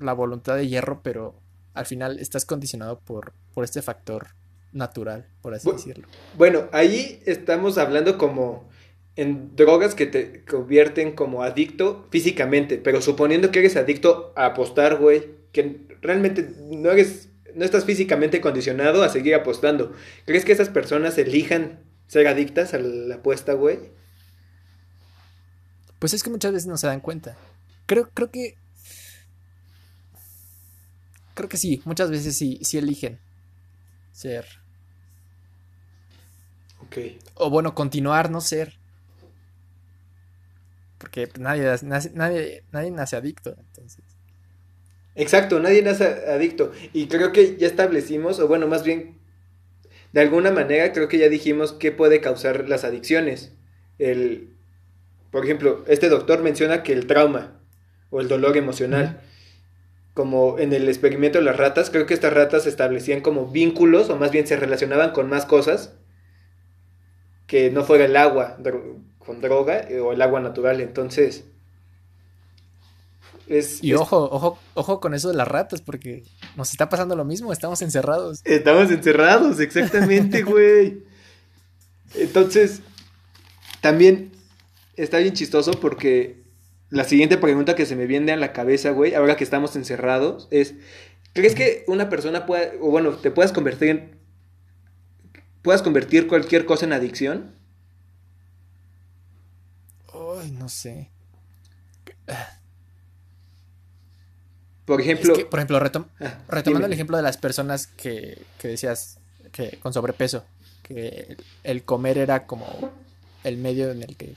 la 0.00 0.12
voluntad 0.12 0.56
de 0.56 0.68
hierro, 0.68 1.00
pero 1.02 1.34
al 1.74 1.86
final 1.86 2.18
estás 2.18 2.44
condicionado 2.44 3.00
por, 3.00 3.32
por 3.54 3.64
este 3.64 3.82
factor 3.82 4.28
natural, 4.72 5.26
por 5.40 5.54
así 5.54 5.70
decirlo. 5.70 6.06
Bueno, 6.36 6.68
ahí 6.72 7.22
estamos 7.26 7.78
hablando 7.78 8.18
como 8.18 8.68
en 9.16 9.56
drogas 9.56 9.94
que 9.94 10.06
te 10.06 10.44
convierten 10.44 11.12
como 11.12 11.42
adicto 11.42 12.06
físicamente, 12.10 12.78
pero 12.78 13.02
suponiendo 13.02 13.50
que 13.50 13.58
eres 13.58 13.76
adicto 13.76 14.32
a 14.36 14.46
apostar, 14.46 14.96
güey, 14.96 15.26
que 15.52 15.86
realmente 16.00 16.48
no 16.70 16.90
eres, 16.90 17.28
no 17.54 17.64
estás 17.64 17.84
físicamente 17.84 18.40
condicionado 18.40 19.02
a 19.02 19.08
seguir 19.08 19.34
apostando. 19.34 19.92
¿Crees 20.24 20.44
que 20.44 20.52
esas 20.52 20.68
personas 20.68 21.18
elijan 21.18 21.80
ser 22.06 22.28
adictas 22.28 22.74
a 22.74 22.78
la 22.78 23.16
apuesta, 23.16 23.54
güey? 23.54 23.78
Pues 25.98 26.14
es 26.14 26.22
que 26.22 26.30
muchas 26.30 26.52
veces 26.52 26.68
no 26.68 26.76
se 26.76 26.86
dan 26.86 27.00
cuenta. 27.00 27.36
Creo, 27.86 28.08
creo 28.14 28.30
que. 28.30 28.56
Creo 31.38 31.48
que 31.48 31.56
sí, 31.56 31.80
muchas 31.84 32.10
veces 32.10 32.36
sí, 32.36 32.58
sí 32.62 32.78
eligen 32.78 33.20
ser. 34.10 34.44
Ok. 36.82 36.96
O 37.34 37.48
bueno, 37.48 37.76
continuar 37.76 38.28
no 38.28 38.40
ser. 38.40 38.76
Porque 40.98 41.28
nadie, 41.38 41.62
nadie, 41.82 42.64
nadie 42.72 42.90
nace 42.90 43.14
adicto, 43.14 43.54
entonces. 43.56 44.02
Exacto, 45.14 45.60
nadie 45.60 45.80
nace 45.82 46.28
adicto. 46.28 46.72
Y 46.92 47.06
creo 47.06 47.30
que 47.30 47.56
ya 47.56 47.68
establecimos, 47.68 48.40
o 48.40 48.48
bueno, 48.48 48.66
más 48.66 48.82
bien 48.82 49.16
de 50.12 50.22
alguna 50.22 50.50
manera 50.50 50.92
creo 50.92 51.06
que 51.06 51.18
ya 51.18 51.28
dijimos 51.28 51.72
qué 51.72 51.92
puede 51.92 52.20
causar 52.20 52.68
las 52.68 52.82
adicciones. 52.82 53.52
El, 54.00 54.56
por 55.30 55.44
ejemplo, 55.44 55.84
este 55.86 56.08
doctor 56.08 56.42
menciona 56.42 56.82
que 56.82 56.94
el 56.94 57.06
trauma 57.06 57.60
o 58.10 58.20
el 58.20 58.26
dolor 58.26 58.56
emocional, 58.56 59.22
como 60.18 60.58
en 60.58 60.72
el 60.72 60.88
experimento 60.88 61.38
de 61.38 61.44
las 61.44 61.56
ratas, 61.56 61.90
creo 61.90 62.04
que 62.04 62.12
estas 62.12 62.32
ratas 62.32 62.66
establecían 62.66 63.20
como 63.20 63.46
vínculos 63.46 64.10
o 64.10 64.16
más 64.16 64.32
bien 64.32 64.48
se 64.48 64.56
relacionaban 64.56 65.12
con 65.12 65.30
más 65.30 65.46
cosas 65.46 65.92
que 67.46 67.70
no 67.70 67.84
fuera 67.84 68.06
el 68.06 68.16
agua 68.16 68.56
con 69.20 69.40
droga 69.40 69.78
eh, 69.82 70.00
o 70.00 70.12
el 70.12 70.20
agua 70.20 70.40
natural. 70.40 70.80
Entonces, 70.80 71.44
y 73.80 73.92
ojo, 73.92 74.28
ojo, 74.32 74.58
ojo 74.74 74.98
con 74.98 75.14
eso 75.14 75.28
de 75.28 75.36
las 75.36 75.46
ratas, 75.46 75.82
porque 75.82 76.24
nos 76.56 76.72
está 76.72 76.88
pasando 76.88 77.14
lo 77.14 77.24
mismo, 77.24 77.52
estamos 77.52 77.80
encerrados. 77.82 78.40
Estamos 78.42 78.90
encerrados, 78.90 79.60
exactamente, 79.60 80.42
güey. 80.42 81.04
Entonces, 82.16 82.80
también 83.80 84.32
está 84.96 85.18
bien 85.18 85.34
chistoso 85.34 85.70
porque 85.70 86.42
la 86.90 87.04
siguiente 87.04 87.36
pregunta 87.36 87.74
que 87.74 87.86
se 87.86 87.96
me 87.96 88.06
viene 88.06 88.32
a 88.32 88.36
la 88.36 88.52
cabeza, 88.52 88.90
güey, 88.90 89.14
ahora 89.14 89.36
que 89.36 89.44
estamos 89.44 89.76
encerrados, 89.76 90.48
es, 90.50 90.74
¿crees 91.34 91.54
que 91.54 91.84
una 91.86 92.08
persona 92.08 92.46
pueda, 92.46 92.72
o 92.80 92.90
bueno, 92.90 93.12
te 93.12 93.30
puedas 93.30 93.52
convertir 93.52 93.88
en, 93.88 94.18
puedas 95.62 95.82
convertir 95.82 96.26
cualquier 96.26 96.64
cosa 96.64 96.86
en 96.86 96.94
adicción? 96.94 97.54
Ay, 100.12 100.50
no 100.52 100.68
sé. 100.68 101.10
Por 104.86 105.02
ejemplo. 105.02 105.34
por 105.50 105.58
ejemplo, 105.58 105.76
ah, 105.76 106.38
retomando 106.48 106.86
el 106.86 106.92
ejemplo 106.94 107.18
de 107.18 107.22
las 107.22 107.36
personas 107.36 107.86
que, 107.86 108.42
que 108.58 108.68
decías 108.68 109.18
que 109.52 109.78
con 109.80 109.92
sobrepeso, 109.92 110.44
que 110.82 111.36
el 111.64 111.82
comer 111.82 112.16
era 112.16 112.46
como 112.46 112.90
el 113.44 113.58
medio 113.58 113.90
en 113.90 114.02
el 114.02 114.16
que. 114.16 114.34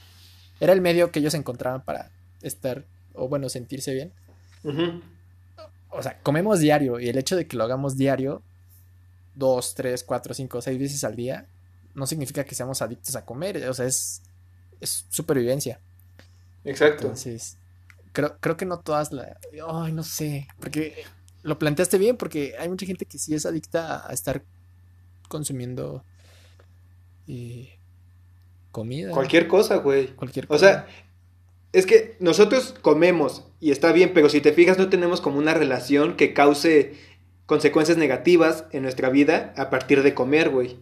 Era 0.59 0.73
el 0.73 0.81
medio 0.81 1.11
que 1.11 1.19
ellos 1.19 1.33
encontraban 1.33 1.81
para 1.81 2.11
estar, 2.41 2.85
o 3.13 3.27
bueno, 3.27 3.49
sentirse 3.49 3.93
bien. 3.93 4.11
O 5.89 6.01
sea, 6.01 6.19
comemos 6.21 6.59
diario 6.59 6.99
y 6.99 7.09
el 7.09 7.17
hecho 7.17 7.35
de 7.35 7.47
que 7.47 7.57
lo 7.57 7.63
hagamos 7.63 7.97
diario, 7.97 8.41
dos, 9.35 9.75
tres, 9.75 10.03
cuatro, 10.03 10.33
cinco, 10.33 10.61
seis 10.61 10.79
veces 10.79 11.03
al 11.03 11.15
día, 11.15 11.47
no 11.93 12.07
significa 12.07 12.43
que 12.43 12.55
seamos 12.55 12.81
adictos 12.81 13.15
a 13.15 13.25
comer. 13.25 13.67
O 13.67 13.73
sea, 13.73 13.85
es, 13.85 14.21
es 14.79 15.05
supervivencia. 15.09 15.79
Exacto. 16.63 17.03
Entonces, 17.03 17.57
creo, 18.13 18.37
creo 18.39 18.57
que 18.57 18.65
no 18.65 18.79
todas 18.79 19.11
la... 19.11 19.37
Ay, 19.67 19.91
no 19.91 20.03
sé, 20.03 20.47
porque 20.59 21.03
lo 21.43 21.57
planteaste 21.57 21.97
bien, 21.97 22.17
porque 22.17 22.55
hay 22.59 22.69
mucha 22.69 22.85
gente 22.85 23.05
que 23.05 23.17
sí 23.17 23.33
es 23.33 23.45
adicta 23.45 24.07
a 24.07 24.13
estar 24.13 24.43
consumiendo 25.27 26.03
eh, 27.27 27.77
comida. 28.71 29.11
Cualquier 29.11 29.47
cosa, 29.47 29.77
güey. 29.77 30.07
Cualquier 30.15 30.47
cosa. 30.47 30.55
O 30.55 30.59
sea, 30.59 30.87
es 31.73 31.85
que 31.85 32.15
nosotros 32.19 32.75
comemos 32.81 33.45
y 33.59 33.71
está 33.71 33.91
bien, 33.91 34.11
pero 34.13 34.29
si 34.29 34.41
te 34.41 34.53
fijas 34.53 34.77
no 34.77 34.89
tenemos 34.89 35.21
como 35.21 35.37
una 35.37 35.53
relación 35.53 36.15
que 36.15 36.33
cause 36.33 36.93
consecuencias 37.45 37.97
negativas 37.97 38.65
en 38.71 38.83
nuestra 38.83 39.09
vida 39.09 39.53
a 39.57 39.69
partir 39.69 40.03
de 40.03 40.13
comer, 40.13 40.49
güey. 40.49 40.79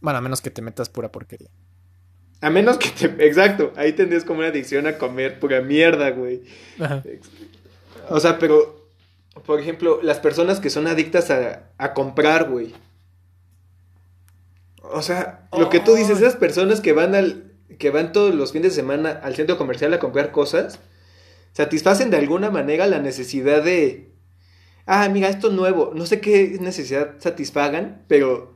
Bueno, 0.00 0.18
a 0.18 0.20
menos 0.20 0.40
que 0.40 0.50
te 0.50 0.62
metas 0.62 0.88
pura 0.88 1.12
porquería. 1.12 1.48
A 2.42 2.50
menos 2.50 2.76
que 2.76 2.88
te. 2.90 3.24
Exacto, 3.24 3.72
ahí 3.76 3.92
tendrías 3.92 4.24
como 4.24 4.40
una 4.40 4.48
adicción 4.48 4.88
a 4.88 4.98
comer 4.98 5.38
pura 5.38 5.62
mierda, 5.62 6.10
güey. 6.10 6.42
O 8.08 8.20
sea, 8.20 8.38
pero. 8.38 8.82
Por 9.46 9.60
ejemplo, 9.60 10.00
las 10.02 10.18
personas 10.18 10.60
que 10.60 10.68
son 10.68 10.86
adictas 10.86 11.30
a, 11.30 11.94
comprar, 11.94 12.50
güey. 12.50 12.74
O 14.82 15.00
sea, 15.00 15.48
lo 15.56 15.70
que 15.70 15.80
tú 15.80 15.94
dices, 15.94 16.18
esas 16.18 16.36
personas 16.36 16.80
que 16.80 16.92
van 16.92 17.14
al. 17.14 17.51
Que 17.78 17.90
van 17.90 18.12
todos 18.12 18.34
los 18.34 18.52
fines 18.52 18.72
de 18.72 18.82
semana 18.82 19.20
al 19.22 19.34
centro 19.34 19.58
comercial 19.58 19.92
a 19.94 19.98
comprar 19.98 20.32
cosas. 20.32 20.80
Satisfacen 21.52 22.10
de 22.10 22.16
alguna 22.16 22.50
manera 22.50 22.86
la 22.86 22.98
necesidad 22.98 23.62
de. 23.62 24.10
Ah, 24.86 25.08
mira, 25.08 25.28
esto 25.28 25.50
nuevo. 25.50 25.92
No 25.94 26.06
sé 26.06 26.20
qué 26.20 26.56
necesidad 26.60 27.14
satisfagan, 27.18 28.04
pero 28.08 28.52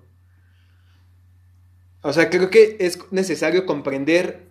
o 2.07 2.13
sea, 2.13 2.31
creo 2.31 2.51
que 2.51 2.77
es 2.79 3.01
necesario 3.11 3.67
comprender 3.67 4.47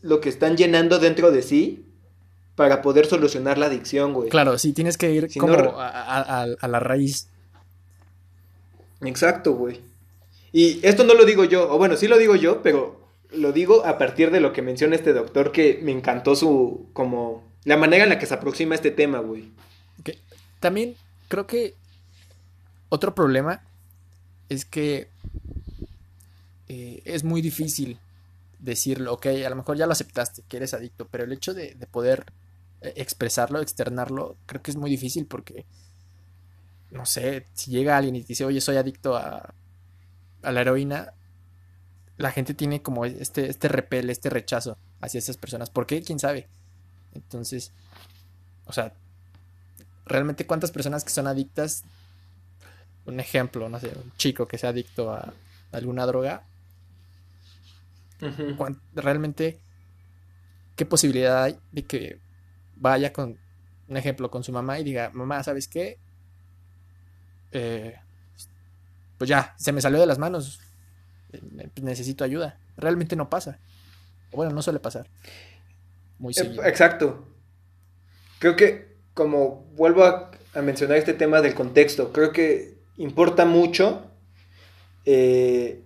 lo 0.00 0.22
que 0.22 0.30
están 0.30 0.56
llenando 0.56 0.98
dentro 0.98 1.32
de 1.32 1.42
sí 1.42 1.84
para 2.54 2.80
poder 2.80 3.04
solucionar 3.04 3.58
la 3.58 3.66
adicción, 3.66 4.14
güey. 4.14 4.30
Claro, 4.30 4.56
sí, 4.56 4.72
tienes 4.72 4.96
que 4.96 5.10
ir 5.12 5.28
como 5.38 5.74
a, 5.76 6.46
la 6.62 6.80
raíz. 6.80 7.28
Exacto, 9.02 9.52
güey. 9.52 9.82
Y 10.50 10.80
esto 10.82 11.04
no 11.04 11.12
lo 11.12 11.26
digo 11.26 11.44
yo, 11.44 11.70
o 11.70 11.76
bueno, 11.76 11.98
sí 11.98 12.08
lo 12.08 12.16
digo 12.16 12.36
yo, 12.36 12.62
pero 12.62 13.03
lo 13.36 13.52
digo 13.52 13.84
a 13.84 13.98
partir 13.98 14.30
de 14.30 14.40
lo 14.40 14.52
que 14.52 14.62
menciona 14.62 14.96
este 14.96 15.12
doctor 15.12 15.52
que 15.52 15.80
me 15.82 15.92
encantó 15.92 16.36
su, 16.36 16.88
como, 16.92 17.44
la 17.64 17.76
manera 17.76 18.04
en 18.04 18.10
la 18.10 18.18
que 18.18 18.26
se 18.26 18.34
aproxima 18.34 18.74
este 18.74 18.90
tema, 18.90 19.18
güey. 19.18 19.50
También 20.60 20.94
creo 21.28 21.46
que 21.46 21.74
otro 22.88 23.14
problema 23.14 23.62
es 24.48 24.64
que 24.64 25.08
eh, 26.68 27.02
es 27.04 27.24
muy 27.24 27.42
difícil 27.42 27.98
decirlo, 28.58 29.12
ok, 29.12 29.26
a 29.44 29.50
lo 29.50 29.56
mejor 29.56 29.76
ya 29.76 29.86
lo 29.86 29.92
aceptaste, 29.92 30.42
que 30.48 30.56
eres 30.56 30.74
adicto, 30.74 31.06
pero 31.10 31.24
el 31.24 31.32
hecho 31.32 31.52
de, 31.52 31.76
poder 31.90 32.24
eh, 32.80 32.94
expresarlo, 32.96 33.60
externarlo, 33.60 34.36
creo 34.46 34.62
que 34.62 34.70
es 34.70 34.76
muy 34.76 34.90
difícil 34.90 35.26
porque, 35.26 35.66
no 36.90 37.04
sé, 37.04 37.44
si 37.52 37.70
llega 37.70 37.96
alguien 37.96 38.16
y 38.16 38.22
te 38.22 38.28
dice, 38.28 38.44
oye, 38.44 38.60
soy 38.60 38.76
adicto 38.76 39.16
a, 39.16 39.52
a 40.42 40.52
la 40.52 40.60
heroína, 40.60 41.12
la 42.16 42.30
gente 42.30 42.54
tiene 42.54 42.82
como 42.82 43.04
este, 43.04 43.48
este 43.48 43.68
repel, 43.68 44.10
este 44.10 44.30
rechazo 44.30 44.78
hacia 45.00 45.18
esas 45.18 45.36
personas. 45.36 45.70
¿Por 45.70 45.86
qué? 45.86 46.02
¿Quién 46.02 46.18
sabe? 46.18 46.48
Entonces, 47.12 47.72
o 48.66 48.72
sea, 48.72 48.92
realmente 50.06 50.46
cuántas 50.46 50.70
personas 50.70 51.04
que 51.04 51.10
son 51.10 51.26
adictas, 51.26 51.84
un 53.06 53.20
ejemplo, 53.20 53.68
no 53.68 53.78
sé, 53.80 53.88
un 53.88 54.12
chico 54.16 54.46
que 54.46 54.58
sea 54.58 54.70
adicto 54.70 55.12
a 55.12 55.32
alguna 55.72 56.06
droga, 56.06 56.44
realmente, 58.94 59.58
¿qué 60.76 60.86
posibilidad 60.86 61.44
hay 61.44 61.58
de 61.72 61.84
que 61.84 62.18
vaya 62.76 63.12
con, 63.12 63.38
un 63.88 63.96
ejemplo, 63.96 64.30
con 64.30 64.44
su 64.44 64.52
mamá 64.52 64.78
y 64.78 64.84
diga, 64.84 65.10
mamá, 65.12 65.42
¿sabes 65.42 65.68
qué? 65.68 65.98
Eh, 67.52 67.96
pues 69.18 69.28
ya, 69.28 69.54
se 69.58 69.72
me 69.72 69.80
salió 69.80 70.00
de 70.00 70.06
las 70.06 70.18
manos, 70.18 70.60
necesito 71.80 72.24
ayuda. 72.24 72.58
Realmente 72.76 73.16
no 73.16 73.30
pasa. 73.30 73.58
Bueno, 74.32 74.52
no 74.52 74.62
suele 74.62 74.80
pasar. 74.80 75.06
Muy 76.18 76.32
eh, 76.32 76.34
seguido. 76.34 76.64
Exacto. 76.64 77.28
Creo 78.38 78.56
que, 78.56 78.96
como 79.14 79.66
vuelvo 79.74 80.04
a, 80.04 80.30
mencionar 80.62 80.98
este 80.98 81.14
tema 81.14 81.40
del 81.40 81.54
contexto, 81.54 82.12
creo 82.12 82.30
que 82.30 82.74
importa 82.96 83.44
mucho 83.44 84.08
eh, 85.04 85.82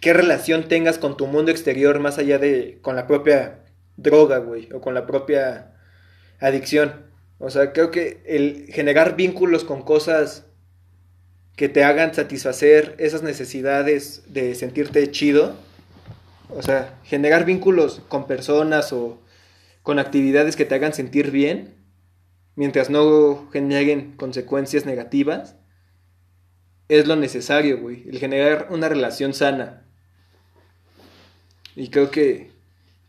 qué 0.00 0.12
relación 0.12 0.68
tengas 0.68 0.98
con 0.98 1.16
tu 1.16 1.26
mundo 1.26 1.50
exterior 1.50 2.00
más 2.00 2.18
allá 2.18 2.38
de 2.38 2.78
con 2.82 2.96
la 2.96 3.06
propia 3.06 3.60
droga, 3.96 4.38
güey, 4.38 4.68
o 4.72 4.80
con 4.82 4.92
la 4.92 5.06
propia 5.06 5.72
adicción. 6.40 7.06
O 7.38 7.50
sea, 7.50 7.72
creo 7.72 7.90
que 7.90 8.22
el 8.26 8.66
generar 8.70 9.16
vínculos 9.16 9.64
con 9.64 9.82
cosas 9.82 10.46
que 11.56 11.68
te 11.68 11.84
hagan 11.84 12.14
satisfacer 12.14 12.96
esas 12.98 13.22
necesidades 13.22 14.22
de 14.26 14.54
sentirte 14.54 15.10
chido, 15.10 15.54
o 16.48 16.62
sea, 16.62 16.98
generar 17.04 17.44
vínculos 17.44 18.02
con 18.08 18.26
personas 18.26 18.92
o 18.92 19.20
con 19.82 19.98
actividades 19.98 20.56
que 20.56 20.64
te 20.64 20.74
hagan 20.74 20.94
sentir 20.94 21.30
bien, 21.30 21.74
mientras 22.56 22.90
no 22.90 23.48
generen 23.52 24.12
consecuencias 24.16 24.86
negativas, 24.86 25.56
es 26.88 27.06
lo 27.06 27.16
necesario, 27.16 27.80
güey, 27.80 28.08
el 28.08 28.18
generar 28.18 28.68
una 28.70 28.88
relación 28.88 29.32
sana. 29.32 29.84
Y 31.76 31.88
creo 31.88 32.10
que, 32.10 32.50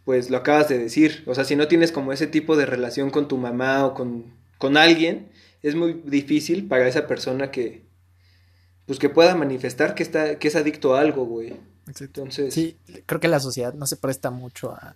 pues 0.05 0.29
lo 0.29 0.37
acabas 0.37 0.69
de 0.69 0.77
decir, 0.77 1.23
o 1.25 1.35
sea, 1.35 1.45
si 1.45 1.55
no 1.55 1.67
tienes 1.67 1.91
como 1.91 2.13
ese 2.13 2.27
tipo 2.27 2.55
de 2.55 2.65
relación 2.65 3.09
con 3.09 3.27
tu 3.27 3.37
mamá 3.37 3.85
o 3.85 3.93
con, 3.93 4.33
con 4.57 4.77
alguien, 4.77 5.29
es 5.61 5.75
muy 5.75 6.01
difícil 6.05 6.67
para 6.67 6.87
esa 6.87 7.07
persona 7.07 7.51
que, 7.51 7.84
pues 8.85 8.99
que 8.99 9.09
pueda 9.09 9.35
manifestar 9.35 9.95
que 9.95 10.03
está, 10.03 10.37
que 10.37 10.47
es 10.47 10.55
adicto 10.55 10.95
a 10.95 11.01
algo, 11.01 11.25
güey. 11.25 11.55
Entonces. 11.99 12.53
Sí, 12.53 12.77
creo 13.05 13.19
que 13.19 13.27
la 13.27 13.39
sociedad 13.39 13.73
no 13.73 13.85
se 13.87 13.97
presta 13.97 14.31
mucho 14.31 14.71
a, 14.71 14.95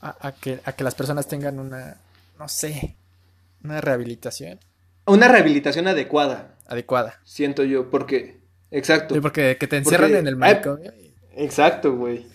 a, 0.00 0.32
que, 0.32 0.60
a 0.64 0.72
que 0.72 0.84
las 0.84 0.94
personas 0.94 1.26
tengan 1.28 1.58
una, 1.58 1.96
no 2.38 2.48
sé, 2.48 2.96
una 3.64 3.80
rehabilitación. 3.80 4.58
Una 5.06 5.28
rehabilitación 5.28 5.88
adecuada. 5.88 6.56
Adecuada. 6.66 7.20
Siento 7.24 7.62
yo, 7.62 7.90
porque, 7.90 8.40
exacto. 8.70 9.14
Sí, 9.14 9.20
porque 9.20 9.56
que 9.58 9.66
te 9.66 9.76
encierran 9.76 10.14
en 10.14 10.26
el 10.26 10.36
manicomio. 10.36 10.92
Exacto, 11.34 11.94
güey. 11.94 12.26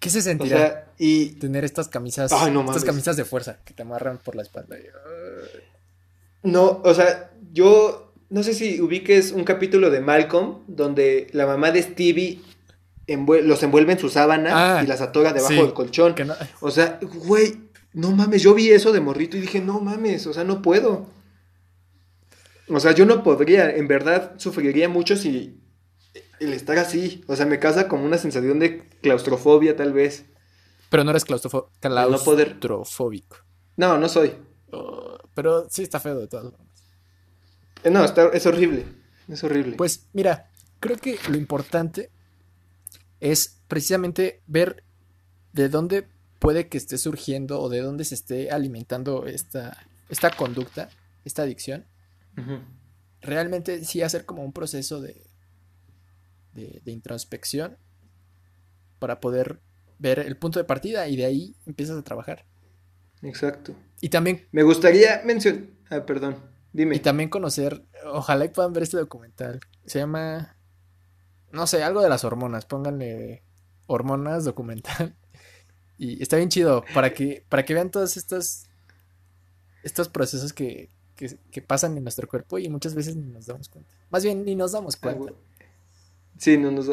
¿Qué 0.00 0.10
se 0.10 0.20
sentirá 0.20 0.88
y... 0.98 1.30
tener 1.36 1.64
estas 1.64 1.88
camisas, 1.88 2.30
estas 2.30 2.84
camisas 2.84 3.16
de 3.16 3.24
fuerza 3.24 3.58
que 3.64 3.72
te 3.72 3.82
amarran 3.82 4.18
por 4.18 4.34
la 4.36 4.42
espalda? 4.42 4.76
No, 6.42 6.82
o 6.84 6.92
sea, 6.92 7.30
yo 7.52 8.12
no 8.34 8.42
sé 8.42 8.52
si 8.52 8.80
ubiques 8.80 9.30
un 9.30 9.44
capítulo 9.44 9.90
de 9.90 10.00
Malcolm 10.00 10.64
donde 10.66 11.28
la 11.30 11.46
mamá 11.46 11.70
de 11.70 11.80
Stevie 11.80 12.40
los 13.06 13.62
envuelve 13.62 13.92
en 13.92 13.98
su 14.00 14.08
sábana 14.08 14.78
ah, 14.78 14.82
y 14.82 14.88
las 14.88 15.00
atora 15.00 15.32
debajo 15.32 15.54
del 15.54 15.72
colchón. 15.72 16.16
O 16.60 16.72
sea, 16.72 16.98
güey, 17.00 17.60
no 17.92 18.10
mames, 18.10 18.42
yo 18.42 18.52
vi 18.52 18.70
eso 18.70 18.92
de 18.92 19.00
morrito 19.00 19.36
y 19.36 19.40
dije, 19.40 19.60
no 19.60 19.78
mames, 19.78 20.26
o 20.26 20.32
sea, 20.32 20.42
no 20.42 20.62
puedo. 20.62 21.06
O 22.68 22.80
sea, 22.80 22.90
yo 22.90 23.06
no 23.06 23.22
podría, 23.22 23.70
en 23.70 23.86
verdad 23.86 24.32
sufriría 24.36 24.88
mucho 24.88 25.14
si 25.14 25.60
el 26.40 26.54
estar 26.54 26.76
así, 26.78 27.22
o 27.28 27.36
sea, 27.36 27.46
me 27.46 27.60
causa 27.60 27.86
como 27.86 28.04
una 28.04 28.18
sensación 28.18 28.58
de 28.58 28.88
claustrofobia 29.00 29.76
tal 29.76 29.92
vez. 29.92 30.24
Pero 30.90 31.04
no 31.04 31.12
eres 31.12 31.24
claustrofóbico. 31.24 31.70
claustrofóbico. 31.78 33.36
No, 33.76 33.96
no 33.96 34.08
soy. 34.08 34.32
Oh, 34.72 35.18
pero 35.34 35.68
sí 35.70 35.84
está 35.84 36.00
feo 36.00 36.18
de 36.18 36.26
todas 36.26 36.46
Eh, 37.84 37.90
no, 37.90 38.04
es 38.04 38.46
horrible. 38.46 38.86
Es 39.28 39.44
horrible. 39.44 39.76
Pues 39.76 40.06
mira, 40.12 40.50
creo 40.80 40.96
que 40.96 41.18
lo 41.28 41.36
importante 41.36 42.10
es 43.20 43.60
precisamente 43.68 44.42
ver 44.46 44.84
de 45.52 45.68
dónde 45.68 46.06
puede 46.38 46.68
que 46.68 46.78
esté 46.78 46.98
surgiendo 46.98 47.60
o 47.60 47.68
de 47.68 47.80
dónde 47.80 48.04
se 48.04 48.14
esté 48.14 48.50
alimentando 48.50 49.26
esta, 49.26 49.86
esta 50.08 50.30
conducta, 50.30 50.90
esta 51.24 51.42
adicción. 51.42 51.86
Realmente 53.20 53.84
sí 53.84 54.02
hacer 54.02 54.26
como 54.26 54.42
un 54.42 54.52
proceso 54.52 55.00
de, 55.00 55.24
de, 56.52 56.82
de, 56.84 56.92
introspección 56.92 57.78
para 58.98 59.20
poder 59.20 59.60
ver 59.98 60.18
el 60.18 60.36
punto 60.36 60.58
de 60.58 60.64
partida 60.64 61.08
y 61.08 61.16
de 61.16 61.24
ahí 61.24 61.56
empiezas 61.64 61.96
a 61.96 62.02
trabajar. 62.02 62.44
Exacto. 63.22 63.74
Y 64.00 64.08
también... 64.08 64.46
Me 64.52 64.64
gustaría 64.64 65.22
mencionar... 65.24 65.64
Ah, 65.88 66.04
perdón. 66.04 66.53
Y 66.74 66.98
también 66.98 67.30
conocer, 67.30 67.84
ojalá 68.04 68.50
puedan 68.50 68.72
ver 68.72 68.82
este 68.82 68.96
documental. 68.96 69.60
Se 69.86 70.00
llama, 70.00 70.56
no 71.52 71.68
sé, 71.68 71.84
algo 71.84 72.02
de 72.02 72.08
las 72.08 72.24
hormonas. 72.24 72.66
Pónganle 72.66 73.42
hormonas 73.86 74.44
documental. 74.44 75.14
Y 75.96 76.20
está 76.20 76.36
bien 76.38 76.48
chido 76.48 76.84
para 76.92 77.14
que, 77.14 77.44
para 77.48 77.64
que 77.64 77.72
vean 77.72 77.88
todos 77.88 78.16
estos, 78.16 78.64
estos 79.84 80.08
procesos 80.08 80.52
que, 80.52 80.90
que, 81.14 81.62
pasan 81.62 81.96
en 81.96 82.02
nuestro 82.02 82.26
cuerpo 82.26 82.58
y 82.58 82.68
muchas 82.68 82.96
veces 82.96 83.14
ni 83.14 83.30
nos 83.30 83.46
damos 83.46 83.68
cuenta. 83.68 83.88
Más 84.10 84.24
bien, 84.24 84.44
ni 84.44 84.56
nos 84.56 84.72
damos 84.72 84.96
cuenta. 84.96 85.32
Sí, 86.36 86.58
no 86.58 86.72
nos... 86.72 86.90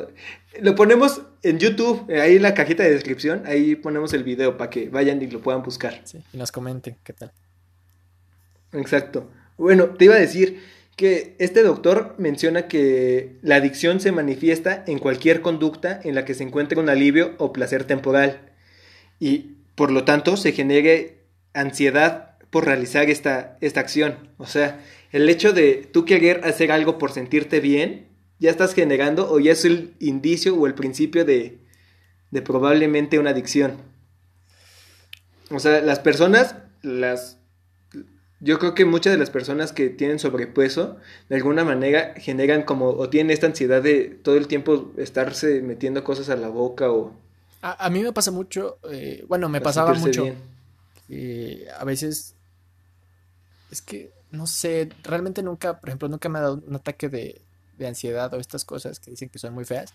Lo 0.60 0.76
ponemos 0.76 1.24
en 1.42 1.58
YouTube, 1.58 2.06
eh, 2.10 2.22
ahí 2.22 2.36
en 2.36 2.44
la 2.44 2.54
cajita 2.54 2.84
de 2.84 2.92
descripción, 2.92 3.42
ahí 3.48 3.76
ponemos 3.76 4.14
el 4.14 4.24
video 4.24 4.56
para 4.56 4.70
que 4.70 4.88
vayan 4.90 5.20
y 5.20 5.26
lo 5.26 5.42
puedan 5.42 5.64
buscar. 5.64 6.00
Sí, 6.04 6.24
y 6.32 6.38
nos 6.38 6.52
comenten 6.52 6.96
qué 7.04 7.14
tal. 7.14 7.32
Exacto. 8.74 9.32
Bueno, 9.62 9.90
te 9.90 10.06
iba 10.06 10.16
a 10.16 10.20
decir 10.20 10.60
que 10.96 11.36
este 11.38 11.62
doctor 11.62 12.16
menciona 12.18 12.68
que 12.68 13.38
la 13.44 13.58
adicción 13.58 14.00
se 14.00 14.12
manifiesta 14.12 14.84
en 14.88 14.98
cualquier 14.98 15.42
conducta 15.42 16.02
en 16.04 16.16
la 16.16 16.26
que 16.26 16.34
se 16.34 16.42
encuentre 16.42 16.80
un 16.80 16.90
alivio 16.90 17.36
o 17.38 17.54
placer 17.54 17.84
temporal 17.84 18.40
y 19.20 19.58
por 19.76 19.92
lo 19.92 20.04
tanto 20.04 20.36
se 20.36 20.52
genere 20.52 21.20
ansiedad 21.54 22.40
por 22.50 22.66
realizar 22.66 23.12
esta, 23.12 23.60
esta 23.62 23.82
acción. 23.82 24.32
O 24.40 24.48
sea, 24.48 24.84
el 25.12 25.30
hecho 25.30 25.54
de 25.54 25.88
tú 25.94 26.06
querer 26.06 26.42
hacer 26.44 26.72
algo 26.72 26.98
por 26.98 27.12
sentirte 27.12 27.60
bien, 27.60 28.08
ya 28.40 28.50
estás 28.50 28.74
generando 28.74 29.32
o 29.32 29.40
ya 29.40 29.52
es 29.52 29.64
el 29.64 29.94
indicio 30.00 30.56
o 30.56 30.66
el 30.66 30.74
principio 30.74 31.24
de, 31.24 31.60
de 32.32 32.42
probablemente 32.42 33.20
una 33.20 33.30
adicción. 33.30 33.78
O 35.52 35.60
sea, 35.60 35.82
las 35.82 36.00
personas, 36.00 36.56
las 36.82 37.41
yo 38.42 38.58
creo 38.58 38.74
que 38.74 38.86
muchas 38.86 39.14
de 39.14 39.20
las 39.20 39.30
personas 39.30 39.72
que 39.72 39.90
tienen 39.90 40.18
sobrepeso, 40.18 40.98
de 41.30 41.36
alguna 41.36 41.64
manera 41.64 42.16
generan 42.18 42.64
como, 42.64 42.90
o 42.90 43.08
tienen 43.08 43.30
esta 43.30 43.46
ansiedad 43.46 43.84
de 43.84 44.20
todo 44.24 44.36
el 44.36 44.48
tiempo 44.48 44.92
estarse 44.98 45.62
metiendo 45.62 46.04
cosas 46.04 46.30
a 46.30 46.36
la 46.36 46.50
boca 46.50 46.92
o... 46.92 47.14
A, 47.62 47.92
mí 47.92 48.02
me 48.02 48.12
pasa 48.12 48.32
mucho, 48.32 48.80
eh, 48.90 49.24
bueno, 49.28 49.48
me 49.48 49.62
pasaba 49.62 49.94
mucho. 49.94 50.26
a 50.26 51.86
veces, 51.86 52.36
es 53.70 53.84
que, 53.84 54.12
no 54.32 54.48
sé, 54.48 54.90
realmente 55.04 55.44
nunca, 55.44 55.80
por 55.80 55.90
ejemplo, 55.90 56.10
nunca 56.10 56.28
me 56.28 56.40
ha 56.40 56.42
dado 56.42 56.64
un 56.66 56.76
ataque 56.76 57.08
de, 57.08 57.42
de 57.78 57.88
ansiedad 57.88 58.34
o 58.34 58.40
estas 58.40 58.66
cosas 58.66 59.00
que 59.00 59.12
dicen 59.12 59.30
que 59.30 59.38
son 59.38 59.54
muy 59.54 59.66
feas, 59.66 59.94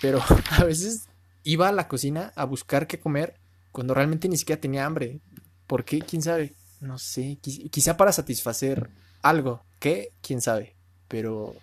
pero 0.00 0.20
a 0.56 0.62
veces 0.62 1.08
iba 1.42 1.68
a 1.68 1.72
la 1.72 1.88
cocina 1.88 2.32
a 2.36 2.44
buscar 2.44 2.86
qué 2.86 3.00
comer 3.00 3.34
cuando 3.72 3.94
realmente 3.94 4.28
ni 4.28 4.36
siquiera 4.36 4.60
tenía 4.60 4.86
hambre. 4.86 5.18
¿Por 5.66 5.84
qué? 5.84 5.98
¿Quién 5.98 6.22
sabe? 6.22 6.54
No 6.80 6.98
sé, 6.98 7.38
quizá 7.42 7.96
para 7.96 8.12
satisfacer 8.12 8.90
algo, 9.22 9.62
¿qué? 9.78 10.12
¿Quién 10.22 10.40
sabe? 10.40 10.74
Pero 11.08 11.54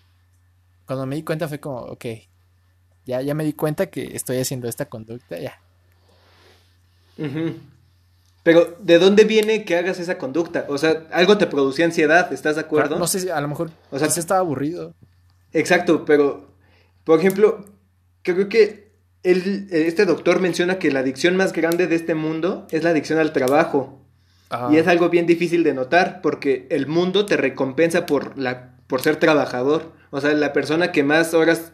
cuando 0.86 1.06
me 1.06 1.16
di 1.16 1.22
cuenta 1.22 1.48
fue 1.48 1.60
como, 1.60 1.78
ok, 1.78 2.04
ya, 3.04 3.22
ya 3.22 3.34
me 3.34 3.44
di 3.44 3.52
cuenta 3.52 3.86
que 3.86 4.16
estoy 4.16 4.38
haciendo 4.38 4.68
esta 4.68 4.86
conducta, 4.86 5.38
ya. 5.38 5.60
Pero, 8.42 8.76
¿de 8.78 8.98
dónde 8.98 9.24
viene 9.24 9.64
que 9.64 9.76
hagas 9.76 9.98
esa 9.98 10.18
conducta? 10.18 10.66
O 10.68 10.78
sea, 10.78 11.06
algo 11.12 11.38
te 11.38 11.46
producía 11.46 11.84
ansiedad, 11.84 12.32
¿estás 12.32 12.56
de 12.56 12.60
acuerdo? 12.60 12.98
No 12.98 13.06
sé 13.06 13.32
a 13.32 13.40
lo 13.40 13.48
mejor 13.48 13.70
o 13.90 13.98
sea, 13.98 14.08
estaba 14.08 14.40
aburrido. 14.40 14.94
Exacto, 15.52 16.04
pero, 16.04 16.48
por 17.04 17.18
ejemplo, 17.18 17.64
creo 18.22 18.48
que 18.48 18.92
este 19.22 20.04
doctor 20.04 20.40
menciona 20.40 20.78
que 20.78 20.92
la 20.92 21.00
adicción 21.00 21.36
más 21.36 21.52
grande 21.52 21.86
de 21.86 21.96
este 21.96 22.14
mundo 22.14 22.66
es 22.70 22.84
la 22.84 22.90
adicción 22.90 23.18
al 23.18 23.32
trabajo. 23.32 24.05
Y 24.70 24.76
es 24.76 24.86
algo 24.86 25.08
bien 25.08 25.26
difícil 25.26 25.64
de 25.64 25.74
notar 25.74 26.20
porque 26.22 26.66
el 26.70 26.86
mundo 26.86 27.26
te 27.26 27.36
recompensa 27.36 28.06
por, 28.06 28.38
la, 28.38 28.76
por 28.86 29.02
ser 29.02 29.16
trabajador. 29.16 29.92
O 30.10 30.20
sea, 30.20 30.32
la 30.34 30.52
persona 30.52 30.92
que 30.92 31.02
más 31.02 31.34
horas 31.34 31.72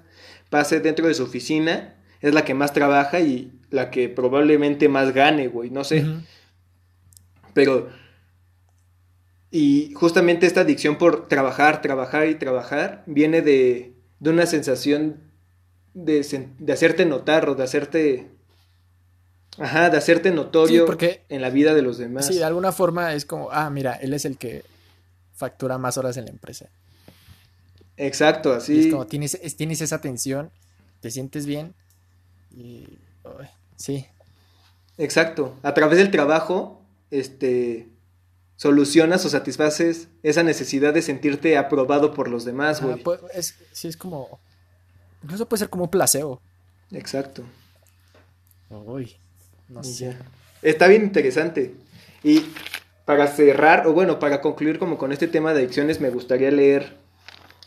pase 0.49 0.81
dentro 0.81 1.07
de 1.07 1.15
su 1.15 1.25
oficina 1.25 1.97
es 2.21 2.33
la 2.33 2.45
que 2.45 2.55
más 2.55 2.73
trabaja 2.73 3.21
y 3.21 3.53
la 3.71 3.91
que 3.91 4.09
probablemente 4.09 4.89
más 4.89 5.13
gane, 5.13 5.49
güey, 5.49 5.71
no 5.71 5.85
sé. 5.85 6.05
Pero... 7.53 7.89
Y 9.51 9.93
justamente 9.93 10.47
esta 10.47 10.63
adicción 10.63 10.97
por 10.97 11.29
trabajar, 11.29 11.83
trabajar 11.83 12.27
y 12.27 12.37
trabajar 12.37 13.03
viene 13.07 13.43
de, 13.43 13.93
de 14.19 14.31
una 14.31 14.47
sensación 14.47 15.21
de, 15.93 16.27
de, 16.59 16.73
hacerte 16.73 17.05
notar 17.05 17.49
o 17.49 17.55
de 17.55 17.65
hacerte... 17.65 18.31
Ajá, 19.59 19.91
de 19.91 19.99
hacerte 19.99 20.31
notorio 20.31 20.87
porque, 20.87 21.25
en 21.29 21.43
la 21.43 21.51
vida 21.51 21.75
de 21.75 21.83
los 21.83 21.99
demás. 21.99 22.27
Sí, 22.27 22.39
de 22.39 22.45
alguna 22.45 22.73
forma 22.73 23.13
es 23.15 23.27
como, 23.27 23.51
ah, 23.51 23.69
mira, 23.71 23.95
él 23.95 24.15
es 24.15 24.25
el 24.25 24.39
que 24.39 24.65
factura 25.35 25.79
más 25.79 25.99
horas 25.99 26.17
en 26.17 26.25
la 26.25 26.31
empresa. 26.31 26.71
Exacto, 27.97 28.53
así. 28.53 28.87
es 28.87 28.93
como 28.93 29.07
tienes, 29.07 29.39
tienes 29.57 29.81
esa 29.83 30.01
tensión, 30.01 30.51
te 31.01 31.11
sientes 31.11 31.47
bien 31.47 31.75
y 32.51 32.87
sí. 33.77 34.07
Exacto. 34.99 35.57
A 35.63 35.75
través 35.75 35.99
del 35.99 36.11
trabajo, 36.11 36.83
este 37.11 37.89
solucionas 38.57 39.25
o 39.25 39.29
satisfaces 39.29 40.09
esa 40.23 40.45
necesidad 40.45 40.95
de 40.95 41.03
sentirte 41.03 41.59
aprobado 41.59 42.15
por 42.15 42.29
los 42.29 42.45
demás, 42.45 42.81
güey. 42.81 43.03
pues, 43.03 43.21
es, 43.35 43.57
sí, 43.73 43.89
es 43.89 43.97
como. 43.97 44.41
Incluso 45.23 45.49
puede 45.49 45.59
ser 45.61 45.69
como 45.69 45.85
un 45.85 45.91
placebo. 45.91 46.41
Exacto. 46.93 47.43
Uy, 48.71 49.17
no 49.73 49.83
sé. 49.83 50.17
Está 50.63 50.87
bien 50.89 51.03
interesante. 51.03 51.75
Y 52.23 52.43
para 53.05 53.27
cerrar, 53.27 53.87
o 53.87 53.93
bueno, 53.93 54.19
para 54.19 54.41
concluir 54.41 54.79
como 54.79 54.99
con 54.99 55.13
este 55.13 55.27
tema 55.27 55.53
de 55.53 55.61
adicciones, 55.61 56.01
me 56.01 56.11
gustaría 56.11 56.51
leer 56.51 56.97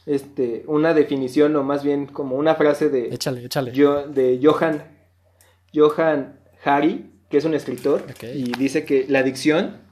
este, 0.06 0.64
una 0.68 0.94
definición, 0.94 1.56
o 1.56 1.64
más 1.64 1.84
bien 1.84 2.06
como 2.06 2.36
una 2.38 2.56
frase 2.56 2.90
de. 2.90 3.14
Échale, 3.14 3.44
échale. 3.46 3.72
Yo, 3.72 4.08
de 4.08 4.40
Johan, 4.42 4.84
Johan 5.74 6.40
Hari, 6.64 7.12
que 7.30 7.38
es 7.38 7.46
un 7.46 7.54
escritor, 7.54 8.06
y 8.22 8.54
dice 8.58 8.86
que 8.86 9.06
la 9.10 9.20
adicción 9.20 9.84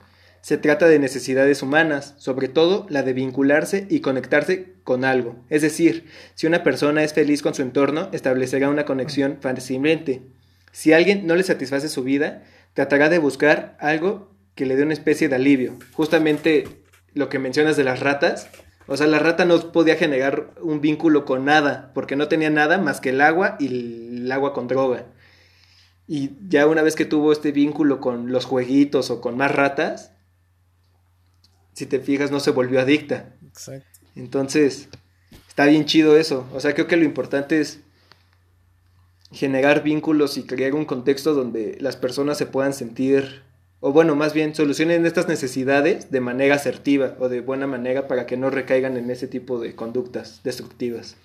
se 0.42 0.58
trata 0.58 0.88
de 0.88 1.00
necesidades 1.00 1.62
humanas, 1.62 2.16
sobre 2.18 2.50
todo 2.50 2.86
la 2.90 3.02
de 3.02 3.14
vincularse 3.14 3.88
y 3.90 4.02
conectarse 4.02 4.74
con 4.84 5.06
algo. 5.06 5.38
Es 5.50 5.62
decir, 5.62 6.06
si 6.36 6.48
una 6.48 6.64
persona 6.64 7.02
es 7.04 7.14
feliz 7.14 7.42
con 7.42 7.54
su 7.54 7.62
entorno, 7.62 8.10
establecerá 8.12 8.70
una 8.70 8.84
conexión 8.86 9.38
fácilmente. 9.40 10.22
Si 10.74 10.92
alguien 10.92 11.28
no 11.28 11.36
le 11.36 11.44
satisface 11.44 11.88
su 11.88 12.04
vida, 12.04 12.44
tratará 12.74 13.08
de 13.08 13.20
buscar 13.20 13.78
algo 13.80 14.36
que 14.56 14.66
le 14.66 14.76
dé 14.76 14.82
una 14.82 14.94
especie 14.94 15.30
de 15.30 15.36
alivio. 15.36 15.78
Justamente 15.94 16.66
lo 17.14 17.30
que 17.30 17.38
mencionas 17.38 17.78
de 17.78 17.84
las 17.84 18.00
ratas, 18.00 18.50
o 18.88 18.98
sea, 18.98 19.06
la 19.06 19.20
rata 19.20 19.46
no 19.46 19.72
podía 19.72 19.96
generar 19.96 20.50
un 20.62 20.82
vínculo 20.82 21.26
con 21.26 21.46
nada, 21.46 21.92
porque 21.94 22.16
no 22.16 22.28
tenía 22.28 22.50
nada 22.50 22.80
más 22.80 23.02
que 23.02 23.12
el 23.12 23.22
agua 23.22 23.56
y 23.60 23.68
el 23.68 24.32
agua 24.32 24.54
con 24.54 24.68
droga. 24.68 25.06
Y 26.08 26.32
ya 26.50 26.66
una 26.66 26.82
vez 26.82 26.96
que 26.96 27.06
tuvo 27.06 27.32
este 27.32 27.52
vínculo 27.52 28.02
con 28.02 28.32
los 28.32 28.46
jueguitos 28.46 29.12
o 29.12 29.22
con 29.22 29.38
más 29.38 29.54
ratas, 29.54 30.12
si 31.74 31.86
te 31.86 32.00
fijas, 32.00 32.32
no 32.32 32.40
se 32.40 32.50
volvió 32.50 32.82
adicta. 32.82 33.36
Exacto. 33.48 33.88
Entonces, 34.16 34.90
está 35.48 35.66
bien 35.66 35.86
chido 35.86 36.18
eso. 36.18 36.48
O 36.52 36.60
sea, 36.60 36.74
creo 36.74 36.88
que 36.88 36.98
lo 36.98 37.06
importante 37.06 37.62
es 37.62 37.82
generar 39.34 39.84
vínculos 39.84 40.38
y 40.38 40.44
crear 40.44 40.74
un 40.74 40.86
contexto 40.86 41.34
donde 41.34 41.78
las 41.82 41.96
personas 41.96 42.38
se 42.38 42.46
puedan 42.46 42.74
sentir 42.74 43.44
o 43.86 43.92
bueno, 43.92 44.16
más 44.16 44.34
bien 44.34 44.56
solucionen 44.56 45.06
estas 45.06 45.28
necesidades 45.28 46.10
de 46.10 46.22
manera 46.22 46.56
asertiva 46.56 47.18
o 47.20 47.28
de 47.28 47.42
buena 47.42 47.68
manera 47.68 48.08
para 48.08 48.26
que 48.26 48.38
no 48.38 48.50
recaigan 48.50 48.96
en 48.96 49.12
ese 49.12 49.28
tipo 49.28 49.60
de 49.60 49.76
conductas 49.76 50.42
destructivas. 50.42 51.18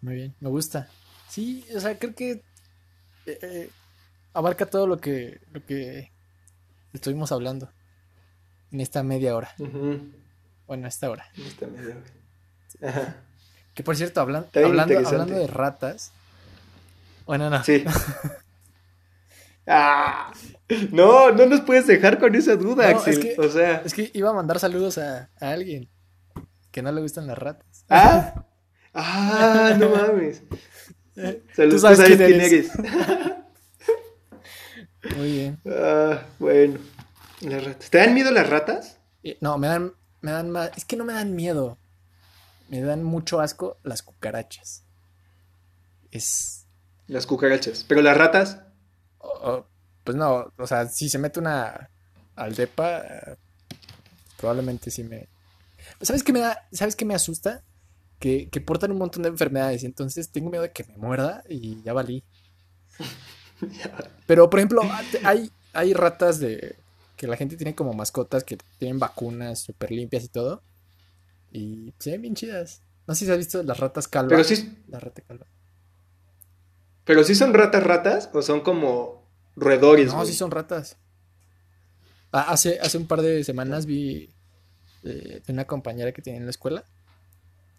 Muy 0.00 0.16
bien, 0.16 0.34
me 0.40 0.48
gusta. 0.48 0.88
Sí, 1.28 1.64
o 1.72 1.78
sea, 1.78 1.96
creo 2.00 2.16
que 2.16 2.30
eh, 3.26 3.38
eh, 3.42 3.70
abarca 4.32 4.66
todo 4.66 4.88
lo 4.88 4.98
que, 4.98 5.40
lo 5.52 5.64
que 5.64 6.10
estuvimos 6.92 7.30
hablando 7.30 7.70
en 8.72 8.80
esta 8.80 9.04
media 9.04 9.36
hora. 9.36 9.54
Bueno, 10.66 10.88
esta 10.88 11.08
hora. 11.10 11.26
En 11.36 11.44
esta 11.44 11.66
media 11.68 11.96
hora. 11.96 12.88
Ajá. 12.90 13.16
Que 13.72 13.84
por 13.84 13.94
cierto, 13.94 14.20
hablando, 14.20 14.48
hablando 14.52 15.34
de 15.38 15.46
ratas. 15.46 16.10
Bueno, 17.26 17.50
no. 17.50 17.62
Sí. 17.64 17.84
Ah, 19.66 20.30
no, 20.92 21.32
no 21.32 21.46
nos 21.46 21.62
puedes 21.62 21.86
dejar 21.86 22.18
con 22.18 22.34
esa 22.34 22.54
duda, 22.54 22.90
Axel. 22.90 23.14
Es 23.14 23.18
que, 23.18 23.40
o 23.40 23.50
sea, 23.50 23.80
es 23.82 23.94
que 23.94 24.10
iba 24.12 24.28
a 24.28 24.34
mandar 24.34 24.58
saludos 24.58 24.98
a, 24.98 25.30
alguien 25.40 25.88
que 26.70 26.82
no 26.82 26.92
le 26.92 27.00
gustan 27.00 27.26
las 27.26 27.38
ratas. 27.38 27.86
Ah, 27.88 28.44
ah, 28.94 29.74
no 29.78 29.88
mames. 29.88 30.42
Saludos, 31.54 31.80
¿Tú 31.80 31.88
sabes, 31.96 32.16
quién, 32.16 32.40
eres? 32.40 32.70
Muy 35.16 35.32
bien. 35.32 35.60
Ah, 35.66 36.22
bueno. 36.38 36.78
Las 37.40 37.64
ratas. 37.64 37.90
¿Te 37.90 37.98
dan 37.98 38.14
miedo 38.14 38.30
las 38.32 38.48
ratas? 38.48 38.98
Eh, 39.22 39.38
no, 39.40 39.58
me 39.58 39.68
dan, 39.68 39.92
me 40.20 40.32
dan 40.32 40.50
más. 40.50 40.70
Es 40.76 40.84
que 40.84 40.96
no 40.96 41.04
me 41.04 41.12
dan 41.12 41.34
miedo. 41.34 41.78
Me 42.68 42.80
dan 42.80 43.02
mucho 43.02 43.40
asco 43.40 43.78
las 43.82 44.02
cucarachas. 44.02 44.84
Es. 46.10 46.63
Las 47.06 47.26
cucarachas. 47.26 47.84
Pero 47.86 48.02
las 48.02 48.16
ratas 48.16 48.58
pues 50.04 50.16
no, 50.16 50.52
o 50.58 50.66
sea, 50.66 50.86
si 50.86 51.08
se 51.08 51.18
mete 51.18 51.40
una 51.40 51.90
aldepa, 52.36 53.02
probablemente 54.36 54.90
sí 54.90 55.02
me... 55.02 55.28
¿Sabes 56.00 56.22
qué 56.22 56.32
me 56.32 56.40
da? 56.40 56.66
¿Sabes 56.72 56.94
qué 56.94 57.04
me 57.04 57.14
asusta? 57.14 57.62
Que, 58.18 58.48
que 58.48 58.60
portan 58.60 58.92
un 58.92 58.98
montón 58.98 59.22
de 59.22 59.28
enfermedades 59.30 59.82
y 59.82 59.86
entonces 59.86 60.30
tengo 60.30 60.50
miedo 60.50 60.62
de 60.62 60.72
que 60.72 60.84
me 60.84 60.96
muerda 60.96 61.42
y 61.48 61.82
ya 61.82 61.92
valí. 61.92 62.22
Pero, 64.26 64.48
por 64.50 64.60
ejemplo, 64.60 64.82
hay, 65.24 65.50
hay 65.72 65.94
ratas 65.94 66.38
de 66.38 66.76
que 67.16 67.26
la 67.26 67.36
gente 67.36 67.56
tiene 67.56 67.74
como 67.74 67.92
mascotas 67.92 68.44
que 68.44 68.58
tienen 68.78 68.98
vacunas 68.98 69.60
súper 69.60 69.90
limpias 69.90 70.24
y 70.24 70.28
todo. 70.28 70.62
Y 71.52 71.94
se 71.98 72.12
ven 72.12 72.22
bien 72.22 72.34
chidas. 72.34 72.82
No 73.06 73.14
sé 73.14 73.26
si 73.26 73.30
has 73.30 73.38
visto 73.38 73.62
las 73.62 73.78
ratas 73.78 74.08
calvas. 74.08 74.30
Pero 74.30 74.44
sí. 74.44 74.76
La 74.88 74.98
rata 75.00 75.22
calva. 75.22 75.46
Pero 77.04 77.24
sí 77.24 77.34
son 77.34 77.54
ratas 77.54 77.82
ratas 77.82 78.30
o 78.32 78.42
son 78.42 78.60
como 78.60 79.28
roedores. 79.56 80.12
No, 80.12 80.24
sí 80.24 80.32
son 80.32 80.50
ratas. 80.50 80.96
Ah, 82.32 82.46
hace, 82.48 82.80
hace 82.80 82.98
un 82.98 83.06
par 83.06 83.22
de 83.22 83.44
semanas 83.44 83.86
vi 83.86 84.30
eh, 85.04 85.42
una 85.48 85.66
compañera 85.66 86.12
que 86.12 86.22
tenía 86.22 86.40
en 86.40 86.46
la 86.46 86.50
escuela 86.50 86.84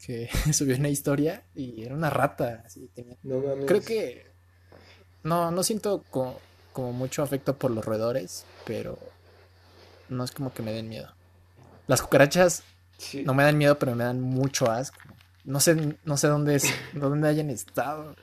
que 0.06 0.30
subió 0.54 0.76
una 0.76 0.90
historia 0.90 1.44
y 1.56 1.84
era 1.84 1.96
una 1.96 2.10
rata. 2.10 2.64
No 3.24 3.40
mames. 3.40 3.66
Creo 3.66 3.82
que 3.82 4.26
no, 5.24 5.52
no 5.52 5.64
siento 5.64 6.04
como, 6.10 6.40
como, 6.74 6.94
mucho 6.94 7.24
afecto 7.24 7.58
por 7.58 7.72
los 7.72 7.84
roedores, 7.84 8.46
pero 8.66 9.00
no 10.10 10.24
es 10.24 10.32
como 10.32 10.54
que 10.54 10.62
me 10.62 10.72
den 10.72 10.88
miedo. 10.88 11.12
Las 11.88 12.02
cucarachas 12.02 12.64
no 13.24 13.34
me 13.34 13.44
dan 13.44 13.58
miedo, 13.58 13.78
pero 13.80 13.96
me 13.96 14.04
dan 14.04 14.22
mucho 14.22 14.70
asco. 14.70 15.00
No 15.44 15.60
sé, 15.60 15.98
no 16.04 16.18
sé 16.18 16.28
dónde 16.28 16.56
es, 16.56 16.66
dónde 16.94 17.28
hayan 17.28 17.50
estado. 17.50 18.16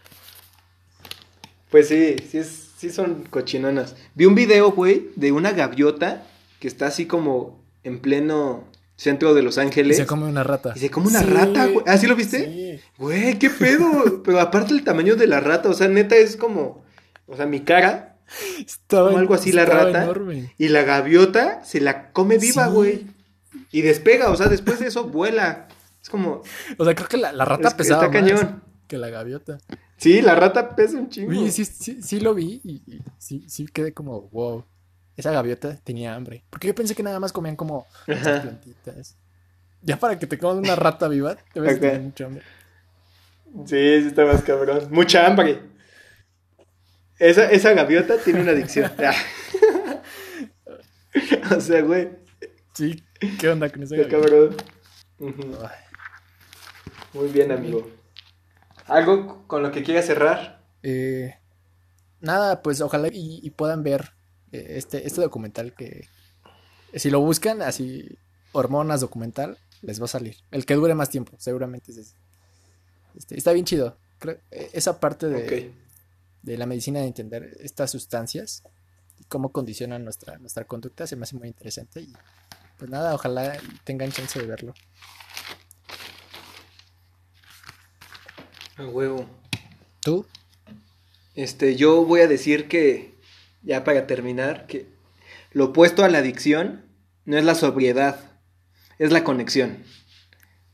Pues 1.72 1.88
sí, 1.88 2.16
sí, 2.30 2.36
es, 2.36 2.68
sí 2.76 2.90
son 2.90 3.24
cochinonas. 3.24 3.96
Vi 4.14 4.26
un 4.26 4.34
video, 4.34 4.72
güey, 4.72 5.08
de 5.16 5.32
una 5.32 5.52
gaviota 5.52 6.22
que 6.60 6.68
está 6.68 6.86
así 6.88 7.06
como 7.06 7.64
en 7.82 7.98
pleno 7.98 8.68
centro 8.96 9.32
de 9.32 9.42
Los 9.42 9.56
Ángeles. 9.56 9.96
Y 9.96 10.02
se 10.02 10.06
come 10.06 10.26
una 10.26 10.44
rata. 10.44 10.74
Y 10.76 10.80
se 10.80 10.90
come 10.90 11.08
una 11.08 11.22
rata, 11.22 11.66
güey. 11.68 11.82
¿Ah, 11.88 11.96
sí 11.96 12.06
lo 12.06 12.14
viste? 12.14 12.44
Sí. 12.44 12.84
Güey, 12.98 13.38
qué 13.38 13.48
pedo. 13.48 14.22
Pero 14.24 14.38
aparte 14.38 14.74
el 14.74 14.84
tamaño 14.84 15.16
de 15.16 15.26
la 15.26 15.40
rata, 15.40 15.70
o 15.70 15.72
sea, 15.72 15.88
neta 15.88 16.14
es 16.14 16.36
como, 16.36 16.84
o 17.26 17.36
sea, 17.36 17.46
mi 17.46 17.60
cara. 17.60 18.18
Estaba, 18.58 19.06
como 19.06 19.18
algo 19.18 19.32
así 19.32 19.50
la 19.50 19.64
rata. 19.64 20.04
Enorme. 20.04 20.54
Y 20.58 20.68
la 20.68 20.82
gaviota 20.82 21.64
se 21.64 21.80
la 21.80 22.12
come 22.12 22.36
viva, 22.36 22.66
güey. 22.66 23.06
Y 23.70 23.80
despega, 23.80 24.28
o 24.28 24.36
sea, 24.36 24.48
después 24.48 24.78
de 24.78 24.88
eso 24.88 25.04
vuela. 25.04 25.68
Es 26.02 26.10
como. 26.10 26.42
O 26.76 26.84
sea, 26.84 26.94
creo 26.94 27.08
que 27.08 27.16
la, 27.16 27.32
rata 27.46 27.74
pesaba. 27.74 28.04
Está 28.04 28.12
cañón. 28.12 28.62
Que 28.88 28.98
la 28.98 29.08
gaviota. 29.08 29.56
Sí, 30.02 30.20
la 30.20 30.34
rata 30.34 30.74
pesa 30.74 30.98
un 30.98 31.08
chingo. 31.08 31.30
Uy, 31.30 31.52
sí, 31.52 31.64
sí, 31.64 32.02
sí 32.02 32.18
lo 32.18 32.34
vi 32.34 32.60
y, 32.64 32.82
sí, 33.18 33.44
sí 33.48 33.66
quedé 33.66 33.94
como, 33.94 34.22
wow. 34.30 34.64
Esa 35.16 35.30
gaviota 35.30 35.76
tenía 35.76 36.12
hambre. 36.12 36.42
Porque 36.50 36.66
yo 36.66 36.74
pensé 36.74 36.96
que 36.96 37.04
nada 37.04 37.20
más 37.20 37.32
comían 37.32 37.54
como 37.54 37.86
plantitas. 38.06 39.16
Ya 39.80 39.96
para 39.96 40.18
que 40.18 40.26
te 40.26 40.38
comas 40.38 40.56
una 40.56 40.74
rata 40.74 41.06
viva, 41.06 41.36
te 41.52 41.60
ves 41.60 41.78
que 41.78 41.98
mucho 42.00 42.26
hambre. 42.26 42.42
Sí, 43.66 44.00
sí 44.00 44.06
está 44.08 44.24
más 44.24 44.42
cabrón. 44.42 44.88
Mucha 44.90 45.24
hambre. 45.24 45.60
Esa, 47.20 47.48
esa 47.52 47.72
gaviota 47.72 48.16
tiene 48.18 48.40
una 48.40 48.50
adicción. 48.50 48.90
o 51.56 51.60
sea, 51.60 51.80
güey. 51.82 52.08
Sí, 52.74 53.04
¿qué 53.38 53.50
onda 53.50 53.70
con 53.70 53.84
esa 53.84 53.94
gaviota? 53.94 54.20
cabrón. 54.20 54.56
Muy 57.12 57.28
bien, 57.28 57.52
amigo. 57.52 58.01
¿Algo 58.92 59.46
con 59.46 59.62
lo 59.62 59.72
que 59.72 59.82
quieras 59.82 60.06
cerrar? 60.06 60.62
Eh, 60.82 61.34
nada, 62.20 62.62
pues 62.62 62.80
ojalá 62.80 63.08
y, 63.10 63.48
puedan 63.50 63.82
ver 63.82 64.12
eh, 64.52 64.74
este, 64.76 65.06
este 65.06 65.20
documental 65.20 65.74
que 65.74 66.08
si 66.94 67.10
lo 67.10 67.20
buscan 67.20 67.62
así, 67.62 68.18
hormonas 68.52 69.00
documental, 69.00 69.58
les 69.80 70.00
va 70.00 70.04
a 70.04 70.08
salir. 70.08 70.36
El 70.50 70.66
que 70.66 70.74
dure 70.74 70.94
más 70.94 71.08
tiempo, 71.08 71.32
seguramente 71.38 71.92
es 71.92 71.98
ese. 71.98 72.16
Este, 73.16 73.38
está 73.38 73.52
bien 73.52 73.64
chido. 73.64 73.96
e, 74.50 74.70
esa 74.72 75.00
parte 75.00 75.28
de, 75.28 75.42
Ok. 75.42 75.74
de 76.42 76.58
la 76.58 76.66
medicina 76.66 77.00
de 77.00 77.06
entender 77.06 77.56
estas 77.60 77.90
sustancias 77.90 78.62
y 79.18 79.24
cómo 79.24 79.52
condicionan 79.52 80.04
nuestra, 80.04 80.38
nuestra 80.38 80.64
conducta 80.64 81.06
se 81.06 81.16
me 81.16 81.24
hace 81.24 81.36
muy 81.36 81.48
interesante 81.48 82.02
y 82.02 82.12
pues 82.78 82.90
nada, 82.90 83.14
ojalá 83.14 83.56
tengan 83.84 84.10
chance 84.10 84.38
de 84.38 84.46
verlo. 84.46 84.74
A 88.76 88.84
huevo. 88.86 89.26
¿Tú? 90.00 90.26
Este, 91.34 91.76
yo 91.76 92.04
voy 92.04 92.20
a 92.20 92.26
decir 92.28 92.68
que, 92.68 93.14
ya 93.62 93.84
para 93.84 94.06
terminar, 94.06 94.66
que 94.66 94.86
lo 95.52 95.66
opuesto 95.66 96.04
a 96.04 96.08
la 96.08 96.18
adicción 96.18 96.84
no 97.24 97.38
es 97.38 97.44
la 97.44 97.54
sobriedad, 97.54 98.20
es 98.98 99.12
la 99.12 99.24
conexión. 99.24 99.82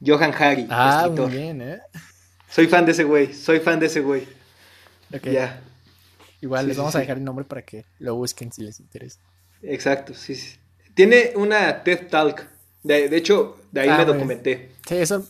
Johan 0.05 0.33
Hari, 0.33 0.67
Ah, 0.71 1.03
escritor. 1.05 1.29
muy 1.29 1.39
bien, 1.39 1.61
¿eh? 1.63 1.81
Soy 2.51 2.67
fan 2.67 2.87
de 2.87 2.93
ese 2.93 3.05
güey, 3.05 3.35
soy 3.35 3.61
fan 3.61 3.79
de 3.81 3.87
ese 3.87 4.01
güey. 4.01 4.27
Ok, 5.15 5.27
Ya, 5.31 5.63
Igual 6.41 6.63
Sí, 6.63 6.67
les 6.69 6.77
sí, 6.77 6.79
vamos 6.79 6.95
a 6.95 6.99
sí. 6.99 7.03
dejar 7.03 7.19
el 7.19 7.25
nombre 7.25 7.45
para 7.45 7.63
que 7.63 7.85
lo 7.99 8.15
busquen 8.15 8.53
si 8.53 8.63
les 8.63 8.79
interesa. 8.81 9.19
exacto, 9.63 10.15
sí, 10.15 10.35
sí. 10.37 10.57
Tiene 10.95 11.33
una 11.37 11.83
TED 11.83 12.07
Talk. 12.09 12.47
De, 12.85 13.09
de 13.09 13.17
hecho, 13.17 13.59
de 13.73 13.81
ahí 13.81 13.89
Ah, 13.89 13.99
me 13.99 14.05
bien. 14.05 14.17
documenté. 14.17 14.71
Sí, 14.89 14.95
eso 14.97 15.27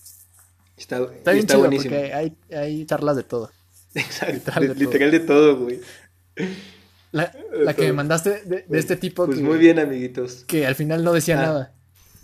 Está, 0.78 0.98
está 1.02 1.32
bien 1.32 1.40
está 1.44 1.54
chido 1.54 1.58
buenísimo. 1.60 1.94
porque 1.96 2.14
hay, 2.14 2.36
hay 2.56 2.84
charlas 2.86 3.16
de 3.16 3.22
todo. 3.24 3.50
Exacto, 3.94 4.32
literal 4.34 4.60
de- 4.62 4.68
todo. 4.74 4.78
literal 4.84 5.10
de 5.10 5.20
todo, 5.20 5.56
güey. 5.58 5.80
La, 7.12 7.32
la 7.52 7.74
que 7.74 7.82
me 7.86 7.92
mandaste 7.94 8.42
de, 8.44 8.64
de 8.68 8.78
este 8.78 8.96
tipo 8.96 9.26
Pues 9.26 9.38
que, 9.38 9.44
muy 9.44 9.58
bien, 9.58 9.78
amiguitos. 9.78 10.44
que 10.46 10.66
al 10.66 10.74
final 10.74 11.02
no 11.02 11.12
decía 11.12 11.38
Ah. 11.40 11.42
nada. 11.46 11.74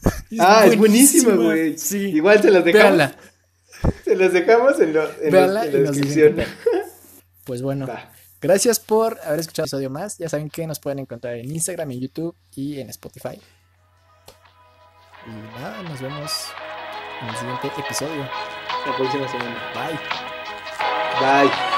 Ah, 0.38 0.66
es 0.66 0.76
buenísima, 0.76 1.34
güey. 1.34 1.78
Sí. 1.78 1.98
Igual 2.10 2.40
se 2.42 2.50
las 2.50 2.64
dejamos. 2.64 2.96
Véanla. 2.98 3.16
Se 4.04 4.16
las 4.16 4.32
dejamos 4.32 4.78
en, 4.80 4.92
lo- 4.94 5.10
en 5.20 5.30
Véanla 5.32 5.64
la 5.64 5.70
descripción. 5.70 6.36
Pues 7.44 7.60
bueno, 7.60 7.86
Va. 7.86 8.10
gracias 8.40 8.80
por 8.80 9.18
haber 9.22 9.40
escuchado 9.40 9.64
un 9.64 9.68
episodio 9.68 9.90
más. 9.90 10.16
Ya 10.16 10.30
saben 10.30 10.48
que 10.48 10.66
nos 10.66 10.80
pueden 10.80 10.98
encontrar 11.00 11.34
en 11.36 11.50
Instagram, 11.50 11.90
en 11.90 12.00
YouTube 12.00 12.34
y 12.54 12.80
en 12.80 12.88
Spotify. 12.88 13.38
Y 15.26 15.30
nada, 15.60 15.82
nos 15.82 16.00
vemos 16.00 16.30
en 17.22 17.28
el 17.28 17.36
siguiente 17.36 17.68
episodio. 17.78 18.28
La 18.86 18.96
próxima 18.96 19.28
semana. 19.28 19.56
Bye. 19.74 21.48
Bye. 21.48 21.73